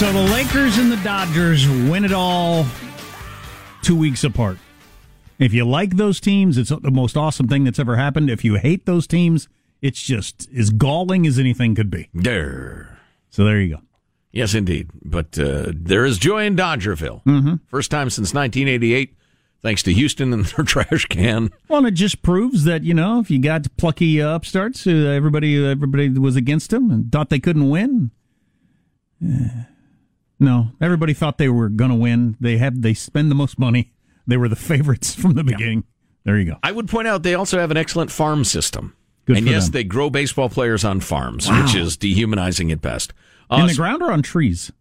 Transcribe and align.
So 0.00 0.10
the 0.14 0.32
Lakers 0.32 0.78
and 0.78 0.90
the 0.90 0.96
Dodgers 1.04 1.68
win 1.68 2.06
it 2.06 2.12
all 2.12 2.64
two 3.82 3.94
weeks 3.94 4.24
apart. 4.24 4.56
If 5.38 5.52
you 5.52 5.66
like 5.66 5.96
those 5.96 6.20
teams, 6.20 6.56
it's 6.56 6.70
the 6.70 6.90
most 6.90 7.18
awesome 7.18 7.48
thing 7.48 7.64
that's 7.64 7.78
ever 7.78 7.96
happened. 7.96 8.30
If 8.30 8.42
you 8.42 8.54
hate 8.54 8.86
those 8.86 9.06
teams, 9.06 9.46
it's 9.82 10.00
just 10.00 10.48
as 10.56 10.70
galling 10.70 11.26
as 11.26 11.38
anything 11.38 11.74
could 11.74 11.90
be. 11.90 12.08
There. 12.14 12.98
So 13.28 13.44
there 13.44 13.60
you 13.60 13.76
go. 13.76 13.82
Yes, 14.32 14.54
indeed. 14.54 14.88
But 15.04 15.38
uh, 15.38 15.66
there 15.74 16.06
is 16.06 16.16
joy 16.16 16.46
in 16.46 16.56
Dodgerville. 16.56 17.22
Mm-hmm. 17.24 17.54
First 17.66 17.90
time 17.90 18.08
since 18.08 18.32
1988, 18.32 19.14
thanks 19.60 19.82
to 19.82 19.92
Houston 19.92 20.32
and 20.32 20.46
their 20.46 20.64
trash 20.64 21.04
can. 21.10 21.50
Well, 21.68 21.80
and 21.80 21.88
it 21.88 21.90
just 21.90 22.22
proves 22.22 22.64
that 22.64 22.84
you 22.84 22.94
know 22.94 23.20
if 23.20 23.30
you 23.30 23.38
got 23.38 23.66
plucky 23.76 24.22
uh, 24.22 24.34
upstarts, 24.34 24.86
uh, 24.86 24.90
everybody 24.90 25.62
everybody 25.62 26.08
was 26.08 26.36
against 26.36 26.70
them 26.70 26.90
and 26.90 27.12
thought 27.12 27.28
they 27.28 27.38
couldn't 27.38 27.68
win. 27.68 28.12
Yeah. 29.20 29.66
No, 30.40 30.72
everybody 30.80 31.12
thought 31.12 31.36
they 31.38 31.48
were 31.50 31.68
going 31.68 31.90
to 31.90 31.96
win. 31.96 32.36
They 32.40 32.56
have 32.58 32.80
they 32.82 32.94
spend 32.94 33.30
the 33.30 33.34
most 33.34 33.58
money. 33.58 33.92
They 34.26 34.36
were 34.36 34.48
the 34.48 34.56
favorites 34.56 35.14
from 35.14 35.34
the 35.34 35.44
beginning. 35.44 35.84
There 36.24 36.38
you 36.38 36.44
go. 36.52 36.56
I 36.62 36.72
would 36.72 36.88
point 36.88 37.06
out 37.08 37.22
they 37.22 37.34
also 37.34 37.58
have 37.58 37.70
an 37.70 37.76
excellent 37.76 38.10
farm 38.10 38.44
system. 38.44 38.94
Good 39.26 39.36
and 39.38 39.46
for 39.46 39.52
yes, 39.52 39.64
them. 39.66 39.72
they 39.72 39.84
grow 39.84 40.08
baseball 40.10 40.48
players 40.48 40.84
on 40.84 41.00
farms, 41.00 41.48
Wow. 41.48 41.62
which 41.62 41.74
is 41.74 41.96
dehumanizing 41.96 42.72
at 42.72 42.80
best. 42.80 43.12
In 43.50 43.60
Uh, 43.60 43.66
the 43.66 43.74
ground 43.74 44.02
or 44.02 44.10
on 44.10 44.22
trees? 44.22 44.72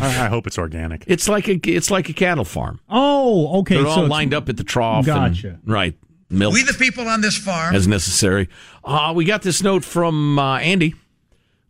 I, 0.00 0.06
I 0.06 0.28
hope 0.28 0.46
it's 0.46 0.58
organic. 0.58 1.04
It's 1.06 1.28
like 1.28 1.46
a 1.48 1.60
it's 1.64 1.90
like 1.90 2.08
a 2.08 2.12
cattle 2.14 2.44
farm. 2.44 2.80
Oh, 2.88 3.60
okay. 3.60 3.74
They're 3.74 3.84
so 3.84 3.90
all 3.90 3.96
it's- 3.98 4.10
lined 4.10 4.32
up 4.34 4.48
at 4.48 4.56
the 4.56 4.64
trough. 4.64 5.06
and- 5.06 5.34
Gotcha. 5.34 5.60
right. 5.66 5.94
Milk 6.30 6.52
We 6.54 6.62
the 6.62 6.74
people 6.74 7.08
on 7.08 7.20
this 7.22 7.36
farm. 7.38 7.74
as 7.74 7.86
necessary. 7.88 8.48
Uh, 8.84 9.12
we 9.16 9.24
got 9.24 9.40
this 9.42 9.62
note 9.62 9.82
from 9.84 10.38
uh, 10.38 10.58
Andy 10.58 10.94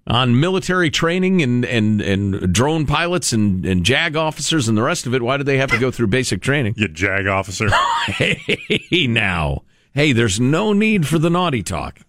on 0.09 0.41
military 0.41 0.91
training 0.91 1.43
and, 1.43 1.65
and, 1.67 2.01
and 2.01 2.53
drone 2.53 2.87
pilots 2.87 3.33
and, 3.33 3.65
and 3.67 3.85
JAG 3.85 4.17
officers 4.17 4.67
and 4.67 4.77
the 4.77 4.83
rest 4.83 5.07
of 5.07 5.15
it. 5.15 5.23
Why 5.23 5.37
do 5.37 5.45
they 5.45 5.59
have 5.59 5.71
to 5.71 5.79
go 5.79 5.91
through 5.91 6.07
basic 6.07 6.41
training? 6.41 6.75
You 6.77 6.89
jag 6.89 7.27
officer. 7.27 7.69
hey, 8.07 9.07
now. 9.07 9.63
Hey, 9.93 10.13
there's 10.13 10.41
no 10.41 10.73
need 10.73 11.07
for 11.07 11.19
the 11.19 11.31
naughty 11.31 11.63
talk. 11.63 12.01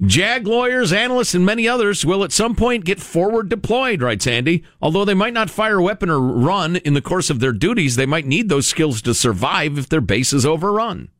JAG 0.00 0.46
lawyers, 0.46 0.92
analysts, 0.92 1.34
and 1.34 1.46
many 1.46 1.68
others 1.68 2.04
will 2.04 2.24
at 2.24 2.32
some 2.32 2.54
point 2.54 2.84
get 2.84 3.00
forward 3.00 3.48
deployed, 3.48 4.02
writes 4.02 4.26
Andy. 4.26 4.64
Although 4.80 5.04
they 5.04 5.14
might 5.14 5.32
not 5.32 5.50
fire 5.50 5.78
a 5.78 5.82
weapon 5.82 6.10
or 6.10 6.20
run 6.20 6.76
in 6.76 6.94
the 6.94 7.02
course 7.02 7.30
of 7.30 7.40
their 7.40 7.52
duties, 7.52 7.96
they 7.96 8.06
might 8.06 8.26
need 8.26 8.48
those 8.48 8.66
skills 8.66 9.02
to 9.02 9.14
survive 9.14 9.78
if 9.78 9.88
their 9.88 10.00
base 10.00 10.32
is 10.32 10.46
overrun. 10.46 11.10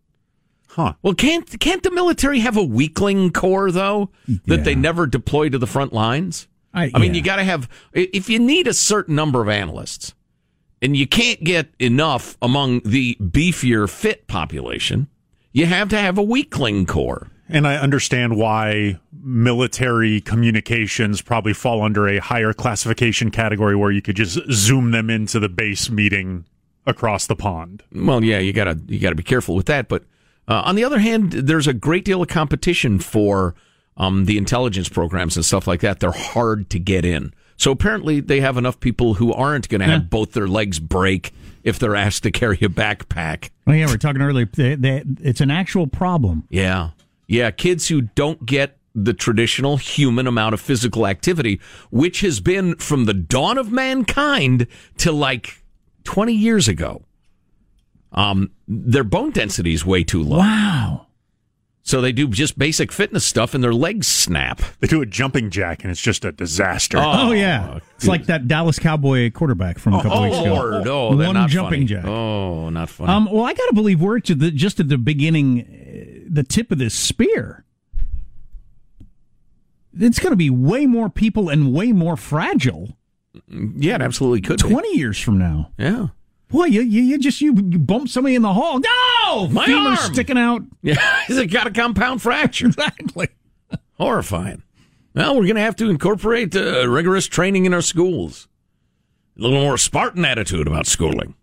Huh. 0.75 0.95
Well, 1.03 1.15
can't 1.15 1.61
can't 1.61 1.85
the 1.85 1.93
military 1.93 2.41
have 2.41 2.57
a 2.57 2.65
weakling 2.65 3.31
corps 3.31 3.71
though 3.71 4.11
that 4.47 4.65
they 4.65 4.75
never 4.75 5.07
deploy 5.07 5.49
to 5.49 5.57
the 5.57 5.69
front 5.69 5.93
lines? 5.93 6.49
I, 6.73 6.91
mean, 6.99 7.15
yeah. 7.15 7.19
you 7.19 7.23
got 7.23 7.37
to 7.37 7.45
have 7.45 7.69
if 7.93 8.29
you 8.29 8.41
need 8.41 8.67
a 8.67 8.75
certain 8.75 9.15
number 9.15 9.41
of 9.41 9.49
analysts, 9.49 10.15
and 10.83 10.97
you 10.97 11.07
can't 11.07 11.45
get 11.45 11.69
enough 11.79 12.37
among 12.43 12.81
the 12.81 13.17
beefier 13.21 13.89
fit 13.89 14.27
population, 14.27 15.07
you 15.53 15.67
have 15.67 15.91
to 15.91 15.99
have 15.99 16.19
a 16.19 16.23
weakling 16.23 16.87
corps. 16.87 17.31
And 17.49 17.69
I 17.69 17.77
understand 17.77 18.37
why 18.37 18.99
military 19.12 20.21
communications 20.23 21.23
probably 21.23 21.53
fall 21.53 21.83
under 21.83 22.09
a 22.09 22.19
higher 22.19 22.53
classification 22.53 23.31
category 23.31 23.77
where 23.77 23.93
you 23.93 24.03
could 24.03 24.17
just 24.17 24.41
zoom 24.51 24.91
them 24.91 25.09
into 25.09 25.39
the 25.39 25.49
base 25.49 25.89
meeting 25.89 26.47
across 26.85 27.29
the 27.29 27.37
pond. 27.37 27.85
Well, 27.93 28.25
yeah, 28.25 28.41
you 28.41 28.53
gotta 28.53 28.81
you 28.89 28.99
gotta 28.99 29.15
be 29.15 29.23
careful 29.23 29.55
with 29.55 29.67
that. 29.67 29.89
But 29.89 30.03
uh, 30.49 30.62
on 30.65 30.75
the 30.75 30.84
other 30.84 30.99
hand, 30.99 31.32
there's 31.32 31.66
a 31.66 31.72
great 31.72 32.05
deal 32.05 32.22
of 32.22 32.28
competition 32.28 32.99
for 32.99 33.55
um, 33.97 34.25
the 34.25 34.37
intelligence 34.37 34.88
programs 34.88 35.37
and 35.37 35.44
stuff 35.44 35.67
like 35.67 35.81
that. 35.81 36.00
They're 36.00 36.12
hard 36.12 36.70
to 36.70 36.79
get 36.79 37.05
in. 37.05 37.32
So 37.56 37.70
apparently, 37.70 38.20
they 38.20 38.41
have 38.41 38.56
enough 38.56 38.81
people 38.81 39.14
who 39.14 39.32
aren't 39.32 39.69
going 39.69 39.81
to 39.81 39.87
have 39.87 40.11
both 40.11 40.32
their 40.32 40.49
legs 40.49 40.81
break 40.81 41.32
if 41.62 41.79
they're 41.79 41.94
asked 41.94 42.25
to 42.25 42.32
carry 42.32 42.56
a 42.56 42.69
backpack. 42.69 43.50
Well, 43.64 43.76
yeah, 43.76 43.87
we 43.87 43.93
were 43.93 43.99
talking 43.99 44.20
earlier. 44.20 44.46
They, 44.46 44.75
they, 44.75 45.05
it's 45.20 45.41
an 45.41 45.52
actual 45.52 45.87
problem. 45.87 46.44
Yeah, 46.50 46.90
yeah, 47.29 47.50
kids 47.52 47.88
who 47.88 48.02
don't 48.02 48.44
get 48.44 48.76
the 48.94 49.14
traditional 49.14 49.76
human 49.76 50.26
amount 50.26 50.55
of 50.55 50.61
physical 50.61 51.06
activity, 51.06 51.61
which 51.90 52.20
has 52.20 52.40
been 52.40 52.76
from 52.76 53.06
the 53.06 53.14
dawn 53.14 53.58
of 53.58 53.73
mankind 53.73 54.67
to 54.99 55.11
like 55.11 55.62
20 56.05 56.32
years 56.32 56.69
ago. 56.69 57.02
Um, 58.14 58.50
their 58.69 59.05
bone 59.05 59.31
density 59.32 59.75
is 59.75 59.84
way 59.84 60.05
too 60.05 60.22
low. 60.22 60.38
Wow. 60.38 61.06
So 61.87 62.00
they 62.00 62.12
do 62.12 62.28
just 62.28 62.58
basic 62.58 62.90
fitness 62.90 63.26
stuff 63.26 63.52
and 63.52 63.62
their 63.62 63.75
legs 63.75 64.06
snap. 64.06 64.62
They 64.81 64.87
do 64.87 65.02
a 65.02 65.06
jumping 65.06 65.50
jack 65.50 65.82
and 65.84 65.90
it's 65.90 66.00
just 66.00 66.25
a 66.25 66.32
disaster. 66.32 66.96
Oh, 66.99 67.32
yeah, 67.32 67.81
it's 67.96 68.06
like 68.06 68.25
that 68.26 68.49
Dallas 68.49 68.78
Cowboy 68.78 69.31
quarterback 69.31 69.78
from 69.78 69.93
a 69.94 70.02
couple 70.02 70.16
oh, 70.19 70.22
weeks 70.22 70.38
ago. 70.38 70.55
Lord. 70.55 70.88
Oh, 70.88 71.14
they're 71.14 71.26
One 71.26 71.34
not 71.34 71.50
jumping 71.50 71.81
funny. 71.81 71.84
jack. 71.84 72.06
Oh, 72.06 72.70
not 72.70 72.88
funny. 72.88 73.12
Um, 73.12 73.28
well, 73.31 73.44
I 73.44 73.52
got 73.52 73.66
to 73.66 73.75
believe 73.75 74.00
we're 74.00 74.16
at 74.16 74.25
the, 74.25 74.50
just 74.50 74.81
at 74.81 74.88
the 74.88 74.96
beginning, 74.96 75.61
uh, 75.61 76.25
the 76.32 76.43
tip 76.43 76.72
of 76.72 76.78
this 76.78 76.94
spear. 76.94 77.66
it's 80.00 80.19
going 80.19 80.32
to 80.32 80.37
be 80.37 80.49
way 80.49 80.87
more 80.87 81.11
people 81.11 81.50
and 81.50 81.75
way 81.75 81.93
more 81.93 82.16
fragile. 82.16 82.96
Yeah, 83.49 83.96
it 83.96 84.00
absolutely 84.02 84.40
could. 84.40 84.62
be. 84.62 84.70
Twenty 84.70 84.96
years 84.96 85.19
from 85.20 85.37
now, 85.38 85.70
Yeah. 85.76 86.06
Boy, 86.55 86.65
you 86.67 86.83
you, 86.83 87.03
you 87.03 87.19
just 87.19 87.41
you, 87.41 87.55
you 87.55 87.79
bump 87.79 88.09
somebody 88.09 88.35
in 88.35 88.43
the 88.43 88.53
hall. 88.53 88.79
No, 88.81 89.49
My 89.49 89.67
arm! 89.71 89.97
sticking 89.97 90.39
out. 90.39 90.62
Yeah, 90.83 91.23
he's 91.27 91.45
got 91.53 91.67
a 91.67 91.71
compound 91.71 92.21
fracture. 92.23 92.67
Exactly. 92.67 93.29
Horrifying. 93.99 94.62
Well, 95.15 95.35
we're 95.37 95.45
going 95.45 95.55
to 95.56 95.62
have 95.62 95.77
to 95.77 95.89
incorporate 95.89 96.55
uh, 96.55 96.87
rigorous 96.89 97.27
training 97.27 97.65
in 97.65 97.73
our 97.73 97.81
schools. 97.83 98.49
A 99.39 99.43
little 99.43 99.61
more 99.61 99.79
Spartan 99.79 100.25
attitude 100.25 100.67
about 100.67 100.87
schooling. 100.87 101.35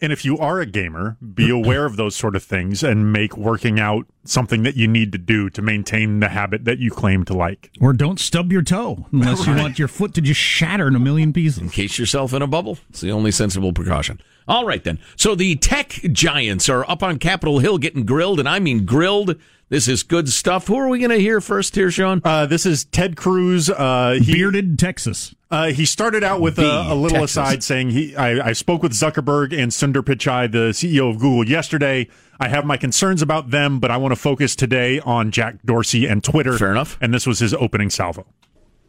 And 0.00 0.12
if 0.12 0.24
you 0.24 0.38
are 0.38 0.60
a 0.60 0.66
gamer, 0.66 1.16
be 1.34 1.50
aware 1.50 1.86
of 1.86 1.96
those 1.96 2.16
sort 2.16 2.36
of 2.36 2.42
things 2.42 2.82
and 2.82 3.12
make 3.12 3.36
working 3.36 3.78
out 3.78 4.06
something 4.24 4.62
that 4.64 4.76
you 4.76 4.88
need 4.88 5.12
to 5.12 5.18
do 5.18 5.48
to 5.50 5.62
maintain 5.62 6.20
the 6.20 6.28
habit 6.28 6.64
that 6.64 6.78
you 6.78 6.90
claim 6.90 7.24
to 7.26 7.34
like. 7.34 7.70
Or 7.80 7.92
don't 7.92 8.18
stub 8.18 8.52
your 8.52 8.62
toe 8.62 9.06
unless 9.12 9.46
you 9.46 9.54
want 9.56 9.78
your 9.78 9.88
foot 9.88 10.14
to 10.14 10.20
just 10.20 10.40
shatter 10.40 10.88
in 10.88 10.96
a 10.96 11.00
million 11.00 11.32
pieces. 11.32 11.62
Encase 11.62 11.98
yourself 11.98 12.32
in 12.32 12.42
a 12.42 12.46
bubble. 12.46 12.78
It's 12.90 13.00
the 13.00 13.12
only 13.12 13.30
sensible 13.30 13.72
precaution. 13.72 14.20
All 14.46 14.66
right, 14.66 14.82
then. 14.84 14.98
So 15.16 15.34
the 15.34 15.56
tech 15.56 15.88
giants 16.12 16.68
are 16.68 16.88
up 16.90 17.02
on 17.02 17.18
Capitol 17.18 17.60
Hill 17.60 17.78
getting 17.78 18.04
grilled, 18.04 18.38
and 18.38 18.48
I 18.48 18.58
mean 18.58 18.84
grilled. 18.84 19.36
This 19.74 19.88
is 19.88 20.04
good 20.04 20.28
stuff. 20.28 20.68
Who 20.68 20.76
are 20.76 20.88
we 20.88 21.00
going 21.00 21.10
to 21.10 21.18
hear 21.18 21.40
first 21.40 21.74
here, 21.74 21.90
Sean? 21.90 22.22
Uh, 22.24 22.46
this 22.46 22.64
is 22.64 22.84
Ted 22.84 23.16
Cruz. 23.16 23.68
Uh, 23.68 24.20
he, 24.22 24.32
Bearded 24.32 24.78
Texas. 24.78 25.34
Uh, 25.50 25.72
he 25.72 25.84
started 25.84 26.22
out 26.22 26.40
with 26.40 26.60
a, 26.60 26.92
a 26.92 26.94
little 26.94 27.18
Texas. 27.18 27.30
aside 27.32 27.64
saying 27.64 27.90
he 27.90 28.14
I, 28.14 28.50
I 28.50 28.52
spoke 28.52 28.84
with 28.84 28.92
Zuckerberg 28.92 29.52
and 29.52 29.72
Sundar 29.72 30.02
Pichai, 30.02 30.52
the 30.52 30.70
CEO 30.70 31.10
of 31.10 31.18
Google, 31.18 31.48
yesterday. 31.48 32.06
I 32.38 32.46
have 32.46 32.64
my 32.64 32.76
concerns 32.76 33.20
about 33.20 33.50
them, 33.50 33.80
but 33.80 33.90
I 33.90 33.96
want 33.96 34.12
to 34.12 34.16
focus 34.16 34.54
today 34.54 35.00
on 35.00 35.32
Jack 35.32 35.56
Dorsey 35.64 36.06
and 36.06 36.22
Twitter. 36.22 36.56
Fair 36.56 36.70
enough. 36.70 36.96
And 37.00 37.12
this 37.12 37.26
was 37.26 37.40
his 37.40 37.52
opening 37.52 37.90
salvo. 37.90 38.26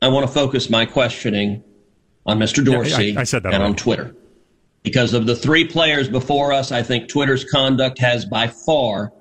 I 0.04 0.10
want 0.10 0.28
to 0.28 0.32
focus 0.32 0.70
my 0.70 0.86
questioning 0.86 1.64
on 2.28 2.38
Mr. 2.38 2.64
Dorsey 2.64 3.18
I- 3.18 3.22
I 3.22 3.24
said 3.24 3.42
that 3.42 3.56
and 3.56 3.64
on. 3.64 3.76
Twitter. 3.76 4.16
Because 4.84 5.16
of 5.16 5.26
the 5.26 5.36
three 5.36 5.66
players 5.66 6.08
before 6.08 6.54
us, 6.54 6.72
I 6.72 6.84
think 6.84 7.10
Twitter's 7.10 7.44
conduct 7.44 7.98
has 7.98 8.24
by 8.24 8.50
far 8.50 9.12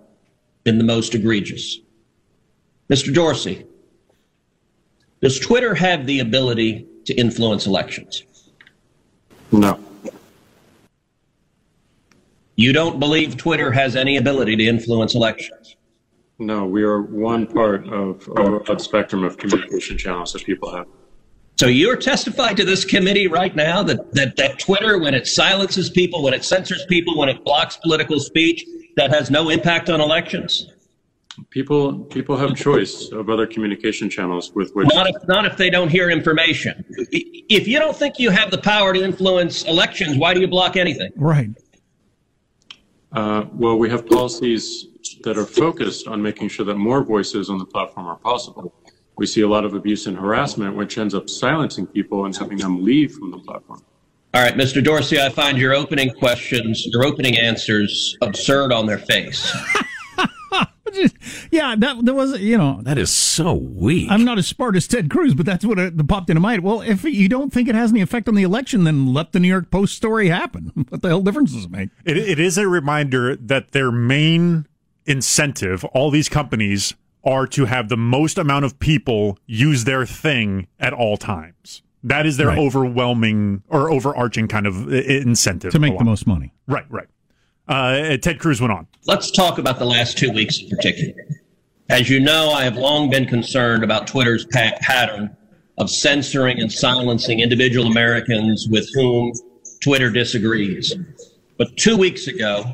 been 0.65 0.79
the 0.79 0.85
most 0.85 1.15
egregious. 1.15 1.79
Mr. 2.91 3.13
Dorsey, 3.15 3.67
does 5.21 5.39
Twitter 5.39 5.75
have 5.75 6.07
the 6.07 6.21
ability 6.21 6.87
to 7.07 7.15
influence 7.15 7.67
elections? 7.67 8.25
No. 9.53 9.79
You 12.57 12.73
don't 12.73 13.01
believe 13.01 13.37
Twitter 13.37 13.73
has 13.73 13.97
any 13.97 14.17
ability 14.17 14.57
to 14.57 14.65
influence 14.65 15.15
elections? 15.15 15.77
No, 16.39 16.67
we 16.67 16.83
are 16.83 17.03
one 17.03 17.47
part 17.47 17.87
of 17.89 18.29
a 18.29 18.61
broad 18.61 18.81
spectrum 18.81 19.25
of 19.25 19.37
communication 19.37 19.97
channels 19.97 20.33
that 20.33 20.45
people 20.45 20.75
have. 20.75 20.87
So 21.57 21.67
you're 21.67 21.97
testifying 21.97 22.57
to 22.57 22.65
this 22.65 22.85
committee 22.85 23.29
right 23.29 23.55
now 23.55 23.83
that, 23.85 24.13
that, 24.15 24.37
that 24.37 24.59
Twitter, 24.59 24.99
when 24.99 25.15
it 25.15 25.27
silences 25.27 25.89
people, 25.89 26.23
when 26.23 26.35
it 26.35 26.45
censors 26.45 26.85
people, 26.87 27.17
when 27.17 27.29
it 27.29 27.45
blocks 27.45 27.77
political 27.77 28.19
speech, 28.19 28.65
that 28.97 29.11
has 29.11 29.31
no 29.31 29.51
impact 29.51 29.89
on 29.89 30.01
elections? 30.01 30.71
People 31.51 31.99
people 32.05 32.37
have 32.37 32.55
choice 32.55 33.11
of 33.11 33.29
other 33.29 33.45
communication 33.45 34.09
channels 34.09 34.53
with 34.55 34.73
which 34.75 34.87
Not 34.95 35.09
if, 35.09 35.17
not 35.27 35.45
if 35.45 35.57
they 35.57 35.69
don't 35.69 35.89
hear 35.89 36.09
information. 36.09 36.85
If 37.11 37.67
you 37.67 37.81
don't 37.81 37.97
think 37.97 38.21
you 38.21 38.31
have 38.31 38.53
the 38.53 38.59
power 38.59 38.93
to 38.95 39.03
influence 39.03 39.65
elections, 39.65 40.17
why 40.17 40.33
do 40.33 40.41
you 40.41 40.47
block 40.47 40.77
anything? 40.77 41.11
Right. 41.17 41.51
uh, 43.13 43.47
well 43.53 43.77
we 43.77 43.91
have 43.91 44.07
policies 44.07 44.87
that 45.25 45.37
are 45.37 45.45
focused 45.47 46.07
on 46.07 46.23
making 46.23 46.49
sure 46.51 46.65
that 46.67 46.77
more 46.77 47.03
voices 47.03 47.51
on 47.51 47.59
the 47.59 47.67
platform 47.67 48.07
are 48.07 48.17
possible. 48.17 48.73
We 49.17 49.27
see 49.27 49.43
a 49.43 49.49
lot 49.49 49.65
of 49.65 49.75
abuse 49.75 50.07
and 50.07 50.17
harassment, 50.17 50.77
which 50.77 50.99
ends 50.99 51.15
up 51.15 51.31
silencing 51.31 51.87
people 51.87 52.25
and 52.25 52.37
having 52.37 52.59
them 52.59 52.83
leave 52.83 53.13
from 53.13 53.31
the 53.31 53.39
platform. 53.39 53.83
All 54.35 54.43
right, 54.43 54.55
Mr. 54.55 54.83
Dorsey, 54.83 55.21
I 55.21 55.29
find 55.29 55.57
your 55.57 55.75
opening 55.75 56.11
questions, 56.11 56.85
your 56.87 57.05
opening 57.05 57.39
answers 57.39 58.17
absurd 58.21 58.73
on 58.73 58.87
their 58.87 58.99
face. 58.99 59.57
Yeah, 61.51 61.75
that 61.79 62.05
that 62.05 62.15
was 62.15 62.41
you 62.41 62.57
know. 62.57 62.81
That 62.83 62.99
is 62.99 63.11
so 63.11 63.55
weak. 63.55 64.11
I'm 64.11 64.25
not 64.25 64.39
as 64.39 64.47
smart 64.47 64.77
as 64.77 64.87
Ted 64.87 65.11
Cruz, 65.11 65.35
but 65.35 65.47
that's 65.47 65.65
what 65.65 65.79
uh, 65.79 65.91
popped 66.07 66.31
into 66.31 66.41
my 66.41 66.53
mind. 66.53 66.63
Well, 66.63 66.83
if 66.83 67.05
you 67.05 67.29
don't 67.29 67.53
think 67.53 67.69
it 67.69 67.75
has 67.75 67.91
any 67.91 68.01
effect 68.01 68.29
on 68.29 68.35
the 68.35 68.43
election, 68.43 68.85
then 68.85 69.13
let 69.13 69.33
the 69.33 69.41
New 69.41 69.49
York 69.49 69.71
Post 69.71 69.97
story 69.97 70.29
happen. 70.29 70.73
What 70.95 71.03
the 71.03 71.09
hell 71.09 71.23
difference 71.23 71.53
does 71.53 71.65
it 71.65 71.71
make? 71.71 71.91
It, 72.05 72.17
it 72.17 72.39
is 72.39 72.57
a 72.57 72.69
reminder 72.69 73.35
that 73.37 73.73
their 73.73 73.91
main 73.91 74.67
incentive, 75.07 75.85
all 75.87 76.11
these 76.11 76.29
companies, 76.29 76.95
are 77.25 77.47
to 77.49 77.65
have 77.65 77.89
the 77.89 77.97
most 77.97 78.39
amount 78.39 78.65
of 78.65 78.79
people 78.79 79.39
use 79.47 79.85
their 79.85 80.05
thing 80.07 80.67
at 80.79 80.93
all 80.93 81.17
times. 81.17 81.83
That 82.03 82.27
is 82.27 82.37
their 82.37 82.49
Right. 82.49 82.59
overwhelming 82.59 83.63
or 83.69 83.91
overarching 83.91 84.47
kind 84.49 84.67
of 84.67 84.93
incentive 84.93 85.73
To 85.73 85.79
make 85.79 85.97
the 85.99 86.05
most 86.05 86.27
money. 86.27 86.53
Right, 86.67 86.85
right. 86.91 87.07
Uh, 87.67 88.17
Ted 88.19 88.39
Cruz 88.39 88.61
went 88.61 88.73
on. 88.73 88.87
Let's 89.07 89.31
talk 89.31 89.59
about 89.59 89.79
the 89.79 89.87
last 89.87 90.19
two 90.19 90.31
weeks 90.31 90.59
in 90.61 90.69
particular. 90.69 91.15
As 91.89 92.11
you 92.11 92.21
know, 92.21 92.51
I 92.51 92.65
have 92.65 92.77
long 92.77 93.09
been 93.11 93.25
concerned 93.27 93.83
about 93.85 94.07
Twitter's 94.07 94.45
pa- 94.53 94.73
pattern 94.83 95.35
of 95.79 95.89
censoring 95.91 96.61
and 96.61 96.71
silencing 96.71 97.41
individual 97.41 97.87
Americans 97.87 98.69
with 98.71 98.87
whom 98.95 99.33
Twitter 99.83 100.11
disagrees. 100.11 100.95
But 101.57 101.75
two 101.77 101.97
weeks 101.97 102.27
ago, 102.27 102.65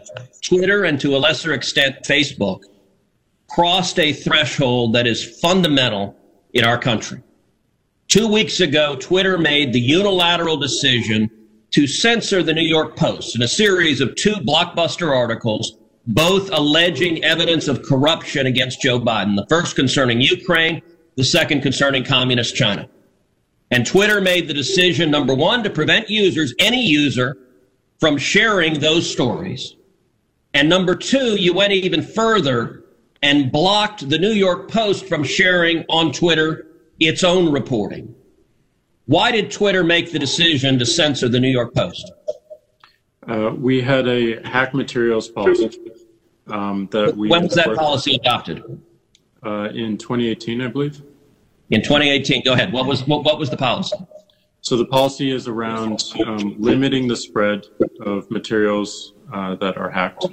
Twitter 0.44 0.84
and 0.84 0.98
to 1.00 1.14
a 1.16 1.18
lesser 1.18 1.52
extent 1.52 1.96
Facebook 2.04 2.60
crossed 3.50 3.98
a 3.98 4.12
threshold 4.12 4.94
that 4.94 5.06
is 5.06 5.38
fundamental 5.40 6.16
in 6.52 6.64
our 6.64 6.78
country. 6.78 7.20
Two 8.08 8.28
weeks 8.28 8.60
ago, 8.60 8.96
Twitter 8.96 9.38
made 9.38 9.72
the 9.72 9.80
unilateral 9.80 10.56
decision 10.56 11.30
to 11.72 11.86
censor 11.86 12.42
the 12.42 12.54
New 12.54 12.62
York 12.62 12.96
Post 12.96 13.36
in 13.36 13.42
a 13.42 13.48
series 13.48 14.00
of 14.00 14.14
two 14.14 14.34
blockbuster 14.34 15.14
articles, 15.14 15.78
both 16.06 16.50
alleging 16.52 17.22
evidence 17.24 17.68
of 17.68 17.82
corruption 17.82 18.46
against 18.46 18.82
Joe 18.82 19.00
Biden. 19.00 19.36
The 19.36 19.46
first 19.48 19.76
concerning 19.76 20.20
Ukraine, 20.20 20.82
the 21.16 21.24
second 21.24 21.62
concerning 21.62 22.04
communist 22.04 22.54
China. 22.56 22.88
And 23.70 23.86
Twitter 23.86 24.20
made 24.20 24.48
the 24.48 24.54
decision, 24.54 25.10
number 25.10 25.34
one, 25.34 25.62
to 25.62 25.70
prevent 25.70 26.10
users, 26.10 26.54
any 26.58 26.84
user, 26.84 27.36
from 28.00 28.16
sharing 28.16 28.80
those 28.80 29.08
stories. 29.08 29.76
And 30.54 30.68
number 30.68 30.96
two, 30.96 31.36
you 31.36 31.52
went 31.52 31.72
even 31.72 32.02
further 32.02 32.84
and 33.22 33.52
blocked 33.52 34.08
the 34.08 34.18
New 34.18 34.32
York 34.32 34.70
Post 34.70 35.06
from 35.06 35.22
sharing 35.22 35.84
on 35.88 36.12
Twitter 36.12 36.66
its 36.98 37.22
own 37.24 37.52
reporting. 37.52 38.14
Why 39.06 39.32
did 39.32 39.50
Twitter 39.50 39.82
make 39.82 40.12
the 40.12 40.18
decision 40.18 40.78
to 40.78 40.86
censor 40.86 41.28
the 41.28 41.40
New 41.40 41.48
York 41.48 41.74
Post? 41.74 42.12
Uh, 43.26 43.52
we 43.56 43.80
had 43.80 44.08
a 44.08 44.46
hack 44.48 44.72
materials 44.72 45.28
policy 45.28 45.78
um, 46.46 46.88
that 46.92 47.16
we 47.16 47.28
When 47.28 47.44
was 47.44 47.54
that 47.54 47.74
policy 47.76 48.14
adopted? 48.16 48.62
uh, 49.44 49.68
in 49.74 49.96
2018, 49.96 50.60
I 50.60 50.68
believe. 50.68 51.02
In 51.70 51.82
2018. 51.82 52.42
Go 52.44 52.52
ahead. 52.52 52.72
What 52.72 52.86
was 52.86 53.06
what, 53.06 53.24
what 53.24 53.38
was 53.38 53.50
the 53.50 53.56
policy? 53.56 53.96
So 54.60 54.76
the 54.76 54.84
policy 54.84 55.30
is 55.30 55.48
around 55.48 56.02
um, 56.26 56.56
limiting 56.58 57.08
the 57.08 57.16
spread 57.16 57.66
of 58.00 58.30
materials 58.30 59.14
uh, 59.32 59.54
that 59.56 59.78
are 59.78 59.90
hacked. 59.90 60.26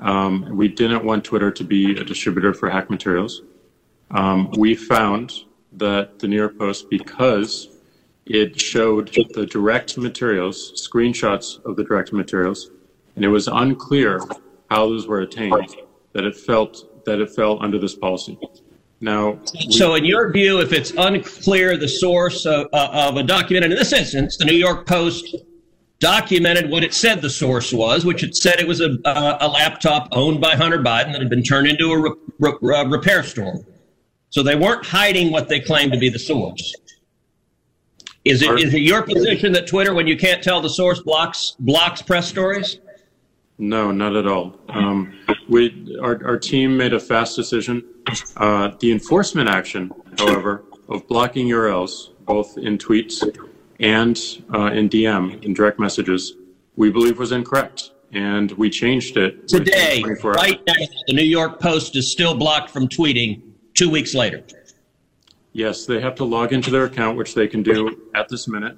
Um, 0.00 0.56
we 0.56 0.68
didn't 0.68 1.04
want 1.04 1.24
Twitter 1.24 1.50
to 1.50 1.64
be 1.64 1.96
a 1.98 2.04
distributor 2.04 2.54
for 2.54 2.70
hack 2.70 2.90
materials. 2.90 3.42
Um, 4.10 4.50
we 4.56 4.74
found 4.74 5.32
that 5.72 6.18
the 6.18 6.26
New 6.26 6.36
York 6.36 6.58
Post, 6.58 6.90
because 6.90 7.68
it 8.26 8.60
showed 8.60 9.14
the 9.34 9.46
direct 9.46 9.96
materials, 9.98 10.72
screenshots 10.76 11.64
of 11.64 11.76
the 11.76 11.84
direct 11.84 12.12
materials, 12.12 12.70
and 13.16 13.24
it 13.24 13.28
was 13.28 13.46
unclear 13.48 14.20
how 14.70 14.86
those 14.88 15.06
were 15.06 15.20
attained, 15.20 15.76
that 16.12 16.24
it 16.24 16.36
felt 16.36 17.04
that 17.04 17.20
it 17.20 17.30
fell 17.30 17.62
under 17.62 17.78
this 17.78 17.94
policy. 17.94 18.38
Now, 19.00 19.38
we- 19.66 19.72
So, 19.72 19.94
in 19.94 20.04
your 20.04 20.30
view, 20.32 20.60
if 20.60 20.72
it's 20.72 20.92
unclear 20.96 21.76
the 21.76 21.88
source 21.88 22.44
of, 22.46 22.66
uh, 22.72 22.88
of 22.92 23.16
a 23.16 23.22
document, 23.22 23.64
and 23.64 23.72
in 23.72 23.78
this 23.78 23.92
instance, 23.92 24.36
the 24.36 24.44
New 24.44 24.56
York 24.56 24.86
Post 24.86 25.36
documented 26.00 26.70
what 26.70 26.82
it 26.82 26.92
said 26.94 27.22
the 27.22 27.30
source 27.30 27.72
was, 27.72 28.04
which 28.04 28.24
it 28.24 28.34
said 28.34 28.58
it 28.58 28.66
was 28.66 28.80
a, 28.80 28.98
uh, 29.04 29.38
a 29.40 29.48
laptop 29.48 30.08
owned 30.12 30.40
by 30.40 30.56
Hunter 30.56 30.78
Biden 30.78 31.12
that 31.12 31.20
had 31.20 31.30
been 31.30 31.42
turned 31.42 31.68
into 31.68 31.92
a 31.92 32.00
re- 32.00 32.12
re- 32.38 32.76
uh, 32.76 32.86
repair 32.86 33.22
store. 33.22 33.62
So 34.30 34.42
they 34.42 34.56
weren't 34.56 34.84
hiding 34.84 35.30
what 35.30 35.48
they 35.48 35.60
claimed 35.60 35.92
to 35.92 35.98
be 35.98 36.08
the 36.08 36.18
source. 36.18 36.74
Is 38.24 38.42
it, 38.42 38.58
is 38.60 38.74
it 38.74 38.80
your 38.80 39.02
position 39.02 39.52
that 39.52 39.66
Twitter, 39.66 39.94
when 39.94 40.06
you 40.06 40.16
can't 40.16 40.42
tell 40.42 40.60
the 40.60 40.68
source, 40.68 41.00
blocks 41.00 41.56
blocks 41.58 42.02
press 42.02 42.28
stories? 42.28 42.78
No, 43.58 43.90
not 43.90 44.14
at 44.14 44.26
all. 44.26 44.58
Um, 44.68 45.18
we, 45.48 45.98
our, 46.00 46.18
our 46.24 46.38
team 46.38 46.76
made 46.76 46.92
a 46.92 47.00
fast 47.00 47.36
decision. 47.36 47.82
Uh, 48.36 48.72
the 48.78 48.92
enforcement 48.92 49.48
action, 49.48 49.90
however, 50.18 50.64
of 50.88 51.06
blocking 51.08 51.48
URLs, 51.48 52.10
both 52.24 52.56
in 52.56 52.78
tweets 52.78 53.22
and 53.80 54.18
uh, 54.54 54.66
in 54.66 54.88
DM, 54.88 55.42
in 55.42 55.54
direct 55.54 55.78
messages, 55.78 56.34
we 56.76 56.90
believe 56.90 57.18
was 57.18 57.32
incorrect. 57.32 57.90
And 58.12 58.50
we 58.52 58.70
changed 58.70 59.16
it 59.16 59.46
Today, 59.46 60.02
right 60.24 60.60
now, 60.66 60.74
the 61.06 61.14
New 61.14 61.22
York 61.22 61.60
Post 61.60 61.94
is 61.94 62.10
still 62.10 62.34
blocked 62.34 62.70
from 62.70 62.88
tweeting 62.88 63.40
two 63.74 63.88
weeks 63.88 64.14
later. 64.14 64.42
Yes, 65.52 65.86
they 65.86 66.00
have 66.00 66.16
to 66.16 66.24
log 66.24 66.52
into 66.52 66.70
their 66.70 66.84
account, 66.84 67.16
which 67.16 67.34
they 67.34 67.46
can 67.46 67.62
do 67.62 68.08
at 68.14 68.28
this 68.28 68.48
minute. 68.48 68.76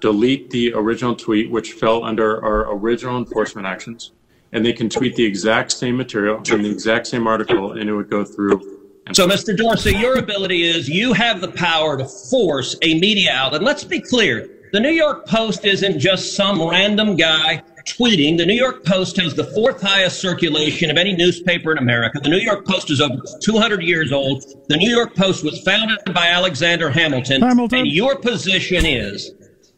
Delete 0.00 0.50
the 0.50 0.72
original 0.72 1.14
tweet, 1.14 1.50
which 1.50 1.72
fell 1.72 2.02
under 2.02 2.42
our 2.42 2.74
original 2.74 3.18
enforcement 3.18 3.66
actions, 3.66 4.12
and 4.52 4.64
they 4.64 4.72
can 4.72 4.88
tweet 4.88 5.16
the 5.16 5.24
exact 5.24 5.72
same 5.72 5.96
material 5.96 6.36
and 6.50 6.64
the 6.64 6.70
exact 6.70 7.06
same 7.06 7.26
article, 7.26 7.72
and 7.72 7.88
it 7.88 7.94
would 7.94 8.10
go 8.10 8.24
through. 8.24 8.81
So, 9.10 9.26
Mr. 9.26 9.54
Dorsey, 9.54 9.94
your 9.96 10.18
ability 10.18 10.62
is 10.62 10.88
you 10.88 11.12
have 11.12 11.40
the 11.40 11.48
power 11.48 11.98
to 11.98 12.06
force 12.06 12.76
a 12.82 12.98
media 12.98 13.32
outlet. 13.32 13.62
Let's 13.62 13.84
be 13.84 14.00
clear. 14.00 14.48
The 14.72 14.80
New 14.80 14.90
York 14.90 15.26
Post 15.26 15.66
isn't 15.66 15.98
just 15.98 16.34
some 16.34 16.66
random 16.66 17.16
guy 17.16 17.62
tweeting. 17.86 18.38
The 18.38 18.46
New 18.46 18.54
York 18.54 18.84
Post 18.86 19.18
has 19.18 19.34
the 19.34 19.44
fourth 19.44 19.82
highest 19.82 20.20
circulation 20.20 20.90
of 20.90 20.96
any 20.96 21.14
newspaper 21.14 21.72
in 21.72 21.78
America. 21.78 22.20
The 22.20 22.30
New 22.30 22.38
York 22.38 22.64
Post 22.64 22.90
is 22.90 23.00
over 23.00 23.16
200 23.42 23.82
years 23.82 24.12
old. 24.12 24.44
The 24.68 24.78
New 24.78 24.90
York 24.90 25.14
Post 25.14 25.44
was 25.44 25.60
founded 25.60 25.98
by 26.14 26.28
Alexander 26.28 26.88
Hamilton. 26.88 27.42
Hamilton. 27.42 27.80
And 27.80 27.88
your 27.88 28.16
position 28.16 28.86
is 28.86 29.32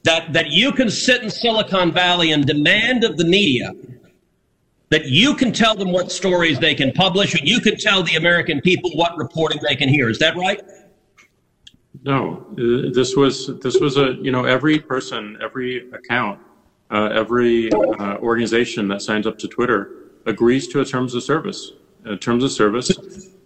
that, 0.04 0.32
that 0.32 0.50
you 0.50 0.70
can 0.70 0.90
sit 0.90 1.22
in 1.22 1.30
Silicon 1.30 1.90
Valley 1.90 2.30
and 2.30 2.46
demand 2.46 3.02
of 3.02 3.16
the 3.16 3.24
media 3.24 3.72
that 4.90 5.06
you 5.06 5.34
can 5.34 5.52
tell 5.52 5.74
them 5.74 5.92
what 5.92 6.12
stories 6.12 6.58
they 6.58 6.74
can 6.74 6.92
publish 6.92 7.34
and 7.34 7.48
you 7.48 7.60
can 7.60 7.76
tell 7.76 8.02
the 8.02 8.16
American 8.16 8.60
people 8.60 8.90
what 8.94 9.16
reporting 9.16 9.60
they 9.66 9.74
can 9.74 9.88
hear. 9.88 10.08
Is 10.08 10.18
that 10.18 10.36
right? 10.36 10.60
No, 12.02 12.46
uh, 12.52 12.92
this 12.92 13.16
was 13.16 13.58
this 13.60 13.80
was 13.80 13.96
a 13.96 14.14
you 14.20 14.30
know 14.30 14.44
every 14.44 14.78
person, 14.78 15.38
every 15.42 15.90
account, 15.92 16.38
uh, 16.90 17.08
every 17.12 17.72
uh, 17.72 18.18
organization 18.18 18.88
that 18.88 19.00
signs 19.00 19.26
up 19.26 19.38
to 19.38 19.48
Twitter 19.48 19.90
agrees 20.26 20.68
to 20.68 20.80
a 20.80 20.84
terms 20.84 21.14
of 21.14 21.22
service. 21.22 21.72
Uh, 22.06 22.16
terms 22.16 22.44
of 22.44 22.52
service. 22.52 22.90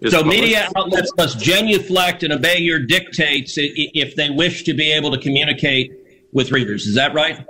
Is 0.00 0.12
So 0.12 0.24
media 0.24 0.68
outlets 0.76 1.12
must 1.16 1.38
genuflect 1.38 2.24
and 2.24 2.32
obey 2.32 2.58
your 2.58 2.80
dictates 2.80 3.54
if 3.56 4.16
they 4.16 4.30
wish 4.30 4.64
to 4.64 4.74
be 4.74 4.90
able 4.90 5.12
to 5.12 5.18
communicate 5.18 5.92
with 6.32 6.50
readers. 6.50 6.88
Is 6.88 6.96
that 6.96 7.14
right? 7.14 7.46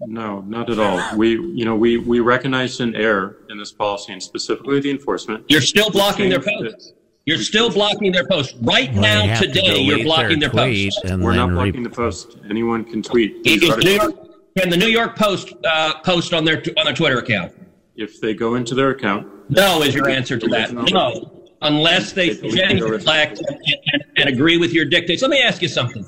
No, 0.00 0.40
not 0.42 0.70
at 0.70 0.78
all. 0.78 1.16
We 1.16 1.30
you 1.32 1.64
know 1.64 1.76
we 1.76 1.98
we 1.98 2.20
recognized 2.20 2.80
an 2.80 2.94
error 2.96 3.36
in 3.50 3.58
this 3.58 3.72
policy 3.72 4.12
and 4.12 4.22
specifically 4.22 4.80
the 4.80 4.90
enforcement. 4.90 5.44
You're 5.48 5.60
still 5.60 5.90
blocking 5.90 6.28
their 6.28 6.40
Changed 6.40 6.72
posts. 6.72 6.92
You're 7.24 7.38
still 7.38 7.70
blocking 7.70 8.10
their 8.10 8.26
posts. 8.26 8.54
Right 8.62 8.92
Well, 8.92 9.02
they 9.02 9.08
now, 9.08 9.26
have 9.26 9.38
to 9.40 9.46
today, 9.46 9.78
you're 9.80 9.98
delete 9.98 10.06
blocking 10.06 10.40
their, 10.40 10.48
tweet 10.48 10.92
posts. 10.92 11.10
and 11.10 11.22
We're 11.22 11.32
then 11.36 11.38
not 11.38 11.48
re- 11.50 11.54
blocking 11.70 11.82
the 11.84 11.90
post. 11.90 12.36
Anyone 12.50 12.84
can 12.84 13.00
tweet. 13.02 13.46
Is 13.46 13.60
New. 13.76 13.90
York, 13.92 14.14
can 14.58 14.70
the 14.70 14.76
New 14.76 14.88
York 14.88 15.14
Post 15.16 15.54
uh, 15.64 16.00
post 16.00 16.34
on 16.34 16.44
their 16.44 16.62
on 16.78 16.84
their 16.84 16.94
Twitter 16.94 17.18
account? 17.18 17.52
If 17.94 18.20
they 18.20 18.34
go 18.34 18.54
into 18.56 18.74
their 18.74 18.90
account, 18.90 19.28
No 19.50 19.82
is 19.82 19.94
your 19.94 20.08
answer 20.08 20.38
to 20.38 20.48
that. 20.48 20.72
No, 20.72 21.44
unless 21.60 22.12
they 22.12 22.30
genuflect 22.34 23.38
and, 23.38 23.58
and, 23.92 24.04
and 24.16 24.28
agree 24.30 24.56
with 24.56 24.72
your 24.72 24.86
dictates. 24.86 25.22
Let 25.22 25.30
me 25.30 25.42
ask 25.42 25.62
you 25.62 25.68
something. 25.68 26.04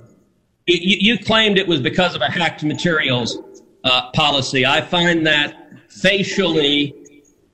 You, 0.66 0.78
you 0.80 1.14
you 1.14 1.18
claimed 1.24 1.58
it 1.58 1.68
was 1.68 1.80
because 1.80 2.14
of 2.14 2.22
a 2.22 2.30
hacked 2.30 2.64
materials 2.64 3.38
uh, 3.84 4.10
policy. 4.12 4.66
I 4.66 4.80
find 4.80 5.26
that 5.26 5.56
facially 5.88 6.94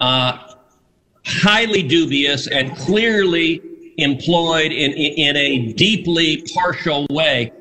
uh, 0.00 0.54
highly 1.26 1.82
dubious 1.82 2.46
and 2.46 2.76
clearly 2.76 3.60
employed 3.98 4.72
in, 4.72 4.92
in, 4.92 5.36
in 5.36 5.36
a 5.36 5.72
deeply 5.74 6.44
partial 6.54 7.06
way. 7.10 7.52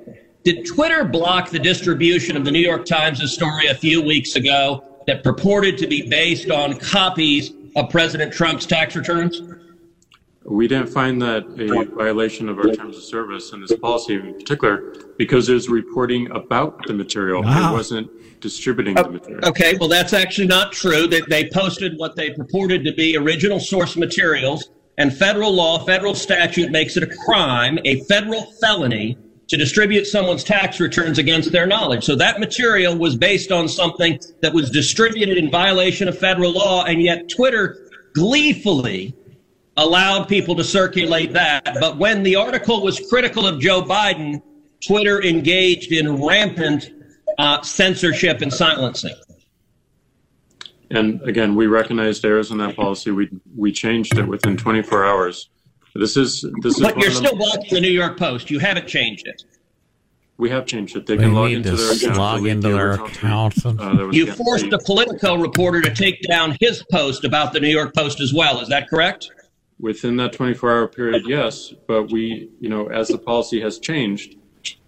Did 0.44 0.66
Twitter 0.66 1.04
block 1.04 1.50
the 1.50 1.60
distribution 1.60 2.38
of 2.38 2.46
the 2.46 2.52
New 2.52 2.60
York 2.60 2.86
Times' 2.86 3.32
story 3.32 3.68
a 3.68 3.76
few 3.76 4.02
weeks 4.02 4.36
ago 4.36 4.84
that 5.06 5.24
purported 5.24 5.78
to 5.80 5.88
be 5.88 6.08
based 6.08 6.50
on 6.50 6.80
copies 6.80 7.52
of 7.76 7.90
President 7.90 8.32
Trump's 8.32 8.66
tax 8.66 8.96
returns? 8.96 9.42
We 10.46 10.68
didn't 10.68 10.88
find 10.88 11.22
that 11.22 11.44
a 11.60 11.96
violation 11.96 12.50
of 12.50 12.58
our 12.58 12.74
terms 12.74 12.98
of 12.98 13.04
service 13.04 13.52
and 13.52 13.62
this 13.62 13.78
policy 13.78 14.16
in 14.16 14.34
particular 14.34 14.96
because 15.18 15.46
there's 15.46 15.70
reporting 15.70 16.32
about 16.32 16.86
the 16.88 16.94
material. 16.94 17.44
Wow. 17.44 17.72
It 17.72 17.74
wasn't 17.74 18.42
distributing 18.42 18.96
the 18.96 19.08
oh, 19.08 19.12
material. 19.12 19.48
Okay, 19.50 19.76
well, 19.80 19.90
that's 19.90 20.14
actually 20.14 20.48
not 20.48 20.72
true. 20.72 21.08
That 21.08 21.30
they 21.30 21.50
posted 21.50 21.98
what 21.98 22.16
they 22.16 22.32
purported 22.32 22.86
to 22.86 22.94
be 22.94 23.18
original 23.18 23.60
source 23.60 23.98
materials, 23.98 24.70
and 24.98 25.16
federal 25.16 25.54
law, 25.54 25.80
federal 25.86 26.16
statute 26.16 26.72
makes 26.72 26.96
it 26.98 27.04
a 27.04 27.08
crime, 27.26 27.80
a 27.86 28.02
federal 28.06 28.52
felony, 28.62 29.18
to 29.50 29.58
distribute 29.58 30.06
someone's 30.06 30.44
tax 30.44 30.80
returns 30.80 31.18
against 31.18 31.52
their 31.52 31.66
knowledge. 31.66 32.04
So 32.04 32.16
that 32.16 32.40
material 32.40 32.96
was 32.96 33.16
based 33.16 33.52
on 33.52 33.68
something 33.68 34.20
that 34.42 34.54
was 34.54 34.70
distributed 34.70 35.38
in 35.38 35.50
violation 35.50 36.08
of 36.08 36.18
federal 36.18 36.52
law, 36.52 36.86
and 36.86 37.02
yet 37.02 37.30
Twitter 37.30 37.90
gleefully 38.14 39.16
allowed 39.84 40.28
people 40.28 40.56
to 40.56 40.64
circulate 40.64 41.34
that. 41.34 41.64
But 41.80 41.98
when 41.98 42.22
the 42.24 42.36
article 42.36 42.84
was 42.84 43.00
critical 43.10 43.48
of 43.48 43.60
Joe 43.60 43.82
Biden, 43.82 44.42
Twitter 44.86 45.24
engaged 45.24 45.92
in 45.92 46.22
rampant 46.24 46.92
uh, 47.38 47.62
censorship 47.62 48.42
and 48.42 48.54
silencing. 48.54 49.16
And 50.92 51.22
again, 51.28 51.56
we 51.56 51.68
recognized 51.68 52.26
errors 52.26 52.52
in 52.52 52.58
that 52.60 52.76
policy. 52.76 53.12
We 53.12 53.30
we 53.56 53.72
changed 53.72 54.18
it 54.18 54.28
within 54.28 54.58
24 54.58 55.06
hours. 55.06 55.50
This 55.96 56.18
is 56.18 56.44
this 56.62 56.76
is. 56.76 56.82
But 56.82 56.98
you're 56.98 57.08
of 57.10 57.14
the- 57.14 57.28
still 57.28 57.36
blocking 57.38 57.74
the 57.74 57.82
New 57.82 57.92
York 57.92 58.18
Post. 58.18 58.50
You 58.50 58.60
haven't 58.60 58.88
changed 58.88 59.28
it. 59.28 59.44
We 60.38 60.50
have 60.50 60.66
changed 60.66 60.96
it. 60.96 61.06
They 61.06 61.18
They 61.18 61.24
can 61.24 61.34
log 61.34 61.52
into 61.52 61.76
their 61.76 61.92
account. 61.92 62.18
log 62.18 62.46
into 62.48 62.70
their 62.70 62.90
original 62.92 63.08
account. 63.08 63.66
uh, 63.66 64.10
You 64.12 64.32
forced 64.32 64.72
a 64.72 64.80
Politico 64.80 65.36
reporter 65.36 65.82
to 65.82 65.94
take 65.94 66.22
down 66.30 66.56
his 66.62 66.82
post 66.92 67.26
about 67.26 67.52
the 67.54 67.60
New 67.60 67.68
York 67.68 67.94
Post 67.94 68.22
as 68.22 68.34
well. 68.34 68.62
Is 68.62 68.70
that 68.70 68.90
correct? 68.90 69.30
Within 69.80 70.18
that 70.18 70.34
24 70.34 70.72
hour 70.72 70.88
period. 70.88 71.24
Yes, 71.26 71.74
but 71.88 72.12
we, 72.12 72.50
you 72.60 72.70
know, 72.70 72.88
as 72.88 73.08
the 73.08 73.18
policy 73.18 73.62
has 73.62 73.80
changed, 73.80 74.36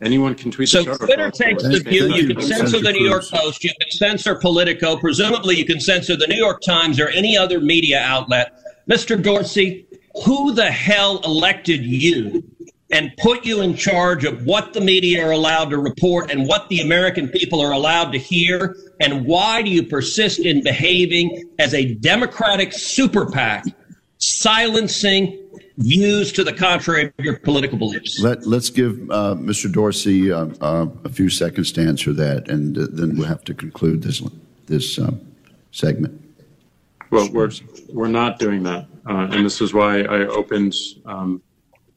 anyone 0.02 0.36
can 0.36 0.52
tweet. 0.52 0.70
So 0.70 0.84
this. 0.84 0.98
Twitter 0.98 1.32
takes 1.32 1.64
the 1.64 1.80
view 1.80 2.14
you 2.14 2.34
can 2.34 2.42
censor 2.42 2.80
the 2.80 2.92
New 2.92 3.06
York 3.06 3.24
Post, 3.30 3.64
you 3.64 3.72
can 3.80 3.92
censor 3.92 4.36
Politico, 4.36 4.98
presumably 4.98 5.56
you 5.56 5.66
can 5.66 5.80
censor 5.80 6.16
the 6.16 6.28
New 6.28 6.38
York 6.38 6.62
Times 6.62 7.00
or 7.00 7.08
any 7.10 7.38
other 7.38 7.60
media 7.60 8.02
outlet. 8.02 8.60
Mr. 8.90 9.22
Dorsey, 9.22 9.86
who 10.26 10.54
the 10.54 10.70
hell 10.70 11.22
elected 11.24 11.84
you 11.84 12.44
and 12.92 13.16
put 13.18 13.46
you 13.46 13.62
in 13.62 13.74
charge 13.74 14.26
of 14.26 14.46
what 14.46 14.74
the 14.74 14.82
media 14.82 15.26
are 15.26 15.32
allowed 15.32 15.70
to 15.70 15.78
report 15.78 16.30
and 16.30 16.46
what 16.46 16.68
the 16.68 16.82
American 16.82 17.30
people 17.30 17.62
are 17.62 17.72
allowed 17.72 18.12
to 18.12 18.18
hear? 18.18 18.76
And 19.00 19.26
why 19.26 19.62
do 19.62 19.70
you 19.70 19.84
persist 19.84 20.40
in 20.40 20.62
behaving 20.62 21.50
as 21.58 21.74
a 21.74 21.94
Democratic 21.96 22.74
super 22.74 23.32
PAC, 23.32 23.66
silencing 24.42 25.38
views 25.78 26.32
to 26.34 26.44
the 26.44 26.54
contrary 26.54 27.14
of 27.18 27.26
your 27.26 27.38
political 27.40 27.78
beliefs? 27.78 28.20
Let, 28.22 28.46
let's 28.46 28.70
give 28.70 28.94
uh, 29.12 29.36
Mr. 29.36 29.72
Dorsey 29.72 30.32
uh, 30.32 30.48
uh, 30.62 30.88
a 31.04 31.10
few 31.10 31.30
seconds 31.30 31.72
to 31.74 31.82
answer 31.82 32.14
that, 32.14 32.50
and 32.50 32.78
uh, 32.78 32.88
then 32.92 33.18
we'll 33.18 33.28
have 33.28 33.44
to 33.46 33.54
conclude 33.54 34.02
this, 34.02 34.22
this 34.66 35.00
um, 35.00 35.22
segment. 35.72 36.20
Well, 37.12 37.30
we're 37.32 37.52
we're 37.90 38.08
not 38.08 38.40
doing 38.40 38.64
that, 38.64 38.88
uh, 39.06 39.28
and 39.32 39.46
this 39.46 39.60
is 39.60 39.74
why 39.74 40.04
I 40.04 40.28
opened 40.28 40.74
um, 41.06 41.42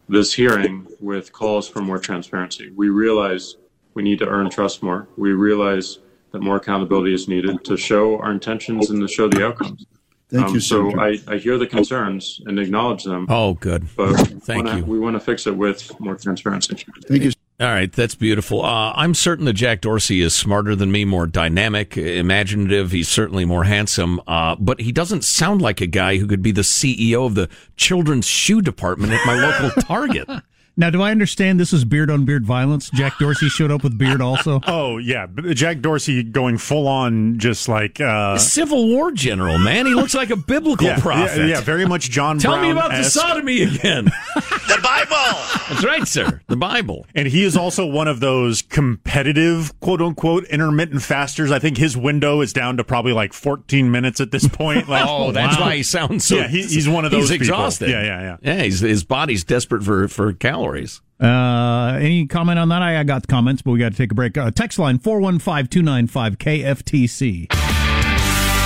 this 0.08 0.34
hearing 0.34 0.88
with 0.98 1.32
calls 1.32 1.68
for 1.68 1.80
more 1.80 2.00
transparency. 2.00 2.72
We 2.74 2.88
realize 2.88 3.56
we 3.94 4.02
need 4.02 4.18
to 4.18 4.26
earn 4.26 4.50
trust 4.50 4.82
more. 4.82 5.06
We 5.16 5.32
realize 5.32 6.00
that 6.32 6.42
more 6.42 6.56
accountability 6.56 7.14
is 7.14 7.28
needed 7.28 7.64
to 7.64 7.76
show 7.76 8.18
our 8.18 8.32
intentions 8.32 8.90
and 8.90 9.00
to 9.00 9.06
show 9.06 9.28
the 9.28 9.46
outcomes. 9.46 9.86
Thank 10.34 10.48
Um, 10.48 10.54
you, 10.54 10.60
so 10.60 10.98
I, 11.00 11.20
I 11.28 11.36
hear 11.36 11.58
the 11.58 11.66
concerns 11.66 12.40
and 12.46 12.58
acknowledge 12.58 13.04
them, 13.04 13.26
Oh, 13.28 13.54
good. 13.54 13.86
but 13.96 14.14
Thank 14.42 14.64
wanna- 14.64 14.78
you. 14.78 14.84
we 14.84 14.98
want 14.98 15.14
to 15.14 15.20
fix 15.20 15.46
it 15.46 15.56
with 15.56 15.98
more 16.00 16.16
transparency. 16.16 16.84
Thank 17.06 17.22
you. 17.22 17.32
All 17.60 17.68
right, 17.68 17.90
that's 17.92 18.16
beautiful. 18.16 18.64
Uh, 18.64 18.92
I'm 18.96 19.14
certain 19.14 19.44
that 19.44 19.52
Jack 19.52 19.80
Dorsey 19.80 20.20
is 20.22 20.34
smarter 20.34 20.74
than 20.74 20.90
me, 20.90 21.04
more 21.04 21.28
dynamic, 21.28 21.96
imaginative. 21.96 22.90
He's 22.90 23.08
certainly 23.08 23.44
more 23.44 23.62
handsome, 23.62 24.20
uh, 24.26 24.56
but 24.58 24.80
he 24.80 24.90
doesn't 24.90 25.22
sound 25.22 25.62
like 25.62 25.80
a 25.80 25.86
guy 25.86 26.16
who 26.16 26.26
could 26.26 26.42
be 26.42 26.50
the 26.50 26.62
CEO 26.64 27.24
of 27.26 27.36
the 27.36 27.48
children's 27.76 28.26
shoe 28.26 28.60
department 28.60 29.12
at 29.12 29.24
my 29.24 29.34
local 29.36 29.70
Target. 29.82 30.28
Now, 30.76 30.90
do 30.90 31.00
I 31.02 31.10
understand 31.12 31.60
this 31.60 31.72
is 31.72 31.84
beard 31.84 32.10
on 32.10 32.24
beard 32.24 32.44
violence? 32.44 32.90
Jack 32.90 33.18
Dorsey 33.18 33.48
showed 33.48 33.70
up 33.70 33.82
with 33.84 33.96
beard 33.98 34.20
also. 34.20 34.60
Oh 34.74 34.98
yeah, 34.98 35.26
Jack 35.52 35.80
Dorsey 35.80 36.22
going 36.22 36.58
full 36.58 36.88
on, 36.88 37.38
just 37.38 37.68
like 37.68 38.00
uh, 38.00 38.38
Civil 38.38 38.88
War 38.88 39.12
general, 39.12 39.58
man. 39.58 39.86
He 39.86 39.94
looks 39.94 40.14
like 40.14 40.30
a 40.30 40.36
biblical 40.36 40.86
yeah, 40.86 40.98
prophet. 40.98 41.38
yeah, 41.38 41.46
yeah, 41.46 41.60
very 41.60 41.86
much 41.86 42.10
John. 42.10 42.38
Tell 42.38 42.60
me 42.60 42.70
about 42.70 42.90
the 42.90 43.04
sodomy 43.04 43.62
again. 43.62 44.10
The 44.66 44.80
Bible! 44.82 45.40
That's 45.68 45.84
right, 45.84 46.08
sir. 46.08 46.40
The 46.48 46.56
Bible. 46.56 47.06
And 47.14 47.28
he 47.28 47.44
is 47.44 47.54
also 47.56 47.84
one 47.86 48.08
of 48.08 48.18
those 48.20 48.62
competitive, 48.62 49.78
quote 49.80 50.00
unquote, 50.00 50.44
intermittent 50.44 51.02
fasters. 51.02 51.52
I 51.52 51.58
think 51.58 51.76
his 51.76 51.96
window 51.96 52.40
is 52.40 52.52
down 52.54 52.78
to 52.78 52.84
probably 52.84 53.12
like 53.12 53.32
14 53.34 53.90
minutes 53.90 54.20
at 54.22 54.30
this 54.30 54.48
point. 54.48 54.88
Like, 54.88 55.04
Oh, 55.08 55.32
that's 55.32 55.56
wow. 55.58 55.66
why 55.66 55.76
he 55.76 55.82
sounds 55.82 56.24
so. 56.24 56.36
Yeah, 56.36 56.48
he- 56.48 56.62
he's 56.64 56.88
one 56.88 57.04
of 57.04 57.10
those 57.10 57.28
He's 57.28 57.38
people. 57.38 57.42
exhausted. 57.54 57.90
Yeah, 57.90 58.02
yeah, 58.04 58.20
yeah. 58.22 58.36
Yeah, 58.56 58.62
he's, 58.62 58.80
his 58.80 59.04
body's 59.04 59.44
desperate 59.44 59.82
for 59.84 60.08
for 60.08 60.32
calories 60.32 60.63
calories. 60.64 61.00
Uh, 61.20 61.98
any 62.00 62.26
comment 62.26 62.58
on 62.58 62.68
that? 62.70 62.82
I, 62.82 63.00
I 63.00 63.04
got 63.04 63.26
comments, 63.28 63.62
but 63.62 63.72
we 63.72 63.78
got 63.78 63.92
to 63.92 63.98
take 63.98 64.12
a 64.12 64.14
break. 64.14 64.36
Uh, 64.36 64.50
text 64.50 64.78
line 64.78 64.98
415 64.98 65.68
295 65.68 66.38
KFTC. 66.38 67.46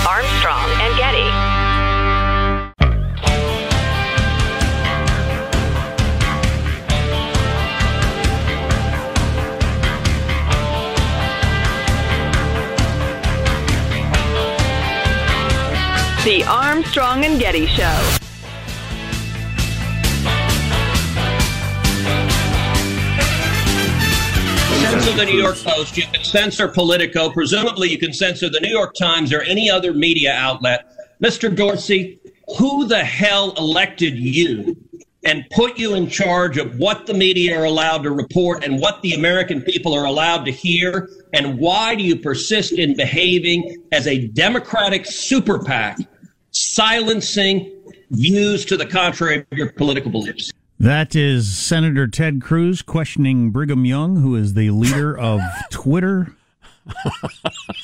Armstrong 0.06 0.70
and 0.80 0.96
Getty. 0.98 1.28
The 16.24 16.44
Armstrong 16.44 17.24
and 17.24 17.40
Getty 17.40 17.66
Show. 17.66 18.27
Censor 24.98 25.16
the 25.16 25.26
New 25.26 25.38
York 25.38 25.56
Post. 25.58 25.96
You 25.96 26.02
can 26.08 26.24
censor 26.24 26.66
Politico. 26.66 27.30
Presumably, 27.30 27.88
you 27.88 27.98
can 27.98 28.12
censor 28.12 28.48
the 28.50 28.58
New 28.58 28.68
York 28.68 28.96
Times 28.96 29.32
or 29.32 29.42
any 29.42 29.70
other 29.70 29.94
media 29.94 30.32
outlet. 30.32 30.92
Mr. 31.22 31.54
Dorsey, 31.54 32.18
who 32.58 32.84
the 32.84 33.04
hell 33.04 33.52
elected 33.52 34.18
you 34.18 34.76
and 35.24 35.44
put 35.52 35.78
you 35.78 35.94
in 35.94 36.08
charge 36.08 36.58
of 36.58 36.80
what 36.80 37.06
the 37.06 37.14
media 37.14 37.56
are 37.56 37.62
allowed 37.62 38.02
to 38.02 38.10
report 38.10 38.64
and 38.64 38.80
what 38.80 39.00
the 39.02 39.12
American 39.14 39.62
people 39.62 39.94
are 39.94 40.04
allowed 40.04 40.44
to 40.46 40.50
hear? 40.50 41.08
And 41.32 41.60
why 41.60 41.94
do 41.94 42.02
you 42.02 42.16
persist 42.16 42.72
in 42.72 42.96
behaving 42.96 43.76
as 43.92 44.08
a 44.08 44.26
Democratic 44.26 45.06
super 45.06 45.62
PAC, 45.62 45.98
silencing 46.50 47.72
views 48.10 48.64
to 48.64 48.76
the 48.76 48.86
contrary 48.86 49.46
of 49.52 49.58
your 49.58 49.70
political 49.70 50.10
beliefs? 50.10 50.50
That 50.80 51.16
is 51.16 51.56
Senator 51.58 52.06
Ted 52.06 52.40
Cruz 52.40 52.82
questioning 52.82 53.50
Brigham 53.50 53.84
Young, 53.84 54.16
who 54.16 54.36
is 54.36 54.54
the 54.54 54.70
leader 54.70 55.18
of 55.18 55.40
Twitter. 55.70 56.36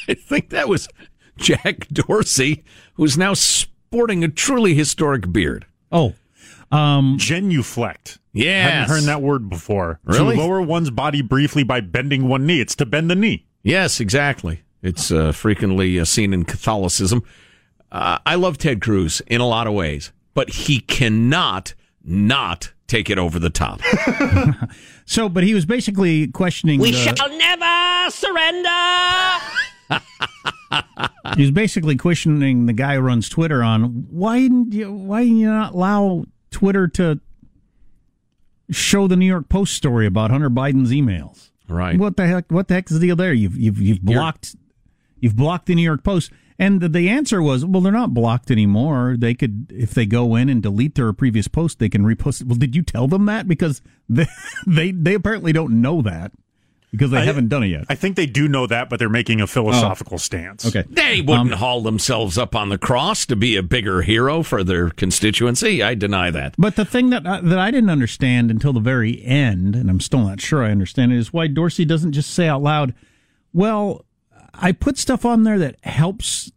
I 0.09 0.15
think 0.15 0.51
that 0.51 0.69
was 0.69 0.89
Jack 1.37 1.89
Dorsey, 1.89 2.63
who's 2.95 3.19
now 3.19 3.35
sporting 3.35 4.23
a 4.23 4.29
truly 4.29 4.75
historic 4.75 5.33
beard. 5.33 5.67
Oh, 5.91 6.15
um, 6.71 7.17
Genuflect. 7.19 8.19
Yes. 8.33 8.71
Hadn't 8.71 8.89
heard 8.89 9.09
that 9.09 9.23
word 9.23 9.49
before. 9.49 9.99
Really? 10.05 10.37
To 10.37 10.43
lower 10.43 10.63
one's 10.63 10.91
body 10.91 11.21
briefly 11.21 11.65
by 11.65 11.81
bending 11.81 12.29
one 12.29 12.47
knee. 12.47 12.61
It's 12.61 12.77
to 12.77 12.87
bend 12.87 13.11
the 13.11 13.17
knee. 13.17 13.47
Yes, 13.65 13.99
exactly. 13.99 14.63
It's 14.83 15.11
uh, 15.11 15.33
frequently 15.33 15.99
uh, 15.99 16.05
seen 16.05 16.33
in 16.33 16.45
Catholicism. 16.45 17.25
Uh, 17.91 18.19
I 18.25 18.37
love 18.37 18.59
Ted 18.59 18.81
Cruz 18.81 19.21
in 19.27 19.41
a 19.41 19.49
lot 19.49 19.67
of 19.67 19.73
ways, 19.73 20.13
but 20.33 20.51
he 20.51 20.79
cannot 20.81 21.75
not 22.05 22.73
take 22.95 23.11
it 23.11 23.19
over 23.19 23.39
the 23.39 23.51
top. 23.51 23.81
so, 25.05 25.29
but 25.29 25.43
he 25.43 25.53
was 25.53 25.67
basically 25.67 26.29
questioning. 26.29 26.81
We 26.81 26.93
the- 26.93 26.99
shall 26.99 27.29
never 27.29 28.11
surrender. 28.11 28.69
he 31.37 31.43
was 31.43 31.51
basically 31.51 31.97
questioning 31.97 32.67
the 32.67 32.73
guy 32.73 32.95
who 32.95 33.01
runs 33.01 33.29
Twitter 33.29 33.63
on 33.63 34.07
why 34.11 34.41
didn't 34.41 34.73
you 34.73 34.93
why 34.93 35.25
didn't 35.25 35.39
you 35.39 35.49
not 35.49 35.75
allow 35.75 36.25
Twitter 36.51 36.89
to 36.89 37.21
show 38.71 39.07
the 39.09 39.17
New 39.17 39.27
York 39.27 39.49
Post 39.49 39.75
story 39.75 40.07
about 40.07 40.31
Hunter 40.31 40.51
Biden's 40.51 40.91
emails? 40.91 41.51
Right. 41.69 41.99
What 41.99 42.17
the 42.17 42.27
heck? 42.27 42.51
What 42.51 42.69
the 42.69 42.75
heck 42.75 42.91
is 42.91 42.99
the 42.99 43.07
deal 43.07 43.17
there? 43.17 43.33
You've 43.33 43.57
you've 43.57 43.81
you've 43.81 44.03
blocked 44.03 44.55
you've 45.19 45.37
blocked 45.37 45.67
the 45.67 45.75
New 45.75 45.83
York 45.83 46.05
Post, 46.05 46.31
and 46.59 46.81
the, 46.81 46.89
the 46.89 47.09
answer 47.09 47.43
was, 47.43 47.65
well, 47.65 47.81
they're 47.83 47.93
not 47.93 48.15
blocked 48.15 48.51
anymore. 48.51 49.17
They 49.19 49.35
could 49.35 49.67
if 49.75 49.93
they 49.93 50.07
go 50.07 50.37
in 50.37 50.49
and 50.49 50.63
delete 50.63 50.95
their 50.95 51.13
previous 51.13 51.49
post, 51.49 51.79
they 51.79 51.89
can 51.89 52.03
repost 52.05 52.41
it. 52.41 52.47
Well, 52.47 52.57
did 52.59 52.77
you 52.77 52.83
tell 52.83 53.09
them 53.09 53.27
that? 53.27 53.49
Because 53.49 53.83
they 54.09 54.27
they, 54.67 54.93
they 54.93 55.15
apparently 55.15 55.53
don't 55.53 55.81
know 55.83 56.01
that 56.03 56.33
because 56.93 57.11
they 57.11 57.19
I- 57.19 57.25
haven't 57.25 57.49
done 57.49 57.65
it 57.65 57.69
yet. 57.69 57.87
I 57.89 57.97
think 57.97 58.15
they 58.15 58.27
do 58.27 58.47
know 58.47 58.69
that, 58.69 58.89
but 58.89 59.01
they're 59.01 59.09
making 59.09 59.41
a 59.41 59.49
philosophical 59.49 60.17
stance. 60.17 60.65
Okay. 60.65 60.85
They 60.89 61.21
wouldn't 61.21 61.53
um, 61.53 61.59
haul 61.59 61.81
themselves 61.83 62.39
up 62.39 62.55
on 62.55 62.69
the 62.69 62.79
cross 62.79 63.27
to 63.27 63.35
be 63.35 63.57
a 63.57 63.63
bigger 63.65 64.03
hero 64.03 64.45
for 64.45 64.63
their 64.63 64.91
constituency. 64.91 65.83
I 65.83 65.97
deny 65.97 66.31
that. 66.31 66.55
But 66.57 66.77
the 66.77 66.85
thing 66.85 67.11
that 67.11 67.27
I, 67.27 67.41
that 67.41 67.59
I 67.59 67.73
didn't 67.73 67.91
understand 67.91 68.53
until 68.53 68.73
the 68.73 68.79
very 68.79 69.21
end, 69.25 69.75
and 69.75 69.91
I'm 69.91 69.99
still 69.99 70.21
not 70.21 70.41
sure 70.41 70.63
I 70.63 70.71
understand 70.71 71.13
it, 71.13 71.19
is 71.19 71.33
why 71.33 71.49
Dorsey 71.49 71.85
doesn't 71.85 72.13
just 72.13 72.31
say 72.31 72.47
out 72.47 72.63
loud, 72.63 72.95
"Well, 73.53 74.05
I 74.61 74.73
put 74.73 74.99
stuff 74.99 75.25
on 75.25 75.43
there 75.45 75.59
that 75.59 75.77
helps 75.83 76.51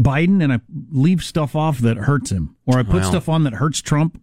Biden, 0.00 0.42
and 0.42 0.52
I 0.52 0.60
leave 0.90 1.22
stuff 1.24 1.56
off 1.56 1.78
that 1.78 1.96
hurts 1.96 2.30
him, 2.30 2.56
or 2.66 2.78
I 2.78 2.82
put 2.82 2.94
Well- 3.00 3.10
stuff 3.10 3.28
on 3.28 3.44
that 3.44 3.54
hurts 3.54 3.80
Trump, 3.80 4.20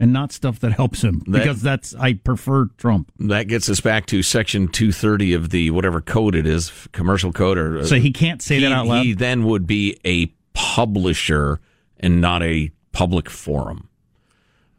and 0.00 0.12
not 0.12 0.30
stuff 0.32 0.60
that 0.60 0.72
helps 0.72 1.02
him 1.02 1.22
That- 1.26 1.32
because 1.32 1.60
that's 1.60 1.94
I 1.96 2.12
prefer 2.14 2.66
Trump." 2.78 3.10
That 3.18 3.48
gets 3.48 3.68
us 3.68 3.80
back 3.80 4.06
to 4.06 4.22
Section 4.22 4.68
230 4.68 5.32
of 5.32 5.50
the 5.50 5.70
whatever 5.70 6.00
code 6.00 6.34
it 6.36 6.46
is, 6.46 6.70
commercial 6.92 7.32
code. 7.32 7.58
Or 7.58 7.84
So 7.84 7.96
he 7.96 8.12
can't 8.12 8.40
say 8.40 8.60
that 8.60 8.68
he- 8.68 8.72
out 8.72 8.86
loud? 8.86 9.04
He 9.06 9.12
then 9.12 9.44
would 9.44 9.66
be 9.66 9.96
a 10.04 10.26
publisher 10.54 11.60
and 11.98 12.20
not 12.20 12.42
a 12.42 12.70
public 12.92 13.28
forum. 13.28 13.88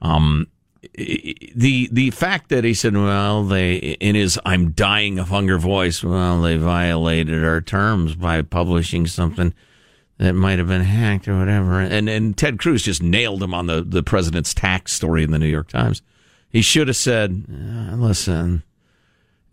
Um, 0.01 0.47
the 0.99 1.89
the 1.91 2.11
fact 2.11 2.49
that 2.49 2.63
he 2.63 2.73
said, 2.73 2.93
well, 2.95 3.43
they 3.43 3.75
in 3.75 4.15
his 4.15 4.39
"I'm 4.45 4.71
dying 4.71 5.17
of 5.17 5.29
hunger" 5.29 5.57
voice, 5.57 6.03
well, 6.03 6.41
they 6.41 6.57
violated 6.57 7.43
our 7.43 7.61
terms 7.61 8.15
by 8.15 8.41
publishing 8.41 9.07
something 9.07 9.53
that 10.17 10.33
might 10.33 10.59
have 10.59 10.67
been 10.67 10.83
hacked 10.83 11.27
or 11.27 11.39
whatever. 11.39 11.79
And 11.79 12.09
and 12.09 12.37
Ted 12.37 12.59
Cruz 12.59 12.83
just 12.83 13.01
nailed 13.01 13.41
him 13.41 13.53
on 13.53 13.67
the 13.67 13.81
the 13.81 14.03
president's 14.03 14.53
tax 14.53 14.91
story 14.93 15.23
in 15.23 15.31
the 15.31 15.39
New 15.39 15.47
York 15.47 15.69
Times. 15.69 16.01
He 16.49 16.61
should 16.61 16.87
have 16.87 16.97
said, 16.97 17.45
uh, 17.49 17.95
"Listen, 17.95 18.63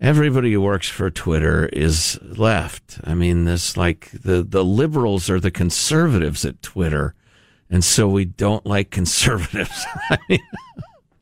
everybody 0.00 0.52
who 0.52 0.60
works 0.60 0.88
for 0.88 1.10
Twitter 1.10 1.66
is 1.66 2.18
left. 2.22 2.98
I 3.04 3.14
mean, 3.14 3.44
this 3.44 3.76
like 3.76 4.10
the 4.10 4.42
the 4.42 4.64
liberals 4.64 5.30
are 5.30 5.40
the 5.40 5.52
conservatives 5.52 6.44
at 6.44 6.60
Twitter, 6.62 7.14
and 7.70 7.84
so 7.84 8.08
we 8.08 8.24
don't 8.24 8.66
like 8.66 8.90
conservatives." 8.90 9.84
I 10.10 10.18
mean, 10.28 10.40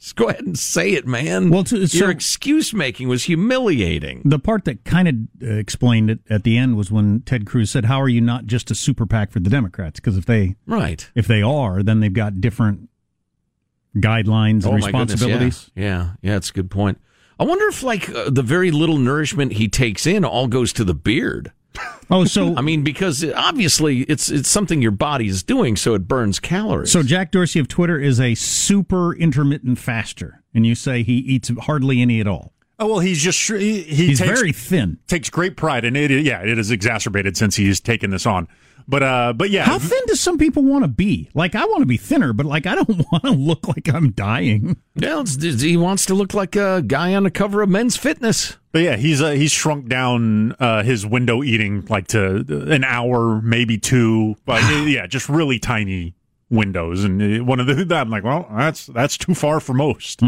just 0.04 0.16
go 0.16 0.28
ahead 0.28 0.44
and 0.44 0.58
say 0.58 0.90
it, 0.92 1.06
man. 1.06 1.48
Well, 1.50 1.64
to- 1.64 1.86
so- 1.86 1.96
your 1.98 2.10
excuse 2.10 2.74
making 2.74 3.08
was 3.08 3.24
humiliating. 3.24 4.20
The 4.24 4.38
part 4.38 4.64
that 4.66 4.84
kind 4.84 5.08
of 5.08 5.14
uh, 5.48 5.54
explained 5.54 6.10
it 6.10 6.18
at 6.28 6.44
the 6.44 6.58
end 6.58 6.76
was 6.76 6.90
when 6.90 7.22
Ted 7.22 7.46
Cruz 7.46 7.70
said, 7.70 7.86
"How 7.86 8.00
are 8.02 8.08
you 8.08 8.20
not 8.20 8.44
just 8.46 8.70
a 8.70 8.74
super 8.74 9.06
PAC 9.06 9.30
for 9.32 9.40
the 9.40 9.48
Democrats? 9.50 9.98
Because 10.00 10.16
if 10.18 10.26
they 10.26 10.56
Right. 10.66 11.10
if 11.14 11.26
they 11.26 11.40
are, 11.40 11.82
then 11.82 12.00
they've 12.00 12.12
got 12.12 12.40
different 12.40 12.88
guidelines 13.96 14.64
and 14.64 14.66
Oh, 14.66 14.72
my 14.72 14.90
goodness, 14.90 15.12
responsibilities." 15.12 15.70
yeah. 15.74 15.84
yeah, 15.84 16.10
yeah, 16.22 16.36
it's 16.36 16.50
a 16.50 16.52
good 16.52 16.70
point. 16.70 16.98
I 17.38 17.44
wonder 17.44 17.66
if 17.68 17.82
like 17.82 18.08
uh, 18.10 18.30
the 18.30 18.42
very 18.42 18.70
little 18.70 18.98
nourishment 18.98 19.52
he 19.54 19.68
takes 19.68 20.06
in 20.06 20.24
all 20.24 20.46
goes 20.48 20.72
to 20.74 20.84
the 20.84 20.94
beard. 20.94 21.52
Oh, 22.10 22.24
so 22.24 22.54
I 22.56 22.60
mean, 22.60 22.82
because 22.84 23.24
obviously 23.34 24.00
it's 24.02 24.30
it's 24.30 24.48
something 24.48 24.82
your 24.82 24.90
body 24.90 25.28
is 25.28 25.42
doing, 25.42 25.76
so 25.76 25.94
it 25.94 26.06
burns 26.08 26.38
calories. 26.38 26.90
So 26.90 27.02
Jack 27.02 27.30
Dorsey 27.32 27.58
of 27.60 27.68
Twitter 27.68 27.98
is 27.98 28.20
a 28.20 28.34
super 28.34 29.14
intermittent 29.14 29.78
faster, 29.78 30.42
and 30.54 30.66
you 30.66 30.74
say 30.74 31.02
he 31.02 31.14
eats 31.14 31.50
hardly 31.60 32.00
any 32.02 32.20
at 32.20 32.26
all. 32.26 32.52
Oh 32.78 32.88
well, 32.88 32.98
he's 32.98 33.22
just 33.22 33.40
he, 33.48 33.82
he 33.82 34.06
He's 34.08 34.18
takes, 34.18 34.40
very 34.40 34.52
thin. 34.52 34.98
takes 35.06 35.30
great 35.30 35.56
pride, 35.56 35.84
and 35.84 35.96
it 35.96 36.10
yeah, 36.24 36.40
it 36.42 36.58
is 36.58 36.70
exacerbated 36.70 37.36
since 37.36 37.56
he's 37.56 37.80
taken 37.80 38.10
this 38.10 38.26
on. 38.26 38.48
But 38.86 39.02
uh, 39.02 39.32
but 39.34 39.50
yeah, 39.50 39.64
How 39.64 39.78
thin 39.78 40.00
do 40.06 40.14
some 40.14 40.36
people 40.38 40.62
want 40.62 40.84
to 40.84 40.88
be? 40.88 41.30
Like 41.34 41.54
I 41.54 41.64
want 41.64 41.80
to 41.80 41.86
be 41.86 41.96
thinner, 41.96 42.32
but 42.32 42.44
like 42.46 42.66
I 42.66 42.74
don't 42.74 42.88
want 43.12 43.24
to 43.24 43.30
look 43.30 43.66
like 43.66 43.88
I'm 43.92 44.10
dying. 44.10 44.76
Yeah, 44.94 45.20
it's- 45.20 45.62
he 45.62 45.76
wants 45.76 46.04
to 46.06 46.14
look 46.14 46.34
like 46.34 46.54
a 46.56 46.82
guy 46.86 47.14
on 47.14 47.22
the 47.22 47.30
cover 47.30 47.62
of 47.62 47.68
Men's 47.70 47.96
Fitness. 47.96 48.56
But 48.72 48.82
yeah, 48.82 48.96
he's 48.96 49.22
uh, 49.22 49.30
he's 49.30 49.52
shrunk 49.52 49.88
down 49.88 50.52
uh, 50.58 50.82
his 50.82 51.06
window 51.06 51.42
eating 51.42 51.86
like 51.88 52.08
to 52.08 52.44
an 52.70 52.84
hour, 52.84 53.40
maybe 53.40 53.78
two. 53.78 54.34
But 54.44 54.62
yeah, 54.86 55.06
just 55.06 55.28
really 55.28 55.58
tiny 55.58 56.14
windows. 56.50 57.04
And 57.04 57.40
uh, 57.40 57.44
one 57.44 57.60
of 57.60 57.66
the 57.66 57.84
that 57.86 58.00
I'm 58.02 58.10
like, 58.10 58.24
well, 58.24 58.46
that's 58.54 58.86
that's 58.86 59.16
too 59.16 59.34
far 59.34 59.60
for 59.60 59.72
most. 59.74 60.20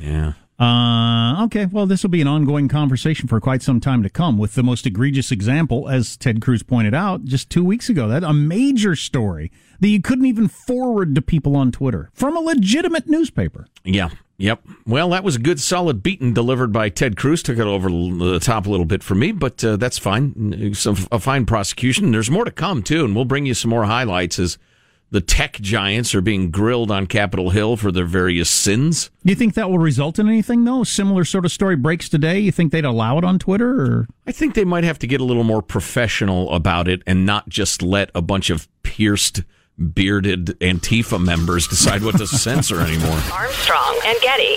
Yeah. 0.00 0.32
Uh, 0.60 1.42
okay, 1.44 1.64
well, 1.64 1.86
this 1.86 2.02
will 2.02 2.10
be 2.10 2.20
an 2.20 2.28
ongoing 2.28 2.68
conversation 2.68 3.26
for 3.26 3.40
quite 3.40 3.62
some 3.62 3.80
time 3.80 4.02
to 4.02 4.10
come. 4.10 4.36
With 4.36 4.54
the 4.54 4.62
most 4.62 4.86
egregious 4.86 5.32
example, 5.32 5.88
as 5.88 6.18
Ted 6.18 6.42
Cruz 6.42 6.62
pointed 6.62 6.94
out 6.94 7.24
just 7.24 7.48
two 7.48 7.64
weeks 7.64 7.88
ago, 7.88 8.08
that 8.08 8.22
a 8.22 8.34
major 8.34 8.94
story 8.94 9.50
that 9.80 9.88
you 9.88 10.02
couldn't 10.02 10.26
even 10.26 10.48
forward 10.48 11.14
to 11.14 11.22
people 11.22 11.56
on 11.56 11.72
Twitter 11.72 12.10
from 12.12 12.36
a 12.36 12.40
legitimate 12.40 13.08
newspaper. 13.08 13.68
Yeah. 13.84 14.10
Yep. 14.36 14.62
Well, 14.86 15.10
that 15.10 15.24
was 15.24 15.36
a 15.36 15.38
good, 15.38 15.60
solid 15.60 16.02
beating 16.02 16.34
delivered 16.34 16.72
by 16.72 16.88
Ted 16.90 17.16
Cruz. 17.16 17.42
Took 17.42 17.58
it 17.58 17.66
over 17.66 17.88
the 17.90 18.38
top 18.40 18.66
a 18.66 18.70
little 18.70 18.86
bit 18.86 19.02
for 19.02 19.14
me, 19.14 19.32
but 19.32 19.62
uh, 19.64 19.76
that's 19.76 19.98
fine. 19.98 20.74
Some 20.74 20.96
a 21.12 21.18
fine 21.18 21.44
prosecution. 21.44 22.10
There's 22.10 22.30
more 22.30 22.46
to 22.46 22.50
come 22.50 22.82
too, 22.82 23.04
and 23.04 23.14
we'll 23.14 23.26
bring 23.26 23.44
you 23.44 23.52
some 23.52 23.70
more 23.70 23.84
highlights 23.84 24.38
as 24.38 24.56
the 25.10 25.20
tech 25.20 25.54
giants 25.60 26.14
are 26.14 26.20
being 26.20 26.50
grilled 26.50 26.90
on 26.90 27.06
Capitol 27.06 27.50
Hill 27.50 27.76
for 27.76 27.90
their 27.90 28.04
various 28.04 28.48
sins. 28.48 29.10
Do 29.24 29.30
You 29.30 29.36
think 29.36 29.54
that 29.54 29.68
will 29.68 29.78
result 29.78 30.18
in 30.18 30.28
anything, 30.28 30.64
though? 30.64 30.84
Similar 30.84 31.24
sort 31.24 31.44
of 31.44 31.52
story 31.52 31.76
breaks 31.76 32.08
today. 32.08 32.38
You 32.38 32.52
think 32.52 32.70
they'd 32.72 32.84
allow 32.84 33.18
it 33.18 33.24
on 33.24 33.38
Twitter, 33.38 33.80
or 33.80 34.08
I 34.26 34.32
think 34.32 34.54
they 34.54 34.64
might 34.64 34.84
have 34.84 34.98
to 35.00 35.06
get 35.06 35.20
a 35.20 35.24
little 35.24 35.44
more 35.44 35.62
professional 35.62 36.52
about 36.52 36.86
it 36.88 37.02
and 37.06 37.26
not 37.26 37.48
just 37.48 37.82
let 37.82 38.10
a 38.14 38.22
bunch 38.22 38.50
of 38.50 38.68
pierced, 38.82 39.42
bearded 39.78 40.46
Antifa 40.60 41.22
members 41.22 41.66
decide 41.66 42.02
what 42.02 42.16
to 42.18 42.26
censor 42.28 42.80
anymore. 42.80 43.18
Armstrong 43.32 44.00
and 44.06 44.18
Getty. 44.20 44.56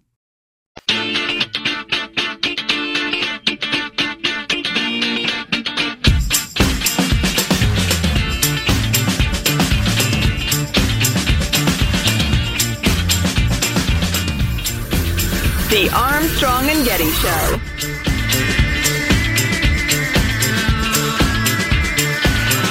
The 15.71 15.89
Armstrong 15.95 16.67
and 16.67 16.85
Getty 16.85 17.09
Show. 17.11 17.61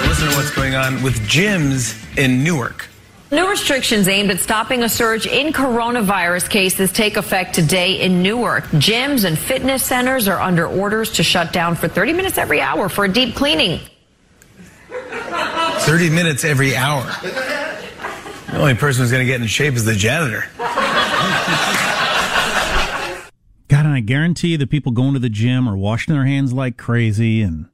Listen 0.07 0.29
to 0.29 0.37
what's 0.37 0.55
going 0.55 0.75
on 0.75 1.03
with 1.03 1.19
gyms 1.27 1.97
in 2.19 2.45
Newark. 2.45 2.89
New 3.33 3.49
restrictions 3.49 4.07
aimed 4.07 4.31
at 4.31 4.39
stopping 4.39 4.83
a 4.83 4.89
surge 4.91 5.25
in 5.27 5.55
coronavirus 5.55 6.51
cases 6.51 6.93
take 6.93 7.17
effect 7.17 7.55
today 7.55 8.03
in 8.03 8.23
Newark. 8.23 8.65
Gyms 8.65 9.25
and 9.25 9.39
fitness 9.39 9.83
centers 9.83 10.29
are 10.29 10.39
under 10.39 10.67
orders 10.67 11.13
to 11.13 11.23
shut 11.23 11.55
down 11.55 11.77
for 11.77 11.89
30 11.89 12.13
minutes 12.13 12.37
every 12.37 12.61
hour 12.61 12.91
for 12.91 13.07
a 13.07 13.09
deep 13.11 13.35
cleaning. 13.35 13.81
30 14.91 16.11
minutes 16.11 16.45
every 16.45 16.77
hour. 16.77 17.05
The 17.23 18.59
only 18.59 18.75
person 18.75 19.01
who's 19.01 19.11
going 19.11 19.27
to 19.27 19.33
get 19.33 19.41
in 19.41 19.47
shape 19.47 19.73
is 19.73 19.87
the 19.87 19.95
janitor. 19.95 20.45
And 23.91 23.97
I 23.97 24.01
guarantee 24.03 24.55
the 24.55 24.69
people 24.69 24.93
going 24.93 25.15
to 25.15 25.19
the 25.19 25.29
gym 25.29 25.69
are 25.69 25.77
washing 25.77 26.15
their 26.15 26.25
hands 26.25 26.53
like 26.53 26.77
crazy 26.77 27.43
and 27.43 27.69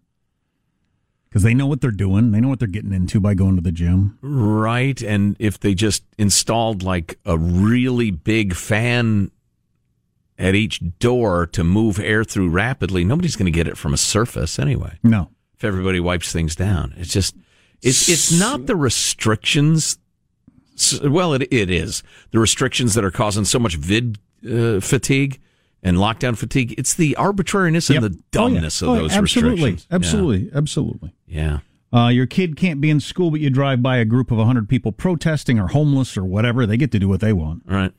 because 1.28 1.42
they 1.42 1.52
know 1.52 1.66
what 1.66 1.82
they're 1.82 1.90
doing. 1.90 2.32
They 2.32 2.40
know 2.40 2.48
what 2.48 2.58
they're 2.58 2.66
getting 2.66 2.94
into 2.94 3.20
by 3.20 3.34
going 3.34 3.56
to 3.56 3.60
the 3.60 3.70
gym. 3.70 4.18
Right. 4.22 4.98
And 5.02 5.36
if 5.38 5.60
they 5.60 5.74
just 5.74 6.04
installed 6.16 6.82
like 6.82 7.18
a 7.26 7.36
really 7.36 8.10
big 8.10 8.54
fan 8.54 9.30
at 10.38 10.54
each 10.54 10.80
door 10.98 11.46
to 11.48 11.62
move 11.62 11.98
air 11.98 12.24
through 12.24 12.48
rapidly, 12.48 13.04
nobody's 13.04 13.36
going 13.36 13.44
to 13.44 13.52
get 13.52 13.68
it 13.68 13.76
from 13.76 13.92
a 13.92 13.98
surface 13.98 14.58
anyway. 14.58 14.98
No. 15.02 15.28
If 15.58 15.64
everybody 15.64 16.00
wipes 16.00 16.32
things 16.32 16.56
down, 16.56 16.94
it's 16.96 17.12
just, 17.12 17.36
it's, 17.82 18.08
it's 18.08 18.40
not 18.40 18.64
the 18.64 18.74
restrictions. 18.74 19.98
Well, 21.04 21.34
it, 21.34 21.42
it 21.52 21.68
is 21.68 22.02
the 22.30 22.38
restrictions 22.38 22.94
that 22.94 23.04
are 23.04 23.10
causing 23.10 23.44
so 23.44 23.58
much 23.58 23.76
vid 23.76 24.18
uh, 24.50 24.80
fatigue 24.80 25.40
and 25.86 25.96
lockdown 25.98 26.36
fatigue. 26.36 26.74
It's 26.76 26.94
the 26.94 27.16
arbitrariness 27.16 27.88
Yep. 27.88 28.02
and 28.02 28.12
the 28.14 28.18
dumbness 28.32 28.82
Oh, 28.82 28.86
yeah. 28.86 28.92
of 28.92 28.98
Oh, 28.98 29.02
those 29.02 29.12
absolutely. 29.16 29.52
restrictions. 29.52 29.86
Absolutely. 29.90 30.50
Absolutely. 30.54 31.12
Yeah. 31.26 31.58
Uh, 31.92 32.08
your 32.08 32.26
kid 32.26 32.56
can't 32.56 32.80
be 32.80 32.90
in 32.90 33.00
school, 33.00 33.30
but 33.30 33.40
you 33.40 33.48
drive 33.48 33.82
by 33.82 33.96
a 33.98 34.04
group 34.04 34.30
of 34.30 34.38
100 34.38 34.68
people 34.68 34.92
protesting 34.92 35.58
or 35.58 35.68
homeless 35.68 36.16
or 36.16 36.24
whatever. 36.24 36.66
They 36.66 36.76
get 36.76 36.90
to 36.92 36.98
do 36.98 37.08
what 37.08 37.20
they 37.20 37.32
want. 37.32 37.62
Yeah. 37.68 37.74
Right. 37.74 37.92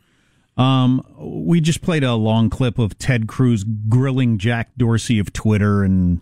Um, 0.58 1.04
we 1.17 1.62
just 1.62 1.82
played 1.82 2.04
a 2.04 2.15
long 2.15 2.50
clip 2.50 2.80
of 2.80 2.97
Ted 2.97 3.28
Cruz 3.28 3.63
grilling 3.63 4.38
Jack 4.39 4.71
Dorsey 4.78 5.19
of 5.19 5.32
Twitter, 5.32 5.84
and 5.84 6.19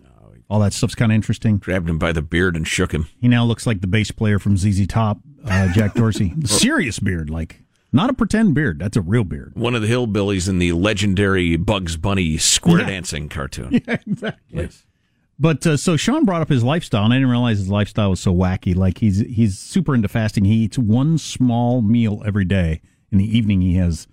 all 0.50 0.60
that 0.60 0.72
stuff's 0.74 0.94
kind 0.94 1.10
of 1.10 1.16
interesting. 1.16 1.56
Grabbed 1.56 1.88
him 1.88 1.98
by 1.98 2.12
the 2.12 2.22
beard 2.22 2.54
and 2.54 2.68
shook 2.68 2.92
him. 2.92 3.08
He 3.20 3.28
now 3.28 3.44
looks 3.44 3.66
like 3.66 3.80
the 3.80 3.86
bass 3.86 4.10
player 4.10 4.38
from 4.38 4.56
ZZ 4.58 4.86
Top, 4.86 5.20
uh, 5.44 5.72
Jack 5.72 5.94
Dorsey. 5.94 6.34
Serious 6.44 6.98
beard, 6.98 7.30
like 7.30 7.62
not 7.96 8.10
a 8.10 8.12
pretend 8.14 8.54
beard. 8.54 8.78
That's 8.78 8.96
a 8.96 9.00
real 9.00 9.24
beard. 9.24 9.52
One 9.56 9.74
of 9.74 9.82
the 9.82 9.88
hillbillies 9.88 10.48
in 10.48 10.58
the 10.58 10.72
legendary 10.72 11.56
Bugs 11.56 11.96
Bunny 11.96 12.38
square 12.38 12.80
Yeah. 12.80 12.86
dancing 12.86 13.28
cartoon. 13.28 13.70
Yeah, 13.88 13.96
exactly. 14.06 14.62
Yes. 14.62 14.84
But 15.38 15.66
uh, 15.66 15.76
so 15.76 15.96
Sean 15.96 16.24
brought 16.24 16.40
up 16.40 16.48
his 16.48 16.62
lifestyle, 16.64 17.04
and 17.04 17.12
I 17.12 17.16
didn't 17.16 17.28
realize 17.30 17.58
his 17.58 17.68
lifestyle 17.68 18.10
was 18.10 18.20
so 18.20 18.32
wacky. 18.34 18.74
Like 18.74 18.98
he's 18.98 19.18
he's 19.18 19.58
super 19.58 19.94
into 19.94 20.08
fasting. 20.08 20.44
He 20.46 20.54
eats 20.54 20.78
one 20.78 21.18
small 21.18 21.82
meal 21.82 22.22
every 22.24 22.44
day. 22.46 22.80
In 23.12 23.18
the 23.18 23.36
evening, 23.36 23.60
he 23.60 23.74
has 23.74 24.06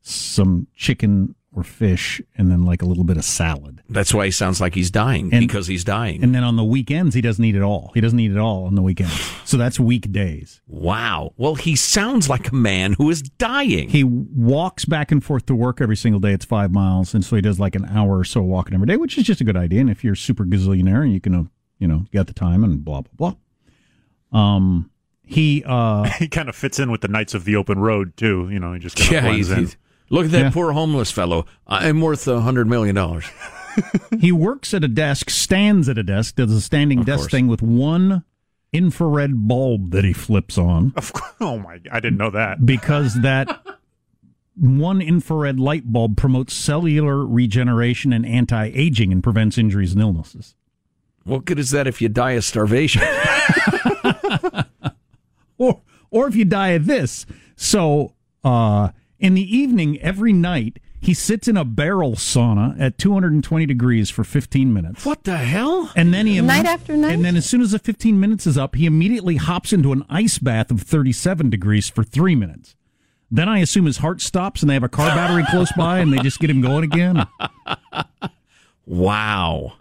some 0.00 0.66
chicken 0.74 1.34
or 1.52 1.64
fish, 1.64 2.20
and 2.38 2.48
then 2.48 2.64
like 2.64 2.80
a 2.80 2.84
little 2.84 3.02
bit 3.02 3.16
of 3.16 3.24
salad. 3.24 3.82
That's 3.88 4.14
why 4.14 4.26
he 4.26 4.30
sounds 4.30 4.60
like 4.60 4.74
he's 4.76 4.90
dying 4.90 5.30
And- 5.32 5.46
because 5.48 5.66
he's 5.66 5.82
dying. 5.82 6.22
And 6.22 6.32
then 6.32 6.44
on 6.44 6.54
the 6.54 6.62
weekends, 6.62 7.12
he 7.14 7.20
doesn't 7.20 7.44
eat 7.44 7.56
it 7.56 7.62
all. 7.62 7.90
He 7.92 8.00
doesn't 8.00 8.20
eat 8.20 8.30
it 8.30 8.38
all 8.38 8.66
on 8.66 8.76
the 8.76 8.82
weekends. 8.82 9.12
So 9.44 9.56
that's 9.56 9.80
weekdays. 9.80 10.60
wow. 10.68 11.32
Well, 11.36 11.56
he 11.56 11.74
sounds 11.74 12.28
like 12.28 12.50
a 12.52 12.54
man 12.54 12.92
who 12.92 13.10
is 13.10 13.20
dying. 13.22 13.88
He 13.88 14.04
walks 14.04 14.84
back 14.84 15.10
and 15.10 15.24
forth 15.24 15.46
to 15.46 15.54
work 15.56 15.80
every 15.80 15.96
single 15.96 16.20
day. 16.20 16.32
It's 16.32 16.44
five 16.44 16.70
miles, 16.70 17.14
and 17.14 17.24
so 17.24 17.34
he 17.34 17.42
does 17.42 17.58
like 17.58 17.74
an 17.74 17.84
hour 17.86 18.18
or 18.18 18.24
so 18.24 18.42
walking 18.42 18.74
every 18.74 18.86
day, 18.86 18.96
which 18.96 19.18
is 19.18 19.24
just 19.24 19.40
a 19.40 19.44
good 19.44 19.56
idea. 19.56 19.80
And 19.80 19.90
if 19.90 20.04
you're 20.04 20.14
super 20.14 20.44
gazillionaire 20.44 21.02
and 21.02 21.12
you 21.12 21.20
can, 21.20 21.34
uh, 21.34 21.44
you 21.80 21.88
know, 21.88 22.04
you 22.12 22.18
got 22.18 22.28
the 22.28 22.32
time 22.32 22.62
and 22.62 22.84
blah 22.84 23.00
blah 23.00 23.34
blah. 24.32 24.38
Um, 24.40 24.90
he 25.24 25.62
uh, 25.66 26.04
he 26.18 26.28
kind 26.28 26.48
of 26.48 26.54
fits 26.56 26.78
in 26.78 26.90
with 26.90 27.00
the 27.00 27.08
Knights 27.08 27.34
of 27.34 27.44
the 27.44 27.56
Open 27.56 27.78
Road 27.80 28.16
too. 28.16 28.48
You 28.50 28.60
know, 28.60 28.72
he 28.72 28.78
just 28.78 28.96
kind 28.96 29.08
of 29.08 29.12
yeah, 29.12 29.20
blends 29.22 29.48
he's, 29.48 29.50
in. 29.50 29.58
he's 29.64 29.76
Look 30.10 30.26
at 30.26 30.30
that 30.32 30.40
Yeah. 30.40 30.50
poor 30.50 30.72
homeless 30.72 31.10
fellow. 31.10 31.46
I'm 31.66 32.00
worth 32.00 32.26
a 32.28 32.40
hundred 32.40 32.66
million 32.68 32.94
dollars. 32.96 33.24
he 34.20 34.32
works 34.32 34.74
at 34.74 34.82
a 34.84 34.88
desk, 34.88 35.30
stands 35.30 35.88
at 35.88 35.96
a 35.96 36.02
desk, 36.02 36.34
does 36.36 36.50
a 36.52 36.60
standing 36.60 37.04
desk 37.04 37.20
course. 37.22 37.30
thing 37.30 37.46
with 37.46 37.62
one 37.62 38.24
infrared 38.72 39.46
bulb 39.48 39.90
that 39.92 40.04
he 40.04 40.12
flips 40.12 40.58
on 40.58 40.92
Of 40.96 41.12
course. 41.12 41.32
Oh 41.40 41.58
my! 41.58 41.80
I 41.90 42.00
didn't 42.00 42.18
know 42.18 42.30
that. 42.30 42.66
because 42.66 43.20
that 43.22 43.64
one 44.56 45.00
infrared 45.00 45.58
light 45.58 45.90
bulb 45.90 46.16
promotes 46.18 46.52
cellular 46.52 47.24
regeneration 47.24 48.12
and 48.12 48.26
anti-aging 48.26 49.10
and 49.12 49.22
prevents 49.22 49.56
injuries 49.56 49.92
and 49.92 50.02
illnesses. 50.02 50.54
What 51.24 51.44
good 51.46 51.58
is 51.58 51.70
that 51.70 51.86
if 51.86 52.02
you 52.02 52.08
die 52.10 52.32
of 52.32 52.44
starvation? 52.44 53.02
or 55.58 55.80
or 56.10 56.26
if 56.28 56.34
you 56.36 56.44
die 56.44 56.70
of 56.70 56.86
this. 56.86 57.26
So 57.56 58.14
uh, 58.44 58.88
in 59.20 59.34
the 59.34 59.56
evening, 59.56 60.00
every 60.00 60.32
night, 60.32 60.78
he 61.00 61.14
sits 61.14 61.48
in 61.48 61.56
a 61.56 61.64
barrel 61.64 62.12
sauna 62.12 62.78
at 62.80 62.98
220 62.98 63.64
degrees 63.66 64.10
for 64.10 64.22
15 64.24 64.72
minutes. 64.72 65.04
what 65.06 65.24
the 65.24 65.36
hell? 65.38 65.90
And 65.96 66.12
then 66.12 66.26
he 66.26 66.40
Night 66.40 66.66
after 66.66 66.96
night? 66.96 67.12
And 67.14 67.24
then 67.24 67.36
as 67.36 67.46
soon 67.46 67.60
as 67.62 67.70
the 67.70 67.78
15 67.78 68.18
minutes 68.20 68.46
is 68.46 68.58
up, 68.58 68.74
he 68.74 68.84
immediately 68.86 69.36
hops 69.36 69.72
into 69.72 69.92
an 69.92 70.04
ice 70.10 70.38
bath 70.38 70.70
of 70.70 70.82
37 70.82 71.48
degrees 71.48 71.88
for 71.88 72.04
three 72.04 72.34
minutes. 72.34 72.74
Then 73.30 73.48
I 73.48 73.58
assume 73.60 73.86
his 73.86 73.98
heart 73.98 74.20
stops 74.20 74.60
and 74.60 74.68
they 74.68 74.74
have 74.74 74.82
a 74.82 74.88
car 74.88 75.08
battery 75.08 75.44
close 75.50 75.70
by 75.72 76.00
and 76.00 76.12
they 76.12 76.18
just 76.18 76.40
get 76.40 76.50
him 76.50 76.60
going 76.60 76.84
again. 76.84 77.26
Wow. 78.86 79.74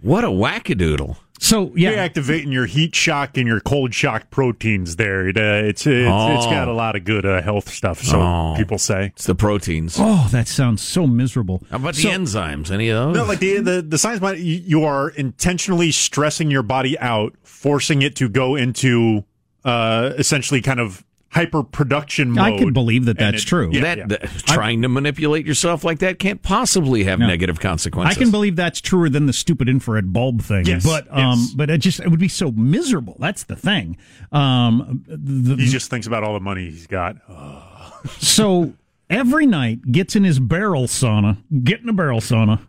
What 0.00 0.22
a 0.24 0.28
wackadoodle. 0.28 1.16
So 1.42 1.72
yeah, 1.74 1.90
activating 1.90 2.52
your 2.52 2.66
heat 2.66 2.94
shock 2.94 3.36
and 3.36 3.48
your 3.48 3.58
cold 3.58 3.92
shock 3.92 4.30
proteins 4.30 4.94
there. 4.94 5.26
It, 5.28 5.36
uh, 5.36 5.66
it's 5.68 5.84
it's, 5.88 6.06
it's 6.06 6.08
Oh. 6.46 6.50
got 6.50 6.68
a 6.68 6.72
lot 6.72 6.94
of 6.94 7.02
good 7.04 7.26
uh, 7.26 7.42
health 7.42 7.68
stuff. 7.68 8.00
So 8.00 8.20
Oh. 8.20 8.54
people 8.56 8.78
say. 8.78 9.06
It's 9.16 9.26
the 9.26 9.34
proteins. 9.34 9.96
oh, 9.98 10.28
that 10.30 10.46
sounds 10.46 10.82
so 10.82 11.06
miserable. 11.08 11.64
How 11.68 11.76
about 11.78 11.96
So- 11.96 12.08
the 12.08 12.14
enzymes? 12.14 12.70
Any 12.70 12.90
of 12.90 13.06
those? 13.12 13.16
No, 13.16 13.24
like 13.24 13.40
the 13.40 13.58
the, 13.58 13.82
the 13.82 13.98
science 13.98 14.20
behind 14.20 14.38
you, 14.38 14.54
you 14.64 14.84
are 14.84 15.08
intentionally 15.08 15.90
stressing 15.90 16.48
your 16.50 16.62
body 16.62 16.96
out, 17.00 17.34
forcing 17.42 18.02
it 18.02 18.14
to 18.16 18.28
go 18.28 18.54
into 18.54 19.24
uh, 19.64 20.12
essentially 20.18 20.60
kind 20.60 20.78
of 20.78 21.04
hyper 21.32 21.62
production 21.62 22.30
mode. 22.30 22.44
I 22.44 22.58
can 22.58 22.72
believe 22.72 23.06
that 23.06 23.18
that's 23.18 23.42
it- 23.42 23.46
true. 23.46 23.70
Yeah, 23.72 23.80
that, 23.80 23.98
yeah. 23.98 24.06
that- 24.08 24.22
trying 24.46 24.82
to 24.82 24.88
manipulate 24.88 25.46
yourself 25.46 25.82
like 25.82 25.98
that 26.00 26.18
can't 26.18 26.42
possibly 26.42 27.04
have 27.04 27.18
No. 27.18 27.26
negative 27.26 27.58
consequences. 27.58 28.16
I 28.16 28.20
can 28.20 28.30
believe 28.30 28.54
that's 28.56 28.80
truer 28.80 29.08
than 29.08 29.24
the 29.26 29.32
stupid 29.32 29.68
infrared 29.68 30.12
bulb 30.12 30.42
thing. 30.42 30.66
Yes, 30.66 30.84
but 30.84 31.06
um, 31.10 31.38
yes. 31.40 31.52
but 31.54 31.70
it 31.70 31.78
just 31.78 32.00
it 32.00 32.08
would 32.08 32.20
be 32.20 32.28
so 32.28 32.50
miserable. 32.52 33.16
That's 33.18 33.44
the 33.44 33.56
thing. 33.56 33.96
Um, 34.30 35.04
the, 35.08 35.56
he 35.56 35.66
just 35.68 35.88
thinks 35.90 36.06
about 36.06 36.22
all 36.22 36.34
the 36.34 36.40
money 36.40 36.70
he's 36.70 36.86
got. 36.86 37.16
so 38.18 38.74
every 39.08 39.46
night 39.46 39.90
gets 39.92 40.14
in 40.16 40.24
his 40.24 40.38
barrel 40.38 40.84
sauna, 40.86 41.38
get 41.64 41.80
in 41.80 41.88
a 41.88 41.92
barrel 41.92 42.20
sauna, 42.20 42.60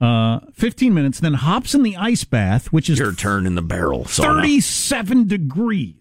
uh, 0.00 0.40
fifteen 0.52 0.94
minutes, 0.94 1.20
then 1.20 1.34
hops 1.34 1.74
in 1.74 1.82
the 1.82 1.96
ice 1.96 2.24
bath, 2.24 2.72
which 2.72 2.88
is 2.88 2.98
Your 2.98 3.12
turn 3.12 3.46
in 3.46 3.54
the 3.54 3.62
barrel. 3.62 4.04
sauna. 4.04 4.36
thirty-seven 4.36 5.26
degrees. 5.28 5.96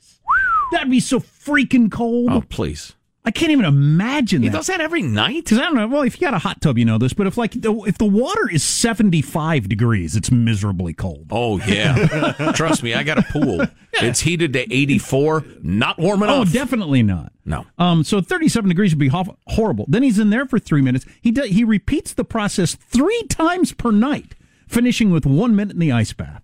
That'd 0.73 0.91
be 0.91 0.99
so 0.99 1.19
freaking 1.19 1.91
cold. 1.91 2.29
Oh, 2.31 2.43
please. 2.49 2.93
I 3.25 3.31
can't 3.31 3.53
even 3.53 3.63
imagine 3.63 4.41
He 4.43 4.49
that. 4.49 4.57
does 4.57 4.67
that 4.67 4.81
every 4.81 5.01
night? 5.01 5.45
Because 5.45 5.57
I 5.57 5.61
don't 5.61 5.75
know. 5.75 5.87
Well, 5.87 6.01
if 6.01 6.19
you 6.19 6.27
got 6.27 6.33
a 6.33 6.39
hot 6.39 6.59
tub, 6.59 6.77
you 6.77 6.83
know 6.83 6.97
this. 6.97 7.13
But 7.13 7.25
if 7.25 7.37
like 7.37 7.53
the, 7.53 7.73
if 7.87 7.97
the 7.97 8.03
water 8.05 8.49
is 8.51 8.63
seventy 8.63 9.21
five 9.21 9.69
degrees, 9.69 10.17
it's 10.17 10.29
miserably 10.29 10.93
cold. 10.93 11.27
Oh, 11.31 11.57
yeah. 11.59 12.51
Trust 12.53 12.83
me, 12.83 12.93
I 12.93 13.03
got 13.03 13.17
a 13.19 13.21
pool. 13.21 13.65
It's 13.93 14.19
heated 14.19 14.51
to 14.53 14.59
84. 14.73 15.45
Not 15.61 15.99
warm 15.99 16.21
enough. 16.23 16.49
Oh, 16.49 16.51
definitely 16.51 17.01
not. 17.01 17.31
No. 17.45 17.65
Um, 17.77 18.03
so 18.03 18.19
37 18.19 18.67
degrees 18.67 18.91
would 18.91 18.99
be 18.99 19.07
ho- 19.07 19.37
horrible. 19.47 19.85
Then 19.87 20.03
he's 20.03 20.19
in 20.19 20.29
there 20.29 20.45
for 20.45 20.59
three 20.59 20.81
minutes. 20.81 21.05
He 21.21 21.31
does, 21.31 21.47
he 21.49 21.63
repeats 21.63 22.13
the 22.13 22.25
process 22.25 22.75
three 22.75 23.23
times 23.29 23.71
per 23.71 23.91
night, 23.91 24.35
finishing 24.67 25.11
with 25.11 25.25
one 25.25 25.55
minute 25.55 25.75
in 25.75 25.79
the 25.79 25.93
ice 25.93 26.11
bath, 26.11 26.42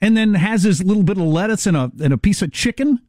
and 0.00 0.16
then 0.16 0.34
has 0.34 0.62
his 0.62 0.82
little 0.82 1.02
bit 1.02 1.18
of 1.18 1.24
lettuce 1.24 1.66
and 1.66 1.76
a 1.76 1.90
and 2.02 2.12
a 2.12 2.18
piece 2.18 2.42
of 2.42 2.52
chicken 2.52 3.00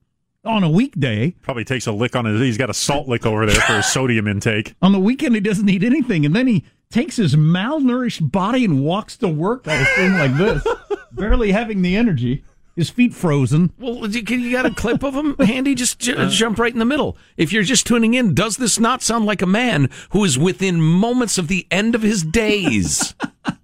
on 0.44 0.64
a 0.64 0.70
weekday. 0.70 1.32
Probably 1.42 1.64
takes 1.66 1.88
a 1.88 1.92
lick 1.92 2.16
on 2.16 2.26
his. 2.26 2.40
He's 2.42 2.58
got 2.58 2.70
a 2.70 2.74
salt 2.74 3.08
lick 3.08 3.26
over 3.26 3.46
there 3.46 3.62
for 3.62 3.74
his 3.74 3.86
sodium 3.92 4.28
intake. 4.28 4.76
On 4.82 4.92
the 4.92 5.00
weekend, 5.00 5.36
he 5.36 5.42
doesn't 5.42 5.70
eat 5.70 5.84
anything, 5.84 6.26
and 6.26 6.36
then 6.36 6.48
he 6.48 6.66
takes 6.90 7.16
his 7.16 7.36
malnourished 7.36 8.32
body 8.32 8.66
and 8.66 8.84
walks 8.84 9.18
to 9.18 9.28
work. 9.28 9.68
I 9.68 9.76
assume 9.76 10.14
like 10.14 10.36
this, 10.36 10.66
barely 11.12 11.52
having 11.52 11.82
the 11.82 11.96
energy. 11.96 12.44
His 12.76 12.90
feet 12.90 13.14
frozen. 13.14 13.74
Well, 13.78 14.08
you, 14.08 14.22
you 14.22 14.52
got 14.52 14.66
a 14.66 14.74
clip 14.74 15.04
of 15.04 15.14
him 15.14 15.36
handy? 15.38 15.76
Just 15.76 16.00
j- 16.00 16.16
uh. 16.16 16.30
jump 16.30 16.58
right 16.58 16.72
in 16.72 16.80
the 16.80 16.86
middle. 16.86 17.18
If 17.36 17.52
you're 17.52 17.64
just 17.64 17.86
tuning 17.86 18.14
in, 18.14 18.34
does 18.34 18.56
this 18.56 18.80
not 18.80 19.02
sound 19.04 19.26
like 19.26 19.42
a 19.42 19.46
man 19.46 19.90
who 20.12 20.24
is 20.24 20.40
within 20.40 20.82
moments 20.82 21.38
of 21.38 21.50
the 21.50 21.68
end 21.70 21.96
of 21.96 22.02
his 22.02 22.24
days? 22.24 23.14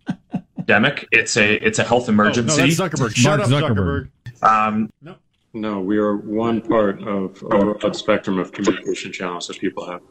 Pandemic. 0.67 1.07
It's 1.11 1.37
a 1.37 1.55
it's 1.65 1.79
a 1.79 1.83
health 1.83 2.09
emergency. 2.09 2.61
No, 2.61 2.67
that's 2.67 2.79
Zuckerberg. 2.79 3.15
Shut 3.15 3.39
Mark 3.39 3.49
up, 3.51 3.71
Zuckerberg. 3.71 4.09
Zuckerberg. 4.41 4.79
um, 5.03 5.15
No, 5.53 5.79
we 5.79 5.97
are 5.97 6.17
one 6.17 6.61
part 6.61 7.01
of 7.03 7.41
a 7.43 7.73
broad 7.73 7.95
spectrum 7.95 8.37
of 8.37 8.51
communication 8.51 9.11
channels 9.13 9.47
that 9.47 9.59
people 9.59 9.89
have. 9.89 10.01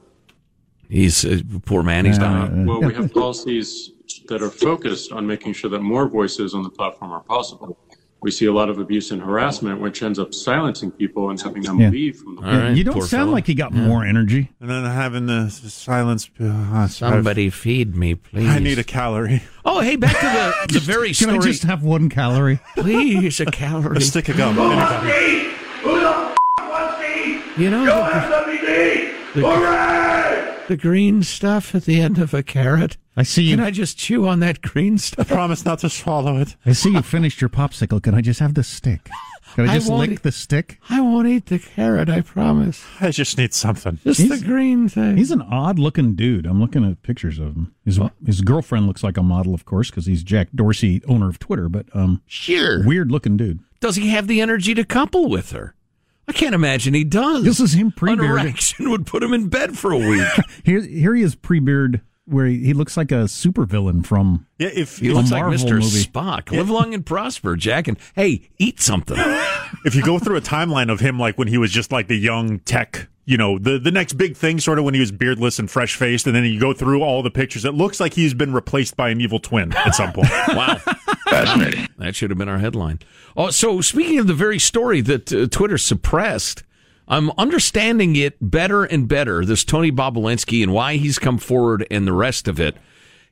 He's 0.89 1.25
a 1.25 1.43
poor 1.67 1.83
man. 1.83 2.07
He's 2.07 2.17
dying. 2.19 2.65
Well, 2.65 2.81
we 2.81 2.95
have 2.95 3.13
policies 3.13 3.93
that 4.29 4.41
are 4.41 4.51
focused 4.51 5.13
on 5.13 5.27
making 5.27 5.53
sure 5.53 5.69
that 5.71 5.81
more 5.81 6.09
voices 6.09 6.55
on 6.55 6.63
the 6.63 6.71
platform 6.71 7.13
are 7.13 7.21
possible. 7.23 7.77
We 8.23 8.31
see 8.31 8.47
a 8.47 8.53
lot 8.53 8.69
of 8.71 8.79
abuse 8.79 9.11
and 9.11 9.23
harassment, 9.23 9.81
which 9.81 10.03
ends 10.03 10.19
up 10.19 10.33
silencing 10.35 10.91
people 10.91 11.31
and 11.31 11.41
having 11.41 11.63
them 11.63 11.79
Yeah. 11.79 11.91
leave 11.91 12.17
from 12.17 12.37
the 12.37 12.43
All 12.43 12.49
right, 12.57 12.77
you 12.77 12.83
don't 12.83 12.95
sound 13.03 13.09
fellow. 13.11 13.33
like 13.33 13.47
you 13.47 13.55
got 13.55 13.73
more 13.73 14.05
energy. 14.05 14.51
And 14.61 14.69
then 14.71 14.85
having 14.85 15.27
the 15.27 15.49
silence. 15.51 16.29
uh, 16.41 16.89
Somebody 16.89 17.51
feed 17.51 17.95
me, 17.95 18.15
please. 18.17 18.49
I 18.49 18.59
need 18.59 18.79
a 18.79 18.85
calorie. 18.85 19.43
Oh, 19.69 19.81
hey, 19.81 19.97
back 19.97 20.15
to 20.21 20.75
the, 20.75 20.75
the 20.79 20.81
very 20.81 21.13
Can 21.13 21.29
I 21.29 21.39
just 21.39 21.65
have 21.65 21.83
one 21.83 22.09
calorie? 22.09 22.61
Please, 22.77 23.41
a 23.41 23.47
calorie. 23.47 23.97
A 23.97 24.01
stick 24.01 24.29
of 24.29 24.37
gum. 24.37 24.57
Anybody? 24.57 25.51
You 27.59 27.71
know, 27.71 27.85
the, 29.35 29.41
the, 29.41 30.65
the 30.69 30.77
green 30.77 31.23
stuff 31.23 31.75
at 31.75 31.85
the 31.85 32.01
end 32.01 32.19
of 32.19 32.33
a 32.35 32.43
carrot. 32.43 32.97
I 33.17 33.23
see 33.23 33.45
you. 33.45 33.57
Can. 33.57 33.65
I 33.65 33.71
just 33.71 33.97
chew 33.99 34.27
on 34.29 34.41
that 34.41 34.61
green 34.61 34.99
stuff? 34.99 35.31
I 35.31 35.35
promise 35.35 35.65
not 35.65 35.79
to 35.81 35.89
swallow 35.91 36.37
it. 36.39 36.57
I 36.67 36.73
see 36.73 36.91
you 36.91 37.01
finished 37.03 37.41
your 37.41 37.49
popsicle. 37.51 38.03
Can 38.03 38.15
I 38.15 38.21
just 38.21 38.41
have 38.41 38.55
the 38.55 38.63
stick? 38.63 39.09
Can 39.55 39.67
I 39.69 39.73
I 39.73 39.77
just 39.77 39.89
won't 39.89 40.01
lick 40.01 40.11
eat- 40.11 40.23
the 40.23 40.33
stick? 40.33 40.81
I 40.91 41.01
won't 41.01 41.27
eat 41.27 41.47
the 41.47 41.59
carrot, 41.59 42.11
I 42.11 42.21
promise. 42.21 42.85
I 43.01 43.11
just 43.13 43.39
need 43.39 43.55
something. 43.55 43.99
Just 44.05 44.21
He's- 44.21 44.39
the 44.41 44.45
green 44.45 44.89
thing. 44.91 45.17
He's 45.17 45.31
an 45.31 45.41
odd 45.41 45.79
looking 45.79 46.15
dude. 46.15 46.45
I'm 46.47 46.61
looking 46.61 46.85
at 46.85 47.03
pictures 47.03 47.39
of 47.39 47.55
him. 47.57 47.75
His 47.85 47.99
his 48.25 48.43
girlfriend 48.43 48.87
looks 48.87 49.03
like 49.03 49.17
a 49.17 49.23
model, 49.23 49.55
of 49.55 49.65
course, 49.65 49.89
because 49.89 50.05
he's 50.07 50.23
Jack 50.23 50.49
Dorsey, 50.55 51.01
owner 51.09 51.29
of 51.31 51.39
Twitter. 51.39 51.69
But 51.71 51.87
um, 51.95 52.21
Sure. 52.27 52.85
weird 52.87 53.11
looking 53.11 53.37
dude. 53.39 53.61
Does 53.81 53.97
he 53.97 54.09
have 54.11 54.27
the 54.27 54.41
energy 54.43 54.75
to 54.75 54.85
couple 54.85 55.29
with 55.31 55.53
her? 55.53 55.75
I 56.29 56.33
can't 56.33 56.55
imagine 56.57 56.93
he 56.93 57.05
does. 57.05 57.45
This 57.45 57.61
is 57.61 57.73
him 57.75 57.93
pre-beard. 57.93 58.41
erection 58.43 58.91
would 58.91 59.07
put 59.07 59.23
him 59.23 59.33
in 59.33 59.49
bed 59.49 59.79
for 59.79 59.93
a 59.93 59.97
week. 59.99 60.27
Here, 60.65 60.81
here 60.81 61.15
he 61.15 61.23
is 61.23 61.37
pre-beard, 61.37 62.01
where 62.27 62.47
he, 62.47 62.59
he 62.59 62.73
looks 62.75 62.97
like 62.97 63.11
a 63.13 63.25
supervillain 63.25 64.05
from. 64.05 64.47
Yeah, 64.59 64.71
if 64.75 64.99
He 64.99 65.11
A 65.11 65.15
looks 65.15 65.31
like 65.31 65.45
Mr. 65.45 65.73
movie. 65.75 65.85
Spock. 66.05 66.51
Live 66.51 66.69
long 66.71 66.93
and 66.95 67.05
prosper, 67.07 67.57
Jack. 67.57 67.89
And 67.89 67.97
hey, 68.15 68.49
eat 68.59 68.81
something. 68.81 69.17
if 69.85 69.95
you 69.95 70.03
go 70.03 70.19
through 70.19 70.37
a 70.37 70.41
timeline 70.41 70.91
of 70.93 71.01
him, 71.01 71.19
like 71.19 71.39
when 71.39 71.49
he 71.49 71.59
was 71.59 71.71
just 71.71 71.93
like 71.93 72.09
the 72.09 72.17
young 72.17 72.59
tech, 72.61 73.09
you 73.25 73.37
know, 73.37 73.59
the 73.59 73.79
the 73.79 73.91
next 73.91 74.15
big 74.15 74.37
thing, 74.37 74.59
sort 74.61 74.79
of 74.79 74.85
when 74.85 74.95
he 74.95 75.01
was 75.01 75.11
beardless 75.13 75.59
and 75.59 75.71
fresh 75.71 75.97
faced, 75.97 76.27
and 76.27 76.35
then 76.37 76.45
you 76.45 76.61
go 76.61 76.73
through 76.73 77.03
all 77.03 77.23
the 77.23 77.31
pictures, 77.31 77.65
it 77.65 77.75
looks 77.75 77.99
like 78.01 78.15
he's 78.15 78.35
been 78.35 78.53
replaced 78.53 78.97
by 78.97 79.09
an 79.11 79.21
evil 79.21 79.39
twin 79.41 79.73
at 79.75 79.95
some 79.95 80.13
point. 80.13 80.29
Wow. 80.49 80.79
Fascinating. 81.29 81.89
That 81.99 82.15
should 82.15 82.31
have 82.31 82.39
been 82.39 82.49
our 82.49 82.59
headline. 82.59 83.01
Oh, 83.37 83.51
so 83.51 83.81
speaking 83.81 84.19
of 84.21 84.27
the 84.29 84.35
very 84.35 84.61
story 84.61 85.01
that 85.03 85.33
uh, 85.33 85.47
Twitter 85.49 85.77
suppressed, 85.77 86.63
I'm 87.09 87.31
understanding 87.39 88.17
it 88.17 88.37
better 88.41 88.85
and 88.85 89.07
better. 89.07 89.45
This 89.45 89.65
Tony 89.65 89.93
Bobulinski 89.93 90.63
and 90.63 90.73
why 90.73 90.97
he's 90.97 91.19
come 91.19 91.39
forward 91.39 91.87
and 91.91 92.07
the 92.07 92.13
rest 92.13 92.49
of 92.49 92.59
it. 92.59 92.77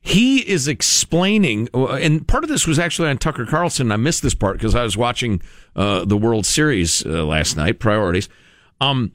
He 0.01 0.47
is 0.47 0.67
explaining, 0.67 1.67
uh, 1.73 1.93
and 1.93 2.27
part 2.27 2.43
of 2.43 2.49
this 2.49 2.67
was 2.67 2.77
actually 2.77 3.09
on 3.09 3.17
Tucker 3.17 3.45
Carlson. 3.45 3.91
I 3.91 3.97
missed 3.97 4.21
this 4.21 4.35
part 4.35 4.57
because 4.57 4.75
I 4.75 4.83
was 4.83 4.95
watching 4.95 5.41
uh, 5.75 6.05
the 6.05 6.15
World 6.15 6.45
Series 6.45 7.03
uh, 7.05 7.25
last 7.25 7.57
night. 7.57 7.79
Priorities. 7.79 8.29
Um, 8.79 9.13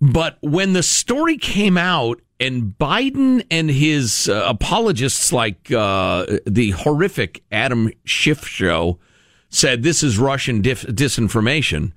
but 0.00 0.38
when 0.40 0.72
the 0.72 0.84
story 0.84 1.36
came 1.36 1.76
out 1.76 2.20
and 2.38 2.74
Biden 2.78 3.44
and 3.50 3.70
his 3.70 4.28
uh, 4.28 4.44
apologists, 4.46 5.32
like 5.32 5.70
uh, 5.72 6.26
the 6.46 6.70
horrific 6.70 7.42
Adam 7.50 7.90
Schiff 8.04 8.46
show, 8.46 8.98
said 9.48 9.82
this 9.82 10.02
is 10.02 10.16
Russian 10.16 10.62
dif- 10.62 10.86
disinformation, 10.86 11.92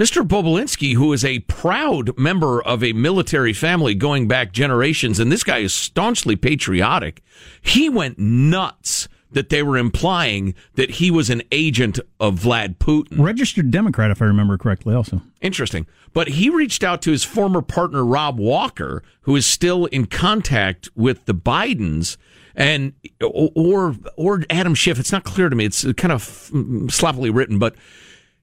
Mr. 0.00 0.26
Bobulinski, 0.26 0.94
who 0.94 1.12
is 1.12 1.26
a 1.26 1.40
proud 1.40 2.16
member 2.18 2.62
of 2.62 2.82
a 2.82 2.94
military 2.94 3.52
family 3.52 3.94
going 3.94 4.26
back 4.26 4.50
generations, 4.50 5.20
and 5.20 5.30
this 5.30 5.44
guy 5.44 5.58
is 5.58 5.74
staunchly 5.74 6.36
patriotic, 6.36 7.22
he 7.60 7.90
went 7.90 8.18
nuts 8.18 9.08
that 9.30 9.50
they 9.50 9.62
were 9.62 9.76
implying 9.76 10.54
that 10.76 10.92
he 10.92 11.10
was 11.10 11.28
an 11.28 11.42
agent 11.52 12.00
of 12.18 12.40
Vlad 12.40 12.78
Putin. 12.78 13.22
Registered 13.22 13.70
Democrat, 13.70 14.10
if 14.10 14.22
I 14.22 14.24
remember 14.24 14.56
correctly, 14.56 14.94
also. 14.94 15.20
Interesting. 15.42 15.86
But 16.14 16.28
he 16.28 16.48
reached 16.48 16.82
out 16.82 17.02
to 17.02 17.10
his 17.10 17.22
former 17.22 17.60
partner, 17.60 18.02
Rob 18.02 18.38
Walker, 18.38 19.02
who 19.22 19.36
is 19.36 19.44
still 19.44 19.84
in 19.84 20.06
contact 20.06 20.88
with 20.96 21.26
the 21.26 21.34
Bidens 21.34 22.16
and 22.54 22.94
or 23.22 23.94
or 24.16 24.44
Adam 24.48 24.74
Schiff. 24.74 24.98
It's 24.98 25.12
not 25.12 25.24
clear 25.24 25.50
to 25.50 25.54
me. 25.54 25.66
It's 25.66 25.82
kind 25.92 26.10
of 26.10 26.22
mm, 26.54 26.90
sloppily 26.90 27.28
written, 27.28 27.58
but 27.58 27.74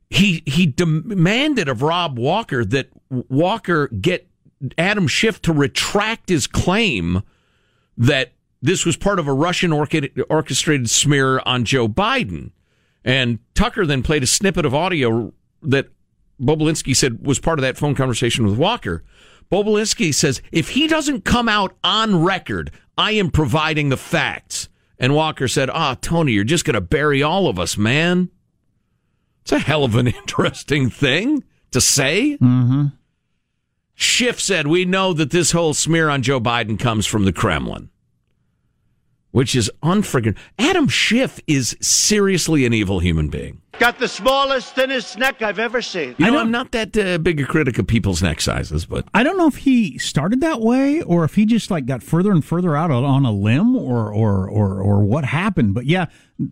he 0.09 0.43
he 0.45 0.65
demanded 0.65 1.67
of 1.67 1.81
Rob 1.81 2.17
Walker 2.17 2.63
that 2.65 2.89
Walker 3.09 3.87
get 3.89 4.27
Adam 4.77 5.07
Schiff 5.07 5.41
to 5.43 5.53
retract 5.53 6.29
his 6.29 6.47
claim 6.47 7.21
that 7.97 8.33
this 8.61 8.85
was 8.85 8.97
part 8.97 9.19
of 9.19 9.27
a 9.27 9.33
Russian 9.33 9.71
orchestrated 9.71 10.89
smear 10.89 11.41
on 11.45 11.65
Joe 11.65 11.87
Biden. 11.87 12.51
And 13.03 13.39
Tucker 13.53 13.85
then 13.85 14.03
played 14.03 14.23
a 14.23 14.27
snippet 14.27 14.65
of 14.65 14.73
audio 14.73 15.33
that 15.61 15.87
Bobulinski 16.41 16.95
said 16.95 17.25
was 17.25 17.39
part 17.39 17.59
of 17.59 17.63
that 17.63 17.77
phone 17.77 17.95
conversation 17.95 18.45
with 18.45 18.57
Walker. 18.57 19.03
Bobulinski 19.51 20.13
says, 20.13 20.41
if 20.51 20.69
he 20.69 20.87
doesn't 20.87 21.23
come 21.23 21.47
out 21.47 21.77
on 21.83 22.23
record, 22.23 22.71
I 22.97 23.11
am 23.11 23.31
providing 23.31 23.89
the 23.89 23.97
facts. 23.97 24.67
And 24.99 25.15
Walker 25.15 25.47
said, 25.47 25.69
Ah, 25.69 25.95
Tony, 26.01 26.33
you're 26.33 26.43
just 26.43 26.65
going 26.65 26.73
to 26.73 26.81
bury 26.81 27.21
all 27.23 27.47
of 27.47 27.59
us, 27.59 27.77
man. 27.77 28.29
It's 29.47 29.53
a 29.53 29.59
hell 29.59 29.85
of 29.85 29.95
an 29.95 30.07
interesting 30.07 30.89
thing 30.89 31.41
to 31.71 31.79
say. 31.79 32.37
Mm-hmm. 32.37 32.87
Schiff 33.95 34.41
said, 34.41 34.67
We 34.67 34.83
know 34.83 35.13
that 35.13 35.31
this 35.31 35.53
whole 35.53 35.73
smear 35.73 36.09
on 36.09 36.21
Joe 36.21 36.41
Biden 36.41 36.77
comes 36.77 37.05
from 37.05 37.23
the 37.23 37.31
Kremlin 37.31 37.89
which 39.31 39.55
is 39.55 39.71
unfriggin'. 39.83 40.35
Adam 40.57 40.87
Schiff 40.87 41.39
is 41.47 41.77
seriously 41.81 42.65
an 42.65 42.73
evil 42.73 42.99
human 42.99 43.29
being. 43.29 43.61
Got 43.79 43.99
the 43.99 44.07
smallest, 44.07 44.73
thinnest 44.73 45.19
neck 45.19 45.43
I've 45.43 45.59
ever 45.59 45.83
seen. 45.83 46.15
You 46.17 46.31
know, 46.31 46.39
I'm 46.39 46.49
not 46.49 46.71
that 46.71 46.97
uh, 46.97 47.19
big 47.19 47.39
a 47.39 47.45
critic 47.45 47.77
of 47.77 47.85
people's 47.85 48.23
neck 48.23 48.41
sizes, 48.41 48.87
but 48.87 49.07
I 49.13 49.21
don't 49.21 49.37
know 49.37 49.47
if 49.47 49.57
he 49.57 49.99
started 49.99 50.41
that 50.41 50.61
way 50.61 51.03
or 51.03 51.23
if 51.23 51.35
he 51.35 51.45
just 51.45 51.69
like 51.69 51.85
got 51.85 52.01
further 52.01 52.31
and 52.31 52.43
further 52.43 52.75
out 52.75 52.89
on 52.89 53.25
a 53.25 53.31
limb 53.31 53.75
or 53.75 54.11
or 54.11 54.49
or 54.49 54.81
or 54.81 55.03
what 55.03 55.25
happened. 55.25 55.75
But 55.75 55.85
yeah, 55.85 56.07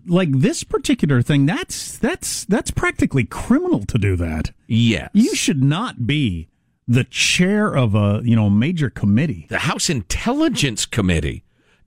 like 0.05 0.29
this 0.31 0.63
particular 0.63 1.23
thing, 1.23 1.47
that's 1.47 1.97
that's 1.97 2.45
that's 2.45 2.69
practically 2.69 3.23
criminal 3.23 3.83
to 3.85 3.97
do 3.97 4.15
that. 4.17 4.51
Yes, 4.67 5.09
you 5.13 5.33
should 5.33 5.63
not 5.63 6.05
be 6.05 6.49
the 6.87 7.05
chair 7.05 7.75
of 7.75 7.95
a 7.95 8.21
you 8.23 8.35
know 8.35 8.51
major 8.51 8.91
committee, 8.91 9.47
the 9.49 9.59
House 9.59 9.89
Intelligence 9.89 10.85
Committee 10.85 11.43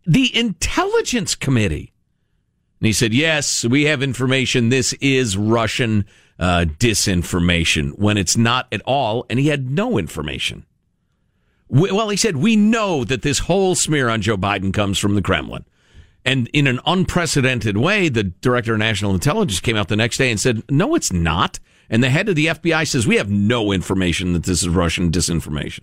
the 0.09 0.35
Intelligence 0.37 1.35
Committee. 1.35 1.93
And 2.81 2.87
he 2.87 2.93
said, 2.93 3.13
Yes, 3.13 3.65
we 3.65 3.85
have 3.85 4.03
information. 4.03 4.71
This 4.71 4.95
is 4.95 5.37
Russian 5.37 6.07
uh, 6.39 6.65
disinformation 6.79 7.97
when 7.99 8.17
it's 8.17 8.37
not 8.37 8.67
at 8.73 8.81
all. 8.87 9.27
And 9.29 9.39
he 9.39 9.49
had 9.49 9.71
no 9.71 9.99
information. 9.99 10.65
We, 11.69 11.93
well, 11.93 12.09
he 12.09 12.17
said, 12.17 12.39
We 12.39 12.57
know 12.57 13.05
that 13.05 13.23
this 13.23 13.41
whole 13.41 13.75
smear 13.75 14.09
on 14.09 14.23
Joe 14.23 14.39
Biden 14.39 14.73
comes 14.73 14.99
from 14.99 15.15
the 15.15 15.23
Kremlin. 15.23 15.67
And 16.25 16.49
in 16.49 16.67
an 16.67 16.81
unprecedented 16.87 17.77
way, 17.77 18.09
the 18.09 18.25
director 18.25 18.73
of 18.73 18.79
national 18.79 19.15
intelligence 19.15 19.61
came 19.61 19.77
out 19.77 19.89
the 19.89 19.97
next 19.97 20.17
day 20.17 20.31
and 20.31 20.41
said, 20.41 20.63
No, 20.71 20.95
it's 20.95 21.13
not. 21.13 21.59
And 21.91 22.03
the 22.03 22.11
head 22.11 22.29
of 22.29 22.35
the 22.35 22.47
FBI 22.47 22.89
says, 22.89 23.07
We 23.07 23.17
have 23.17 23.31
no 23.31 23.73
information 23.73 24.33
that 24.33 24.45
this 24.45 24.63
is 24.63 24.71
Russian 24.71 25.11
disinformation. 25.11 25.81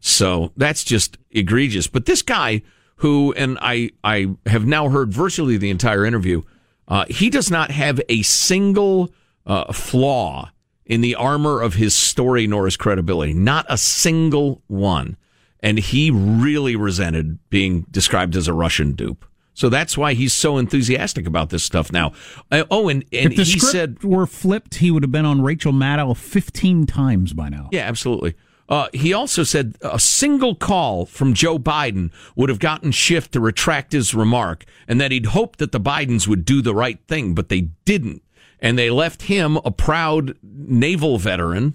So 0.00 0.52
that's 0.56 0.84
just 0.84 1.16
egregious. 1.30 1.86
But 1.86 2.06
this 2.06 2.20
guy 2.22 2.62
who, 3.02 3.34
and 3.36 3.58
I, 3.60 3.90
I 4.04 4.28
have 4.46 4.64
now 4.64 4.88
heard 4.88 5.12
virtually 5.12 5.56
the 5.56 5.70
entire 5.70 6.04
interview, 6.04 6.42
uh, 6.86 7.04
he 7.08 7.30
does 7.30 7.50
not 7.50 7.72
have 7.72 8.00
a 8.08 8.22
single 8.22 9.12
uh, 9.44 9.72
flaw 9.72 10.52
in 10.86 11.00
the 11.00 11.16
armor 11.16 11.60
of 11.60 11.74
his 11.74 11.96
story 11.96 12.46
nor 12.46 12.64
his 12.66 12.76
credibility. 12.76 13.32
Not 13.32 13.66
a 13.68 13.76
single 13.76 14.62
one. 14.68 15.16
And 15.58 15.80
he 15.80 16.12
really 16.12 16.76
resented 16.76 17.40
being 17.50 17.86
described 17.90 18.36
as 18.36 18.46
a 18.46 18.52
Russian 18.52 18.92
dupe. 18.92 19.24
So 19.52 19.68
that's 19.68 19.98
why 19.98 20.14
he's 20.14 20.32
so 20.32 20.56
enthusiastic 20.56 21.26
about 21.26 21.50
this 21.50 21.64
stuff 21.64 21.90
now. 21.90 22.12
Uh, 22.52 22.62
oh, 22.70 22.88
and, 22.88 23.04
and 23.12 23.32
if 23.32 23.36
the 23.36 23.42
he 23.42 23.58
script 23.58 23.72
said 23.72 24.04
were 24.04 24.28
flipped, 24.28 24.76
he 24.76 24.92
would 24.92 25.02
have 25.02 25.10
been 25.10 25.26
on 25.26 25.42
Rachel 25.42 25.72
Maddow 25.72 26.16
15 26.16 26.86
times 26.86 27.32
by 27.32 27.48
now. 27.48 27.68
Yeah, 27.72 27.82
absolutely. 27.82 28.34
Uh, 28.68 28.88
he 28.92 29.12
also 29.12 29.42
said 29.42 29.76
a 29.82 29.98
single 29.98 30.54
call 30.54 31.04
from 31.04 31.34
Joe 31.34 31.58
Biden 31.58 32.10
would 32.36 32.48
have 32.48 32.58
gotten 32.58 32.92
Schiff 32.92 33.30
to 33.32 33.40
retract 33.40 33.92
his 33.92 34.14
remark, 34.14 34.64
and 34.88 35.00
that 35.00 35.10
he'd 35.10 35.26
hoped 35.26 35.58
that 35.58 35.72
the 35.72 35.80
Bidens 35.80 36.26
would 36.26 36.44
do 36.44 36.62
the 36.62 36.74
right 36.74 36.98
thing, 37.06 37.34
but 37.34 37.48
they 37.48 37.62
didn't. 37.84 38.22
And 38.60 38.78
they 38.78 38.90
left 38.90 39.22
him, 39.22 39.56
a 39.64 39.70
proud 39.72 40.36
naval 40.42 41.18
veteran, 41.18 41.74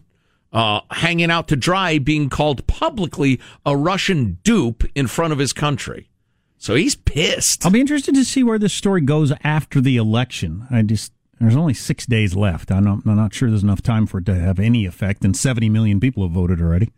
uh, 0.53 0.81
hanging 0.91 1.29
out 1.29 1.49
to 1.49 1.55
dry, 1.55 1.99
being 1.99 2.29
called 2.29 2.65
publicly 2.67 3.39
a 3.65 3.75
Russian 3.75 4.39
dupe 4.43 4.85
in 4.95 5.07
front 5.07 5.33
of 5.33 5.39
his 5.39 5.53
country. 5.53 6.09
So 6.57 6.75
he's 6.75 6.95
pissed. 6.95 7.65
I'll 7.65 7.71
be 7.71 7.81
interested 7.81 8.15
to 8.15 8.25
see 8.25 8.43
where 8.43 8.57
this 8.57 8.73
story 8.73 9.01
goes 9.01 9.31
after 9.43 9.79
the 9.81 9.97
election. 9.97 10.65
I 10.71 10.81
just 10.81 11.11
there's 11.39 11.55
only 11.55 11.73
six 11.73 12.05
days 12.05 12.35
left. 12.35 12.71
I'm 12.71 12.83
not, 12.83 12.99
I'm 13.05 13.15
not, 13.15 13.33
sure 13.33 13.49
there's 13.49 13.63
enough 13.63 13.81
time 13.81 14.07
for 14.07 14.19
it 14.19 14.25
to 14.25 14.35
have 14.35 14.59
any 14.59 14.85
effect, 14.85 15.23
and 15.23 15.35
70 15.35 15.69
million 15.69 15.99
people 15.99 16.23
have 16.23 16.31
voted 16.31 16.61
already. 16.61 16.91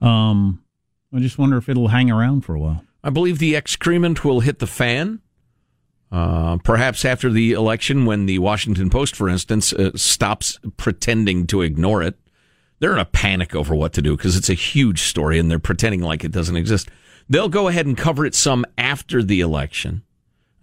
Um, 0.00 0.62
I 1.14 1.18
just 1.18 1.38
wonder 1.38 1.58
if 1.58 1.68
it'll 1.68 1.88
hang 1.88 2.10
around 2.10 2.42
for 2.42 2.54
a 2.54 2.60
while. 2.60 2.84
I 3.04 3.10
believe 3.10 3.38
the 3.38 3.56
excrement 3.56 4.24
will 4.24 4.40
hit 4.40 4.58
the 4.60 4.66
fan. 4.66 5.20
Uh, 6.10 6.58
perhaps 6.58 7.04
after 7.04 7.30
the 7.30 7.52
election, 7.52 8.04
when 8.06 8.26
the 8.26 8.38
Washington 8.38 8.90
Post, 8.90 9.16
for 9.16 9.28
instance, 9.28 9.72
uh, 9.72 9.90
stops 9.94 10.58
pretending 10.76 11.46
to 11.48 11.62
ignore 11.62 12.02
it, 12.02 12.16
they're 12.78 12.92
in 12.92 12.98
a 12.98 13.04
panic 13.04 13.54
over 13.54 13.74
what 13.74 13.92
to 13.94 14.02
do 14.02 14.16
because 14.16 14.36
it's 14.36 14.50
a 14.50 14.54
huge 14.54 15.02
story 15.02 15.38
and 15.38 15.50
they're 15.50 15.58
pretending 15.58 16.02
like 16.02 16.24
it 16.24 16.32
doesn't 16.32 16.56
exist. 16.56 16.90
They'll 17.28 17.48
go 17.48 17.68
ahead 17.68 17.86
and 17.86 17.96
cover 17.96 18.26
it 18.26 18.34
some 18.34 18.66
after 18.76 19.22
the 19.22 19.40
election. 19.40 20.02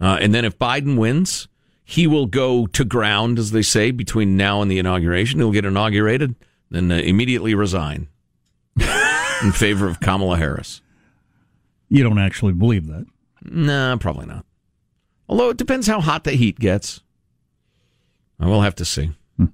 Uh, 0.00 0.18
and 0.20 0.34
then 0.34 0.44
if 0.44 0.58
Biden 0.58 0.98
wins, 0.98 1.48
he 1.90 2.06
will 2.06 2.26
go 2.26 2.68
to 2.68 2.84
ground, 2.84 3.36
as 3.36 3.50
they 3.50 3.62
say, 3.62 3.90
between 3.90 4.36
now 4.36 4.62
and 4.62 4.70
the 4.70 4.78
inauguration. 4.78 5.40
He'll 5.40 5.50
get 5.50 5.64
inaugurated, 5.64 6.36
then 6.70 6.92
uh, 6.92 6.98
immediately 6.98 7.52
resign 7.52 8.06
in 9.42 9.50
favor 9.50 9.88
of 9.88 9.98
Kamala 9.98 10.36
Harris. 10.36 10.82
You 11.88 12.04
don't 12.04 12.20
actually 12.20 12.52
believe 12.52 12.86
that? 12.86 13.06
Nah, 13.42 13.96
probably 13.96 14.26
not. 14.26 14.46
Although 15.28 15.50
it 15.50 15.56
depends 15.56 15.88
how 15.88 16.00
hot 16.00 16.22
the 16.22 16.30
heat 16.30 16.60
gets. 16.60 17.00
I 18.38 18.46
will 18.46 18.62
have 18.62 18.76
to 18.76 18.84
see. 18.84 19.10
Hmm. 19.36 19.46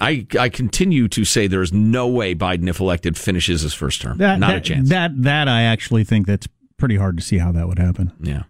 I 0.00 0.26
I 0.36 0.48
continue 0.48 1.06
to 1.06 1.24
say 1.24 1.46
there 1.46 1.62
is 1.62 1.72
no 1.72 2.08
way 2.08 2.34
Biden, 2.34 2.68
if 2.68 2.80
elected, 2.80 3.16
finishes 3.16 3.60
his 3.62 3.72
first 3.72 4.02
term. 4.02 4.18
That, 4.18 4.40
not 4.40 4.48
that, 4.48 4.56
a 4.56 4.60
chance. 4.60 4.88
That 4.88 5.22
that 5.22 5.46
I 5.46 5.62
actually 5.62 6.02
think 6.02 6.26
that's 6.26 6.48
pretty 6.76 6.96
hard 6.96 7.16
to 7.18 7.22
see 7.22 7.38
how 7.38 7.52
that 7.52 7.68
would 7.68 7.78
happen. 7.78 8.12
Yeah. 8.20 8.42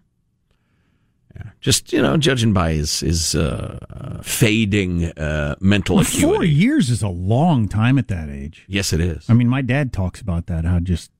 Yeah. 1.35 1.51
Just 1.59 1.91
you 1.91 2.01
know, 2.01 2.17
judging 2.17 2.53
by 2.53 2.73
his 2.73 3.01
his 3.01 3.35
uh, 3.35 4.19
fading 4.23 5.05
uh, 5.17 5.55
mental 5.59 5.97
well, 5.97 6.05
acuity. 6.05 6.21
Four 6.35 6.43
years 6.43 6.89
is 6.89 7.01
a 7.01 7.09
long 7.09 7.67
time 7.67 7.97
at 7.97 8.07
that 8.07 8.29
age. 8.29 8.65
Yes, 8.67 8.93
it 8.93 8.99
is. 9.01 9.29
I 9.29 9.33
mean, 9.33 9.49
my 9.49 9.61
dad 9.61 9.91
talks 9.91 10.21
about 10.21 10.45
that. 10.47 10.63
How 10.65 10.79
just 10.79 11.11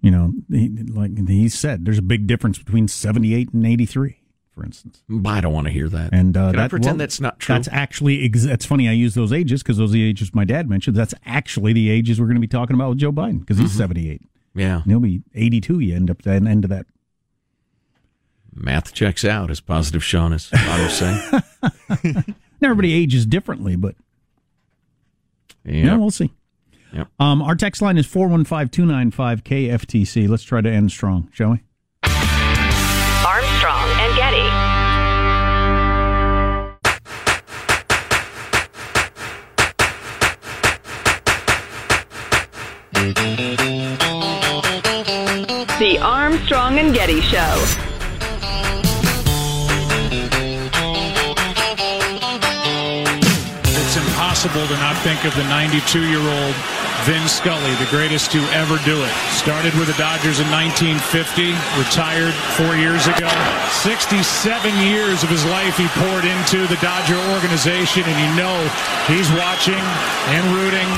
you 0.00 0.10
know, 0.10 0.32
he, 0.50 0.68
like 0.68 1.28
he 1.28 1.48
said, 1.48 1.84
there's 1.84 1.98
a 1.98 2.02
big 2.02 2.26
difference 2.26 2.58
between 2.58 2.88
seventy 2.88 3.34
eight 3.34 3.52
and 3.52 3.66
eighty 3.66 3.84
three. 3.86 4.16
For 4.54 4.64
instance, 4.64 5.02
I 5.26 5.40
don't 5.40 5.52
want 5.52 5.68
to 5.68 5.72
hear 5.72 5.88
that. 5.88 6.12
And 6.12 6.36
uh, 6.36 6.48
Can 6.48 6.56
that, 6.56 6.64
I 6.64 6.68
pretend 6.68 6.92
well, 6.92 6.98
that's 6.98 7.20
not 7.20 7.38
true? 7.38 7.54
That's 7.54 7.68
actually 7.70 8.24
ex- 8.24 8.44
that's 8.44 8.66
funny. 8.66 8.88
I 8.88 8.92
use 8.92 9.14
those 9.14 9.32
ages 9.32 9.62
because 9.62 9.76
those 9.76 9.90
are 9.90 9.92
the 9.92 10.02
ages 10.04 10.34
my 10.34 10.44
dad 10.44 10.68
mentioned. 10.68 10.96
That's 10.96 11.14
actually 11.24 11.72
the 11.72 11.88
ages 11.90 12.18
we're 12.20 12.26
going 12.26 12.34
to 12.36 12.40
be 12.40 12.46
talking 12.48 12.74
about 12.74 12.88
with 12.90 12.98
Joe 12.98 13.12
Biden 13.12 13.40
because 13.40 13.58
he's 13.58 13.72
Mhm. 13.72 13.76
seventy 13.78 14.10
eight. 14.10 14.22
Yeah, 14.54 14.76
and 14.82 14.86
he'll 14.86 15.00
be 15.00 15.22
eighty 15.34 15.60
two. 15.60 15.78
You 15.78 15.94
end 15.94 16.10
up 16.10 16.18
at 16.20 16.24
the 16.42 16.48
end 16.48 16.64
of 16.64 16.70
that 16.70 16.86
Math 18.54 18.92
checks 18.92 19.24
out, 19.24 19.50
as 19.50 19.60
positive 19.60 20.02
Sean 20.04 20.32
is 20.32 20.46
fond 20.46 20.82
of 20.82 20.90
saying. 20.90 22.34
Everybody 22.62 22.92
ages 22.92 23.24
differently, 23.26 23.76
but 23.76 23.94
Yeah, 25.64 25.84
yeah, 25.84 25.96
we'll 25.96 26.10
see. 26.10 26.32
Yep. 26.92 27.08
Um, 27.20 27.40
our 27.42 27.54
text 27.54 27.80
line 27.80 27.96
is 27.96 28.06
415 28.06 28.68
295 28.68 29.44
KFTC. 29.44 30.28
Let's 30.28 30.42
try 30.42 30.60
to 30.60 30.68
end 30.70 30.90
strong, 30.90 31.28
shall 31.32 31.50
we? 31.52 31.62
Armstrong 33.24 33.88
and 34.00 34.16
Getty. 34.16 34.70
The 45.78 45.98
Armstrong 46.02 46.78
and 46.78 46.94
Getty 46.94 47.22
Show. 47.22 47.89
Impossible 54.40 54.74
to 54.74 54.80
not 54.80 54.96
think 55.04 55.24
of 55.26 55.34
the 55.36 55.44
92 55.44 56.08
year 56.08 56.20
old 56.20 56.54
Vin 57.04 57.28
Scully, 57.28 57.74
the 57.76 57.88
greatest 57.90 58.32
to 58.32 58.40
ever 58.56 58.78
do 58.88 58.96
it. 58.96 59.12
Started 59.36 59.74
with 59.74 59.88
the 59.88 59.98
Dodgers 60.00 60.40
in 60.40 60.48
1950, 60.48 61.52
retired 61.76 62.32
four 62.56 62.72
years 62.76 63.04
ago. 63.04 63.28
67 63.84 64.16
years 64.80 65.22
of 65.22 65.28
his 65.28 65.44
life 65.44 65.76
he 65.76 65.88
poured 65.92 66.24
into 66.24 66.64
the 66.72 66.80
Dodger 66.80 67.20
organization, 67.36 68.00
and 68.08 68.16
you 68.16 68.30
know 68.32 68.56
he's 69.04 69.28
watching 69.36 69.84
and 70.32 70.44
rooting. 70.56 70.88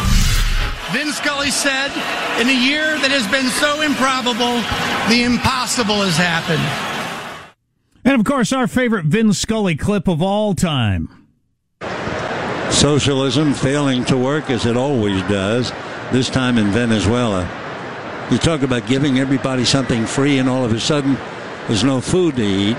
Vin 0.95 1.11
Scully 1.11 1.51
said, 1.51 1.91
in 2.39 2.47
a 2.47 2.55
year 2.55 2.95
that 3.03 3.11
has 3.11 3.27
been 3.27 3.51
so 3.59 3.83
improbable, 3.83 4.63
the 5.11 5.27
impossible 5.27 5.99
has 6.03 6.15
happened. 6.15 6.63
And 8.05 8.15
of 8.15 8.25
course, 8.25 8.53
our 8.53 8.69
favorite 8.69 9.07
Vin 9.07 9.33
Scully 9.33 9.75
clip 9.75 10.07
of 10.07 10.23
all 10.23 10.55
time. 10.55 11.22
Socialism 12.73 13.55
failing 13.55 14.05
to 14.07 14.17
work 14.17 14.51
as 14.51 14.67
it 14.67 14.77
always 14.77 15.21
does, 15.23 15.71
this 16.11 16.29
time 16.29 16.59
in 16.59 16.73
Venezuela. 16.73 17.49
You 18.31 18.39
talk 18.39 18.63
about 18.63 18.87
giving 18.87 19.19
everybody 19.19 19.65
something 19.65 20.05
free, 20.07 20.39
and 20.39 20.49
all 20.49 20.65
of 20.65 20.73
a 20.73 20.81
sudden, 20.81 21.17
there's 21.69 21.85
no 21.85 22.01
food 22.01 22.37
to 22.37 22.43
eat. 22.43 22.77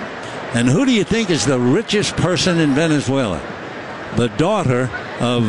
And 0.53 0.67
who 0.67 0.85
do 0.85 0.91
you 0.91 1.03
think 1.03 1.29
is 1.29 1.45
the 1.45 1.59
richest 1.59 2.15
person 2.17 2.59
in 2.59 2.73
Venezuela? 2.73 3.41
The 4.17 4.27
daughter 4.29 4.89
of 5.19 5.43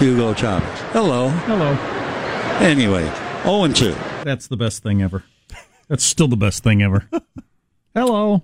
Hugo 0.00 0.34
Chavez. 0.34 0.80
Hello. 0.92 1.28
Hello. 1.28 1.72
Anyway, 2.60 3.04
0 3.44 3.64
and 3.64 3.76
2. 3.76 3.94
That's 4.24 4.48
the 4.48 4.56
best 4.56 4.82
thing 4.82 5.00
ever. 5.02 5.22
That's 5.88 6.04
still 6.04 6.28
the 6.28 6.36
best 6.36 6.62
thing 6.62 6.82
ever. 6.82 7.08
Hello. 7.94 8.42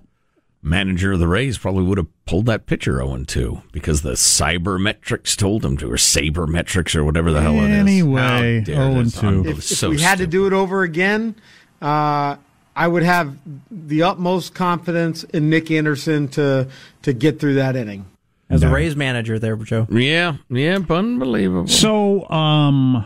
Manager 0.61 1.13
of 1.13 1.19
the 1.19 1.27
Rays 1.27 1.57
probably 1.57 1.83
would 1.83 1.97
have 1.97 2.07
pulled 2.25 2.45
that 2.47 2.65
pitcher 2.65 2.97
0 2.97 3.23
2 3.25 3.61
because 3.71 4.01
the 4.01 4.11
cybermetrics 4.11 5.35
told 5.37 5.63
him 5.63 5.77
to, 5.77 5.89
or 5.91 5.95
sabermetrics, 5.95 6.95
or 6.95 7.05
whatever 7.05 7.31
the 7.31 7.41
hell 7.41 7.55
it 7.61 7.69
is. 7.69 7.77
Anyway, 7.79 8.63
How 8.67 8.91
0 8.91 9.03
this? 9.03 9.21
and 9.21 9.43
2. 9.45 9.49
If, 9.49 9.57
if 9.59 9.63
So 9.63 9.89
we 9.89 9.99
had 10.01 10.17
to 10.17 10.27
do 10.27 10.47
it 10.47 10.53
over 10.53 10.83
again, 10.83 11.35
uh, 11.81 12.35
I 12.75 12.87
would 12.87 13.03
have 13.03 13.37
the 13.71 14.03
utmost 14.03 14.53
confidence 14.53 15.23
in 15.25 15.49
Nick 15.49 15.71
Anderson 15.71 16.27
to 16.29 16.67
to 17.03 17.13
get 17.13 17.39
through 17.39 17.55
that 17.55 17.75
inning. 17.75 18.05
As 18.49 18.63
a 18.63 18.69
Rays 18.69 18.95
manager 18.95 19.37
there, 19.37 19.55
Joe. 19.57 19.85
Yeah, 19.91 20.37
yeah, 20.49 20.79
unbelievable. 20.89 21.67
So, 21.67 22.27
um, 22.29 23.05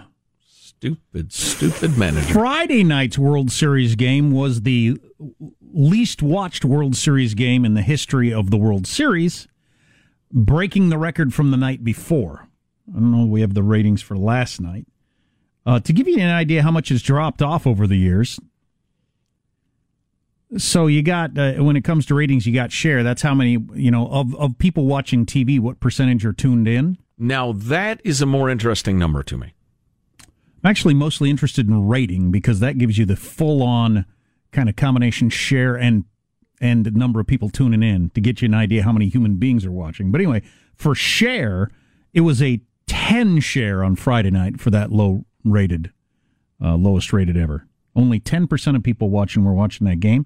stupid, 0.84 1.32
stupid 1.32 1.98
manager. 1.98 2.34
Friday 2.34 2.84
night's 2.84 3.18
World 3.18 3.50
Series 3.50 3.96
game 3.96 4.32
was 4.32 4.64
the 4.64 5.00
least 5.74 6.22
watched 6.22 6.66
World 6.66 6.98
Series 6.98 7.36
game 7.36 7.64
in 7.64 7.74
the 7.74 7.82
history 7.82 8.34
of 8.34 8.52
the 8.52 8.58
World 8.58 8.86
Series, 8.86 9.48
breaking 10.30 10.90
the 10.90 10.98
record 10.98 11.34
from 11.34 11.52
the 11.52 11.58
night 11.58 11.86
before. 11.86 12.50
I 12.90 13.00
don't 13.00 13.14
know. 13.14 13.26
We 13.26 13.40
have 13.40 13.54
the 13.54 13.64
ratings 13.64 14.02
for 14.02 14.18
last 14.18 14.60
night. 14.60 14.86
Uh, 15.66 15.80
to 15.80 15.94
give 15.94 16.06
you 16.06 16.18
an 16.20 16.30
idea 16.30 16.64
how 16.64 16.72
much 16.72 16.90
has 16.90 17.02
dropped 17.02 17.42
off 17.42 17.66
over 17.66 17.88
the 17.88 17.96
years. 17.96 18.38
So 20.58 20.88
you 20.88 21.02
got 21.02 21.38
uh, 21.38 21.54
when 21.54 21.78
it 21.78 21.86
comes 21.86 22.06
to 22.08 22.16
ratings, 22.16 22.46
you 22.46 22.54
got 22.54 22.74
share. 22.74 23.04
That's 23.04 23.22
how 23.22 23.34
many 23.34 23.58
you 23.74 23.90
know 23.90 24.10
of 24.10 24.36
of 24.36 24.58
people 24.58 24.86
watching 24.86 25.26
TV. 25.26 25.62
What 25.62 25.80
percentage 25.80 26.26
are 26.26 26.34
tuned 26.34 26.68
in? 26.68 26.98
Now 27.18 27.54
that 27.54 28.02
is 28.04 28.22
a 28.22 28.26
more 28.26 28.50
interesting 28.50 29.00
number 29.00 29.24
to 29.24 29.38
me. 29.38 29.54
I'm 30.64 30.70
actually 30.70 30.94
mostly 30.94 31.30
interested 31.30 31.68
in 31.68 31.88
rating 31.88 32.32
because 32.32 32.60
that 32.62 32.78
gives 32.78 32.98
you 32.98 33.06
the 33.06 33.16
full 33.16 33.62
on 33.62 34.06
kind 34.52 34.70
of 34.70 34.76
combination 34.76 35.30
share 35.30 35.76
and 35.76 36.06
and 36.62 36.96
number 36.96 37.20
of 37.20 37.28
people 37.28 37.50
tuning 37.50 37.84
in 37.84 38.10
to 38.12 38.22
get 38.22 38.42
you 38.42 38.46
an 38.46 38.54
idea 38.54 38.84
how 38.84 38.94
many 38.94 39.10
human 39.10 39.36
beings 39.36 39.66
are 39.66 39.72
watching. 39.72 40.12
But 40.12 40.22
anyway, 40.22 40.44
for 40.76 40.96
share, 40.96 41.70
it 42.14 42.22
was 42.22 42.42
a 42.42 42.62
10 42.88 43.42
share 43.42 43.84
on 43.84 43.98
Friday 43.98 44.32
night 44.32 44.62
for 44.62 44.70
that 44.70 44.90
low 44.90 45.26
rated, 45.44 45.92
uh, 46.64 46.76
lowest 46.76 47.12
rated 47.12 47.36
ever. 47.36 47.68
Only 47.98 48.20
10% 48.20 48.76
of 48.78 48.84
people 48.84 49.10
watching 49.10 49.44
were 49.44 49.54
watching 49.54 49.86
that 49.88 50.00
game. 50.00 50.26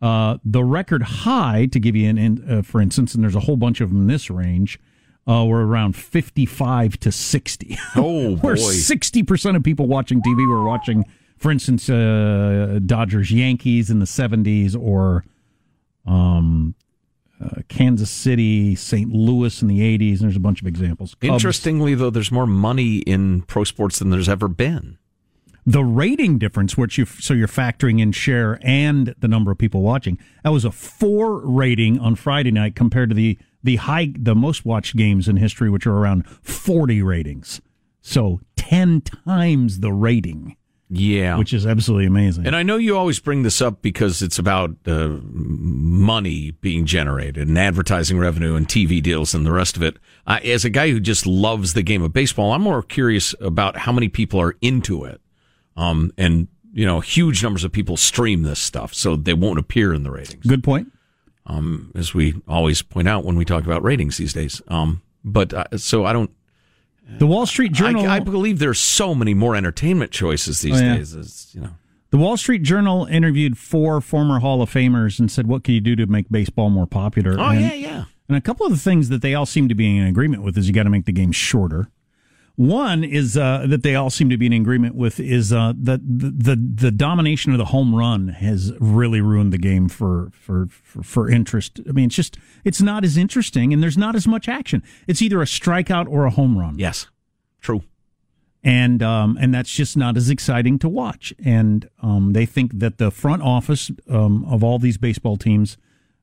Uh, 0.00 0.38
the 0.42 0.64
record 0.64 1.02
high, 1.02 1.66
to 1.66 1.78
give 1.78 1.94
you 1.94 2.08
an, 2.08 2.16
in, 2.16 2.50
uh, 2.50 2.62
for 2.62 2.80
instance, 2.80 3.14
and 3.14 3.22
there's 3.22 3.36
a 3.36 3.40
whole 3.40 3.56
bunch 3.56 3.82
of 3.82 3.90
them 3.90 4.02
in 4.02 4.06
this 4.06 4.30
range, 4.30 4.78
uh, 5.28 5.44
were 5.44 5.66
around 5.66 5.96
55 5.96 6.98
to 7.00 7.12
60. 7.12 7.78
Oh, 7.96 8.36
Where 8.40 8.56
boy. 8.56 8.60
60% 8.60 9.56
of 9.56 9.62
people 9.62 9.86
watching 9.86 10.20
TV 10.20 10.48
were 10.48 10.64
watching, 10.64 11.04
for 11.36 11.50
instance, 11.50 11.88
uh, 11.88 12.78
Dodgers 12.84 13.30
Yankees 13.32 13.90
in 13.90 13.98
the 14.00 14.06
70s 14.06 14.78
or 14.78 15.24
um, 16.06 16.74
uh, 17.42 17.62
Kansas 17.68 18.10
City, 18.10 18.74
St. 18.74 19.10
Louis 19.10 19.62
in 19.62 19.68
the 19.68 19.80
80s. 19.80 20.12
And 20.12 20.20
there's 20.20 20.36
a 20.36 20.40
bunch 20.40 20.60
of 20.60 20.66
examples. 20.66 21.14
Cubs. 21.14 21.32
Interestingly, 21.32 21.94
though, 21.94 22.10
there's 22.10 22.32
more 22.32 22.46
money 22.46 22.98
in 22.98 23.42
pro 23.42 23.64
sports 23.64 23.98
than 23.98 24.10
there's 24.10 24.28
ever 24.28 24.48
been. 24.48 24.98
The 25.66 25.82
rating 25.84 26.38
difference, 26.38 26.76
which 26.76 26.98
you 26.98 27.06
so 27.06 27.32
you're 27.34 27.48
factoring 27.48 28.00
in 28.00 28.12
share 28.12 28.58
and 28.62 29.14
the 29.18 29.28
number 29.28 29.50
of 29.50 29.58
people 29.58 29.82
watching, 29.82 30.18
that 30.42 30.50
was 30.50 30.64
a 30.64 30.70
four 30.70 31.38
rating 31.46 31.98
on 31.98 32.14
Friday 32.14 32.50
night 32.50 32.76
compared 32.76 33.08
to 33.10 33.14
the 33.14 33.38
the 33.62 33.76
high 33.76 34.12
the 34.18 34.34
most 34.34 34.64
watched 34.66 34.94
games 34.96 35.26
in 35.28 35.36
history, 35.36 35.70
which 35.70 35.86
are 35.86 35.96
around 35.96 36.26
forty 36.26 37.00
ratings. 37.02 37.60
So 38.02 38.40
ten 38.56 39.00
times 39.00 39.80
the 39.80 39.90
rating, 39.92 40.56
Yeah. 40.90 41.38
which 41.38 41.54
is 41.54 41.66
absolutely 41.66 42.04
amazing. 42.06 42.46
And 42.46 42.54
I 42.54 42.62
know 42.62 42.76
you 42.76 42.94
always 42.98 43.18
bring 43.18 43.42
this 43.42 43.62
up 43.62 43.80
because 43.80 44.20
it's 44.20 44.38
about 44.38 44.72
uh, 44.86 45.16
money 45.32 46.50
being 46.60 46.84
generated 46.84 47.48
and 47.48 47.58
advertising 47.58 48.18
revenue 48.18 48.54
and 48.54 48.68
TV 48.68 49.02
deals 49.02 49.34
and 49.34 49.46
the 49.46 49.52
rest 49.52 49.76
of 49.76 49.82
it. 49.82 49.96
Uh, 50.26 50.40
as 50.44 50.64
a 50.66 50.70
guy 50.70 50.90
who 50.90 51.00
just 51.00 51.26
loves 51.26 51.72
the 51.74 51.82
game 51.82 52.02
of 52.02 52.12
baseball, 52.12 52.52
I'm 52.52 52.62
more 52.62 52.82
curious 52.82 53.34
about 53.40 53.78
how 53.78 53.92
many 53.92 54.08
people 54.08 54.40
are 54.40 54.56
into 54.60 55.04
it. 55.04 55.20
Um, 55.76 56.12
and, 56.16 56.48
you 56.72 56.86
know, 56.86 57.00
huge 57.00 57.42
numbers 57.42 57.64
of 57.64 57.72
people 57.72 57.96
stream 57.96 58.42
this 58.42 58.58
stuff, 58.60 58.94
so 58.94 59.16
they 59.16 59.34
won't 59.34 59.58
appear 59.58 59.92
in 59.92 60.02
the 60.02 60.10
ratings. 60.10 60.46
Good 60.46 60.62
point. 60.64 60.92
Um, 61.46 61.92
as 61.94 62.14
we 62.14 62.40
always 62.48 62.80
point 62.82 63.06
out 63.08 63.24
when 63.24 63.36
we 63.36 63.44
talk 63.44 63.64
about 63.64 63.82
ratings 63.82 64.16
these 64.16 64.32
days. 64.32 64.62
Um, 64.68 65.02
but 65.24 65.52
uh, 65.52 65.76
so 65.76 66.04
I 66.04 66.12
don't. 66.12 66.30
The 67.18 67.26
Wall 67.26 67.44
Street 67.44 67.72
Journal. 67.72 68.06
I, 68.06 68.16
I 68.16 68.20
believe 68.20 68.58
there's 68.58 68.80
so 68.80 69.14
many 69.14 69.34
more 69.34 69.54
entertainment 69.54 70.10
choices 70.10 70.62
these 70.62 70.80
Oh, 70.80 70.84
yeah. 70.84 70.96
days. 70.96 71.14
As, 71.14 71.50
you 71.54 71.60
know. 71.60 71.70
The 72.10 72.16
Wall 72.16 72.36
Street 72.38 72.62
Journal 72.62 73.04
interviewed 73.06 73.58
four 73.58 74.00
former 74.00 74.38
Hall 74.38 74.62
of 74.62 74.70
Famers 74.70 75.18
and 75.18 75.30
said, 75.30 75.46
"What 75.46 75.64
can 75.64 75.74
you 75.74 75.80
do 75.80 75.96
to 75.96 76.06
make 76.06 76.30
baseball 76.30 76.70
more 76.70 76.86
popular?" 76.86 77.36
Oh 77.38 77.50
and, 77.50 77.60
yeah, 77.60 77.74
yeah. 77.74 78.04
And 78.28 78.38
a 78.38 78.40
couple 78.40 78.64
of 78.64 78.72
the 78.72 78.78
things 78.78 79.10
that 79.10 79.20
they 79.20 79.34
all 79.34 79.44
seem 79.44 79.68
to 79.68 79.74
be 79.74 79.98
in 79.98 80.06
agreement 80.06 80.42
with 80.42 80.56
is 80.56 80.66
you 80.66 80.72
got 80.72 80.84
to 80.84 80.90
make 80.90 81.04
the 81.04 81.12
game 81.12 81.32
shorter. 81.32 81.90
One 82.56 83.02
is 83.02 83.36
uh, 83.36 83.66
that 83.68 83.82
they 83.82 83.96
all 83.96 84.10
seem 84.10 84.30
to 84.30 84.36
be 84.36 84.46
in 84.46 84.52
agreement 84.52 84.94
with 84.94 85.18
is 85.18 85.52
uh, 85.52 85.72
that 85.76 86.00
the, 86.04 86.30
the 86.30 86.56
the 86.56 86.90
domination 86.92 87.50
of 87.50 87.58
the 87.58 87.64
home 87.66 87.94
run 87.94 88.28
has 88.28 88.72
really 88.78 89.20
ruined 89.20 89.52
the 89.52 89.58
game 89.58 89.88
for, 89.88 90.30
for 90.32 90.68
for 90.68 91.02
for 91.02 91.28
interest. 91.28 91.80
I 91.88 91.92
mean, 91.92 92.06
it's 92.06 92.14
just 92.14 92.38
it's 92.62 92.80
not 92.80 93.04
as 93.04 93.16
interesting, 93.16 93.72
and 93.72 93.82
there's 93.82 93.98
not 93.98 94.14
as 94.14 94.28
much 94.28 94.48
action. 94.48 94.84
It's 95.08 95.20
either 95.20 95.42
a 95.42 95.46
strikeout 95.46 96.06
or 96.08 96.26
a 96.26 96.30
home 96.30 96.56
run. 96.56 96.78
Yes, 96.78 97.08
true. 97.60 97.82
And 98.62 99.02
um, 99.02 99.36
and 99.40 99.52
that's 99.52 99.70
just 99.70 99.96
not 99.96 100.16
as 100.16 100.30
exciting 100.30 100.78
to 100.78 100.88
watch. 100.88 101.34
And 101.44 101.90
um, 102.02 102.34
they 102.34 102.46
think 102.46 102.78
that 102.78 102.98
the 102.98 103.10
front 103.10 103.42
office 103.42 103.90
um, 104.08 104.44
of 104.44 104.62
all 104.62 104.78
these 104.78 104.96
baseball 104.96 105.36
teams 105.36 105.76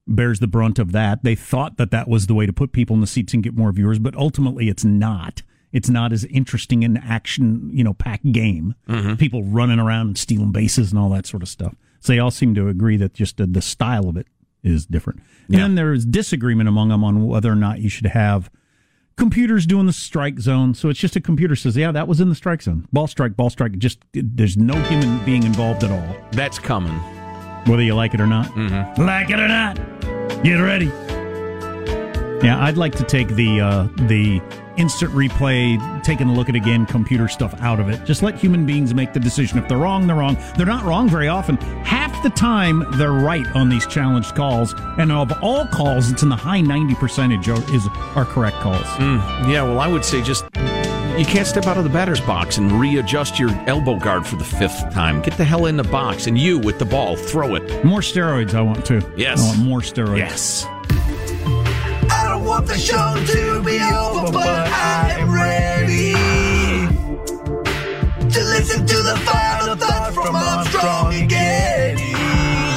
bears 0.08 0.40
the 0.40 0.48
brunt 0.48 0.80
of 0.80 0.94
that. 0.94 1.24
They 1.24 1.36
thought 1.36 1.76
that 1.76 1.92
that 1.92 2.08
was 2.08 2.28
the 2.28 2.34
way 2.34 2.46
to 2.46 2.54
put 2.54 2.72
people 2.72 2.94
in 2.94 3.02
the 3.02 3.08
seats 3.08 3.34
and 3.34 3.44
get 3.44 3.54
more 3.54 3.74
viewers, 3.74 4.00
but 4.00 4.16
ultimately 4.16 4.70
it's 4.70 4.86
not. 4.86 5.42
It's 5.72 5.90
not 5.90 6.12
as 6.12 6.26
interesting 6.26 6.84
an 6.84 6.98
action, 6.98 7.70
you 7.74 7.84
know, 7.84 7.94
packed 7.94 8.32
game. 8.32 8.76
Mhm. 8.90 9.18
People 9.18 9.44
running 9.44 9.80
around 9.80 10.08
and 10.08 10.18
stealing 10.18 10.52
bases 10.52 10.92
and 10.92 11.00
all 11.00 11.10
that 11.12 11.26
sort 11.26 11.44
of 11.44 11.50
stuff. 11.50 11.76
So 12.00 12.12
they 12.14 12.20
all 12.20 12.32
seem 12.32 12.54
to 12.56 12.68
agree 12.68 12.98
that 12.98 13.14
just 13.14 13.38
the, 13.38 13.46
the 13.46 13.62
style 13.62 14.10
of 14.10 14.18
it 14.18 14.28
is 14.64 14.86
different. 14.86 15.20
And 15.48 15.56
Yeah. 15.56 15.60
then 15.62 15.76
there's 15.76 16.06
disagreement 16.06 16.68
among 16.70 16.90
them 16.90 17.04
on 17.04 17.26
whether 17.26 17.52
or 17.52 17.56
not 17.56 17.80
you 17.80 17.90
should 17.90 18.08
have 18.08 18.50
computers 19.18 19.66
doing 19.66 19.86
the 19.86 19.94
strike 19.94 20.40
zone. 20.40 20.74
So 20.74 20.90
it's 20.90 21.00
just 21.00 21.16
a 21.16 21.22
computer 21.22 21.56
says, 21.56 21.78
yeah, 21.78 21.92
that 21.92 22.08
was 22.08 22.20
in 22.20 22.30
the 22.30 22.36
strike 22.36 22.62
zone. 22.64 22.88
Ball 22.92 23.08
strike, 23.08 23.36
ball 23.36 23.50
strike. 23.50 23.78
Just 23.78 24.00
there's 24.14 24.58
no 24.58 24.76
human 24.84 25.24
being 25.26 25.44
involved 25.44 25.84
at 25.84 25.92
all, 25.92 26.18
That's 26.32 26.58
coming. 26.60 26.98
whether 27.66 27.84
you 27.84 27.94
like 27.94 28.14
it 28.14 28.20
or 28.22 28.28
not. 28.28 28.48
Mm-hmm. 28.56 29.02
Like 29.04 29.30
it 29.30 29.40
or 29.40 29.48
not, 29.48 29.76
get 30.44 30.56
ready. 30.56 30.92
Yeah, 32.44 32.58
I'd 32.60 32.78
like 32.78 32.96
to 32.96 33.04
take 33.04 33.28
the 33.36 33.62
uh, 33.62 33.84
the 34.08 34.42
instant 34.82 35.14
replay, 35.14 36.04
taking 36.04 36.28
a 36.28 36.34
look 36.34 36.50
at 36.50 36.56
again, 36.56 36.86
computer 36.88 37.28
stuff 37.28 37.54
out 37.62 37.80
of 37.80 37.88
it. 37.88 38.04
Just 38.04 38.24
let 38.24 38.36
human 38.36 38.66
beings 38.66 38.94
make 38.94 39.14
the 39.14 39.20
decision. 39.20 39.60
If 39.60 39.68
they're 39.68 39.78
wrong, 39.78 40.08
they're 40.08 40.16
wrong. 40.16 40.38
They're 40.58 40.66
not 40.66 40.84
wrong 40.84 41.08
very 41.08 41.28
often. 41.28 41.58
Half 41.86 42.24
the 42.24 42.32
time, 42.32 42.86
they're 42.98 43.12
right 43.12 43.46
on 43.56 43.70
these 43.70 43.86
challenged 43.86 44.34
calls, 44.36 44.74
and 44.98 45.12
of 45.12 45.32
all 45.44 45.68
calls, 45.68 46.12
it's 46.12 46.24
in 46.24 46.30
the 46.30 46.36
high 46.36 46.62
ninety 46.62 46.96
percentage 46.96 47.48
are, 47.48 47.74
is 47.74 47.88
are 48.16 48.26
correct 48.26 48.58
calls. 48.58 48.86
Mm, 48.98 49.20
yeah, 49.52 49.62
well, 49.62 49.80
I 49.80 49.88
would 49.88 50.04
say 50.04 50.22
just 50.24 50.46
you 51.18 51.26
can't 51.26 51.46
step 51.46 51.68
out 51.68 51.78
of 51.78 51.84
the 51.84 51.90
batter's 51.90 52.22
box 52.22 52.58
and 52.58 52.72
readjust 52.72 53.38
your 53.38 53.52
elbow 53.68 53.98
guard 53.98 54.26
for 54.26 54.38
the 54.38 54.44
fifth 54.44 54.92
time. 54.92 55.22
Get 55.22 55.38
the 55.38 55.46
hell 55.46 55.68
in 55.68 55.78
the 55.78 55.84
box, 55.84 56.26
and 56.26 56.38
you 56.38 56.58
with 56.58 56.80
the 56.80 56.86
ball, 56.86 57.16
throw 57.16 57.54
it. 57.56 57.86
More 57.86 58.00
steroids, 58.00 58.56
I 58.56 58.62
want 58.62 58.86
to. 58.86 59.08
Yes. 59.16 59.40
I 59.44 59.48
want 59.48 59.60
more 59.60 59.82
steroids. 59.82 60.18
Yes. 60.18 60.66
I 62.42 62.44
don't 62.44 62.54
want 62.54 62.66
the 62.66 62.76
show 62.76 63.24
to 63.24 63.62
be 63.62 63.80
over, 63.80 64.32
but 64.32 64.48
I 64.48 65.16
am 65.20 65.32
ready 65.32 66.14
to 68.18 68.44
listen 68.46 68.84
to 68.88 68.96
the 68.96 69.16
final 69.24 69.76
thoughts 69.76 70.16
from 70.16 70.36
Armstrong 70.36 71.14
and 71.14 71.30
Getty. 71.30 72.02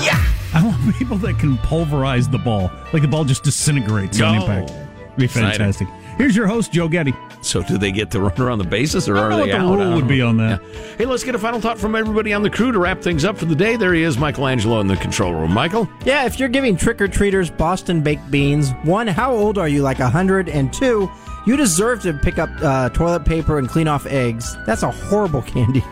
Yeah. 0.04 0.22
I 0.52 0.62
want 0.62 0.94
people 0.96 1.16
that 1.16 1.38
can 1.38 1.56
pulverize 1.56 2.28
the 2.28 2.36
ball, 2.36 2.70
like 2.92 3.00
the 3.00 3.08
ball 3.08 3.24
just 3.24 3.42
disintegrates 3.42 4.20
on 4.20 4.34
impact. 4.34 4.83
It'd 5.16 5.18
be 5.18 5.24
Exciting. 5.26 5.50
fantastic. 5.50 5.88
Here's 6.18 6.36
your 6.36 6.46
host, 6.46 6.72
Joe 6.72 6.88
Getty. 6.88 7.12
So, 7.40 7.62
do 7.62 7.76
they 7.76 7.90
get 7.92 8.10
to 8.12 8.20
run 8.20 8.40
around 8.40 8.58
the 8.58 8.64
bases, 8.64 9.08
or 9.08 9.16
I 9.16 9.20
are 9.20 9.30
don't 9.30 9.38
know 9.38 9.46
they 9.46 9.52
what 9.52 9.58
the 9.58 9.64
out? 9.82 9.86
rule 9.88 9.94
would 9.96 10.08
be 10.08 10.22
on 10.22 10.36
that. 10.38 10.60
Yeah. 10.62 10.96
Hey, 10.98 11.04
let's 11.06 11.24
get 11.24 11.34
a 11.34 11.38
final 11.38 11.60
thought 11.60 11.78
from 11.78 11.94
everybody 11.94 12.32
on 12.32 12.42
the 12.42 12.50
crew 12.50 12.72
to 12.72 12.78
wrap 12.78 13.02
things 13.02 13.24
up 13.24 13.36
for 13.36 13.44
the 13.46 13.54
day. 13.54 13.76
There 13.76 13.92
he 13.94 14.02
is, 14.02 14.16
Michael 14.16 14.46
Angelo 14.46 14.80
in 14.80 14.86
the 14.86 14.96
control 14.96 15.34
room. 15.34 15.52
Michael, 15.52 15.88
Yeah, 16.04 16.24
if 16.24 16.38
you're 16.38 16.48
giving 16.48 16.76
trick 16.76 17.00
or 17.02 17.08
treaters 17.08 17.50
Boston 17.50 18.00
baked 18.00 18.30
beans, 18.30 18.70
one, 18.84 19.06
how 19.08 19.32
old 19.34 19.58
are 19.58 19.68
you? 19.68 19.82
Like 19.82 19.98
a 19.98 20.08
hundred, 20.08 20.48
and 20.48 20.72
two, 20.72 21.10
you 21.46 21.56
deserve 21.56 22.00
to 22.02 22.14
pick 22.14 22.38
up 22.38 22.48
uh, 22.62 22.88
toilet 22.90 23.24
paper 23.24 23.58
and 23.58 23.68
clean 23.68 23.88
off 23.88 24.06
eggs. 24.06 24.56
That's 24.66 24.82
a 24.84 24.90
horrible 24.90 25.42
candy. 25.54 25.82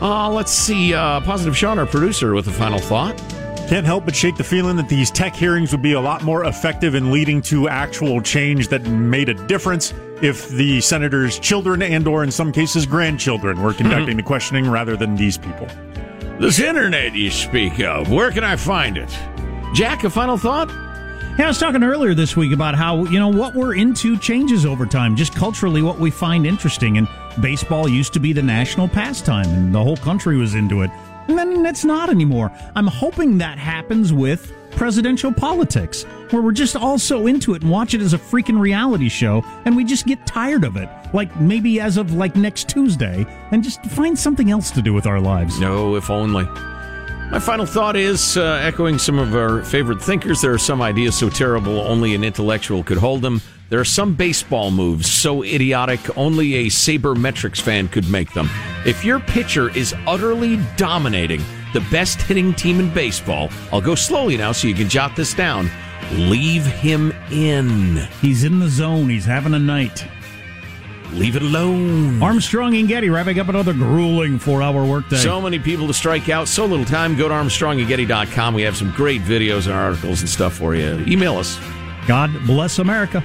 uh, 0.00 0.28
let's 0.30 0.50
see. 0.52 0.94
Uh, 0.94 1.20
Positive 1.20 1.56
Sean, 1.56 1.78
our 1.78 1.86
producer, 1.86 2.34
with 2.34 2.48
a 2.48 2.52
final 2.52 2.78
thought. 2.80 3.20
Can't 3.72 3.86
help 3.86 4.04
but 4.04 4.14
shake 4.14 4.36
the 4.36 4.44
feeling 4.44 4.76
that 4.76 4.90
these 4.90 5.10
tech 5.10 5.34
hearings 5.34 5.72
would 5.72 5.80
be 5.80 5.94
a 5.94 6.00
lot 6.00 6.22
more 6.24 6.44
effective 6.44 6.94
in 6.94 7.10
leading 7.10 7.40
to 7.40 7.70
actual 7.70 8.20
change 8.20 8.68
that 8.68 8.82
made 8.82 9.30
a 9.30 9.34
difference 9.46 9.94
if 10.20 10.46
the 10.50 10.78
senators' 10.82 11.38
children 11.38 11.80
and 11.80 12.06
or 12.06 12.22
in 12.22 12.30
some 12.30 12.52
cases 12.52 12.84
grandchildren 12.84 13.62
were 13.62 13.70
mm-hmm. 13.70 13.78
conducting 13.78 14.18
the 14.18 14.22
questioning 14.22 14.68
rather 14.68 14.94
than 14.94 15.16
these 15.16 15.38
people. 15.38 15.66
This 16.38 16.60
internet 16.60 17.14
you 17.14 17.30
speak 17.30 17.80
of, 17.80 18.10
where 18.10 18.30
can 18.30 18.44
I 18.44 18.56
find 18.56 18.98
it? 18.98 19.08
Jack, 19.72 20.04
a 20.04 20.10
final 20.10 20.36
thought? 20.36 20.68
Yeah, 21.38 21.46
I 21.46 21.48
was 21.48 21.58
talking 21.58 21.82
earlier 21.82 22.12
this 22.12 22.36
week 22.36 22.52
about 22.52 22.74
how, 22.74 23.06
you 23.06 23.18
know, 23.18 23.28
what 23.28 23.54
we're 23.54 23.74
into 23.74 24.18
changes 24.18 24.66
over 24.66 24.84
time, 24.84 25.16
just 25.16 25.34
culturally 25.34 25.80
what 25.80 25.98
we 25.98 26.10
find 26.10 26.46
interesting. 26.46 26.98
And 26.98 27.08
baseball 27.40 27.88
used 27.88 28.12
to 28.12 28.20
be 28.20 28.34
the 28.34 28.42
national 28.42 28.88
pastime, 28.88 29.48
and 29.48 29.74
the 29.74 29.82
whole 29.82 29.96
country 29.96 30.36
was 30.36 30.54
into 30.54 30.82
it. 30.82 30.90
And 31.28 31.38
then 31.38 31.64
it's 31.66 31.84
not 31.84 32.10
anymore. 32.10 32.50
I'm 32.74 32.86
hoping 32.86 33.38
that 33.38 33.58
happens 33.58 34.12
with 34.12 34.52
presidential 34.72 35.32
politics, 35.32 36.04
where 36.30 36.42
we're 36.42 36.52
just 36.52 36.76
all 36.76 36.98
so 36.98 37.26
into 37.26 37.54
it 37.54 37.62
and 37.62 37.70
watch 37.70 37.94
it 37.94 38.00
as 38.00 38.14
a 38.14 38.18
freaking 38.18 38.58
reality 38.58 39.08
show, 39.08 39.44
and 39.64 39.76
we 39.76 39.84
just 39.84 40.06
get 40.06 40.26
tired 40.26 40.64
of 40.64 40.76
it. 40.76 40.88
Like 41.12 41.38
maybe 41.40 41.78
as 41.80 41.96
of 41.98 42.14
like 42.14 42.36
next 42.36 42.68
Tuesday, 42.68 43.26
and 43.50 43.62
just 43.62 43.84
find 43.84 44.18
something 44.18 44.50
else 44.50 44.70
to 44.72 44.82
do 44.82 44.92
with 44.92 45.06
our 45.06 45.20
lives. 45.20 45.60
No, 45.60 45.96
if 45.96 46.10
only. 46.10 46.44
My 47.30 47.38
final 47.38 47.64
thought 47.64 47.96
is 47.96 48.36
uh, 48.36 48.60
echoing 48.62 48.98
some 48.98 49.18
of 49.18 49.34
our 49.34 49.62
favorite 49.64 50.02
thinkers. 50.02 50.42
There 50.42 50.52
are 50.52 50.58
some 50.58 50.82
ideas 50.82 51.16
so 51.16 51.30
terrible 51.30 51.80
only 51.80 52.14
an 52.14 52.24
intellectual 52.24 52.82
could 52.82 52.98
hold 52.98 53.22
them. 53.22 53.40
There 53.72 53.80
are 53.80 53.86
some 53.86 54.14
baseball 54.14 54.70
moves 54.70 55.10
so 55.10 55.42
idiotic 55.42 56.18
only 56.18 56.56
a 56.56 56.66
sabermetrics 56.66 57.58
fan 57.58 57.88
could 57.88 58.06
make 58.06 58.30
them. 58.34 58.50
If 58.84 59.02
your 59.02 59.18
pitcher 59.18 59.74
is 59.74 59.94
utterly 60.06 60.60
dominating 60.76 61.40
the 61.72 61.80
best 61.90 62.20
hitting 62.20 62.52
team 62.52 62.80
in 62.80 62.92
baseball, 62.92 63.48
I'll 63.72 63.80
go 63.80 63.94
slowly 63.94 64.36
now 64.36 64.52
so 64.52 64.68
you 64.68 64.74
can 64.74 64.90
jot 64.90 65.16
this 65.16 65.32
down. 65.32 65.70
Leave 66.10 66.66
him 66.66 67.14
in. 67.30 67.96
He's 68.20 68.44
in 68.44 68.58
the 68.58 68.68
zone. 68.68 69.08
He's 69.08 69.24
having 69.24 69.54
a 69.54 69.58
night. 69.58 70.04
Leave 71.14 71.36
it 71.36 71.42
alone. 71.42 72.22
Armstrong 72.22 72.76
and 72.76 72.86
Getty 72.86 73.08
wrapping 73.08 73.38
up 73.38 73.48
another 73.48 73.72
grueling 73.72 74.38
four-hour 74.38 74.84
workday. 74.84 75.16
So 75.16 75.40
many 75.40 75.58
people 75.58 75.86
to 75.86 75.94
strike 75.94 76.28
out, 76.28 76.46
so 76.46 76.66
little 76.66 76.84
time. 76.84 77.16
Go 77.16 77.26
to 77.26 77.32
ArmstrongandGetty.com. 77.32 78.52
We 78.52 78.60
have 78.64 78.76
some 78.76 78.90
great 78.90 79.22
videos 79.22 79.64
and 79.64 79.72
articles 79.72 80.20
and 80.20 80.28
stuff 80.28 80.52
for 80.52 80.74
you. 80.74 81.02
Email 81.08 81.38
us. 81.38 81.58
God 82.06 82.30
bless 82.44 82.78
America. 82.78 83.24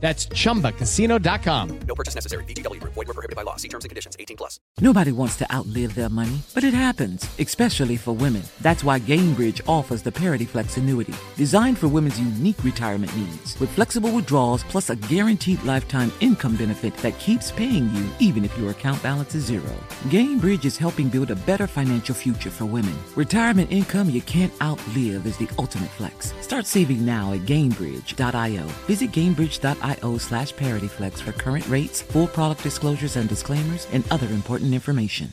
That's 0.00 0.26
chumbacasino.com. 0.28 1.80
No 1.86 1.94
purchase 1.94 2.14
necessary. 2.14 2.44
VGW 2.44 2.80
Group. 2.80 2.94
Void 2.94 3.08
were 3.08 3.14
prohibited 3.14 3.36
by 3.36 3.42
law. 3.42 3.56
See 3.56 3.68
terms 3.68 3.84
and 3.84 3.90
conditions. 3.90 4.16
18 4.18 4.36
plus. 4.36 4.58
Nobody 4.80 5.12
wants 5.12 5.36
to 5.36 5.54
outlive 5.54 5.94
their 5.94 6.08
money, 6.08 6.40
but 6.54 6.64
it 6.64 6.72
happens, 6.72 7.28
especially 7.38 7.96
for 7.96 8.12
women. 8.12 8.42
That's 8.62 8.82
why 8.82 8.98
Gainbridge 8.98 9.60
offers 9.68 10.02
the 10.02 10.10
Parity 10.12 10.46
Flex 10.46 10.78
annuity, 10.78 11.12
designed 11.36 11.78
for 11.78 11.88
women's 11.88 12.18
unique 12.18 12.64
retirement 12.64 13.14
needs, 13.14 13.60
with 13.60 13.70
flexible 13.70 14.10
withdrawals 14.10 14.64
plus 14.64 14.88
a 14.88 14.96
guaranteed 14.96 15.62
lifetime 15.64 16.10
income 16.20 16.56
benefit 16.56 16.96
that 16.98 17.18
keeps 17.18 17.50
paying 17.50 17.94
you 17.94 18.08
even 18.20 18.44
if 18.44 18.56
your 18.56 18.70
account 18.70 19.02
balance 19.02 19.34
is 19.34 19.44
zero. 19.44 19.74
Gainbridge 20.04 20.64
is 20.64 20.78
helping 20.78 21.08
build 21.08 21.30
a 21.30 21.36
better 21.36 21.66
financial 21.66 22.14
future 22.14 22.50
for 22.50 22.64
women. 22.64 22.96
Retirement 23.16 23.70
income 23.70 24.08
you 24.08 24.22
can't 24.22 24.52
outlive 24.62 25.26
is 25.26 25.36
the 25.36 25.48
ultimate 25.58 25.90
flex. 25.90 26.32
Start 26.40 26.64
saving 26.64 27.04
now 27.04 27.32
at 27.32 27.40
Gainbridge.io. 27.40 28.64
Visit 28.86 29.10
Gainbridge.io 29.90 30.18
slash 30.18 30.54
ParityFlex 30.54 31.20
for 31.20 31.32
current 31.32 31.66
rates, 31.68 32.02
full 32.02 32.26
product 32.26 32.62
disclosures 32.62 33.16
and 33.16 33.28
disclaimers, 33.28 33.86
and 33.92 34.04
other 34.10 34.26
important 34.28 34.74
information. 34.74 35.32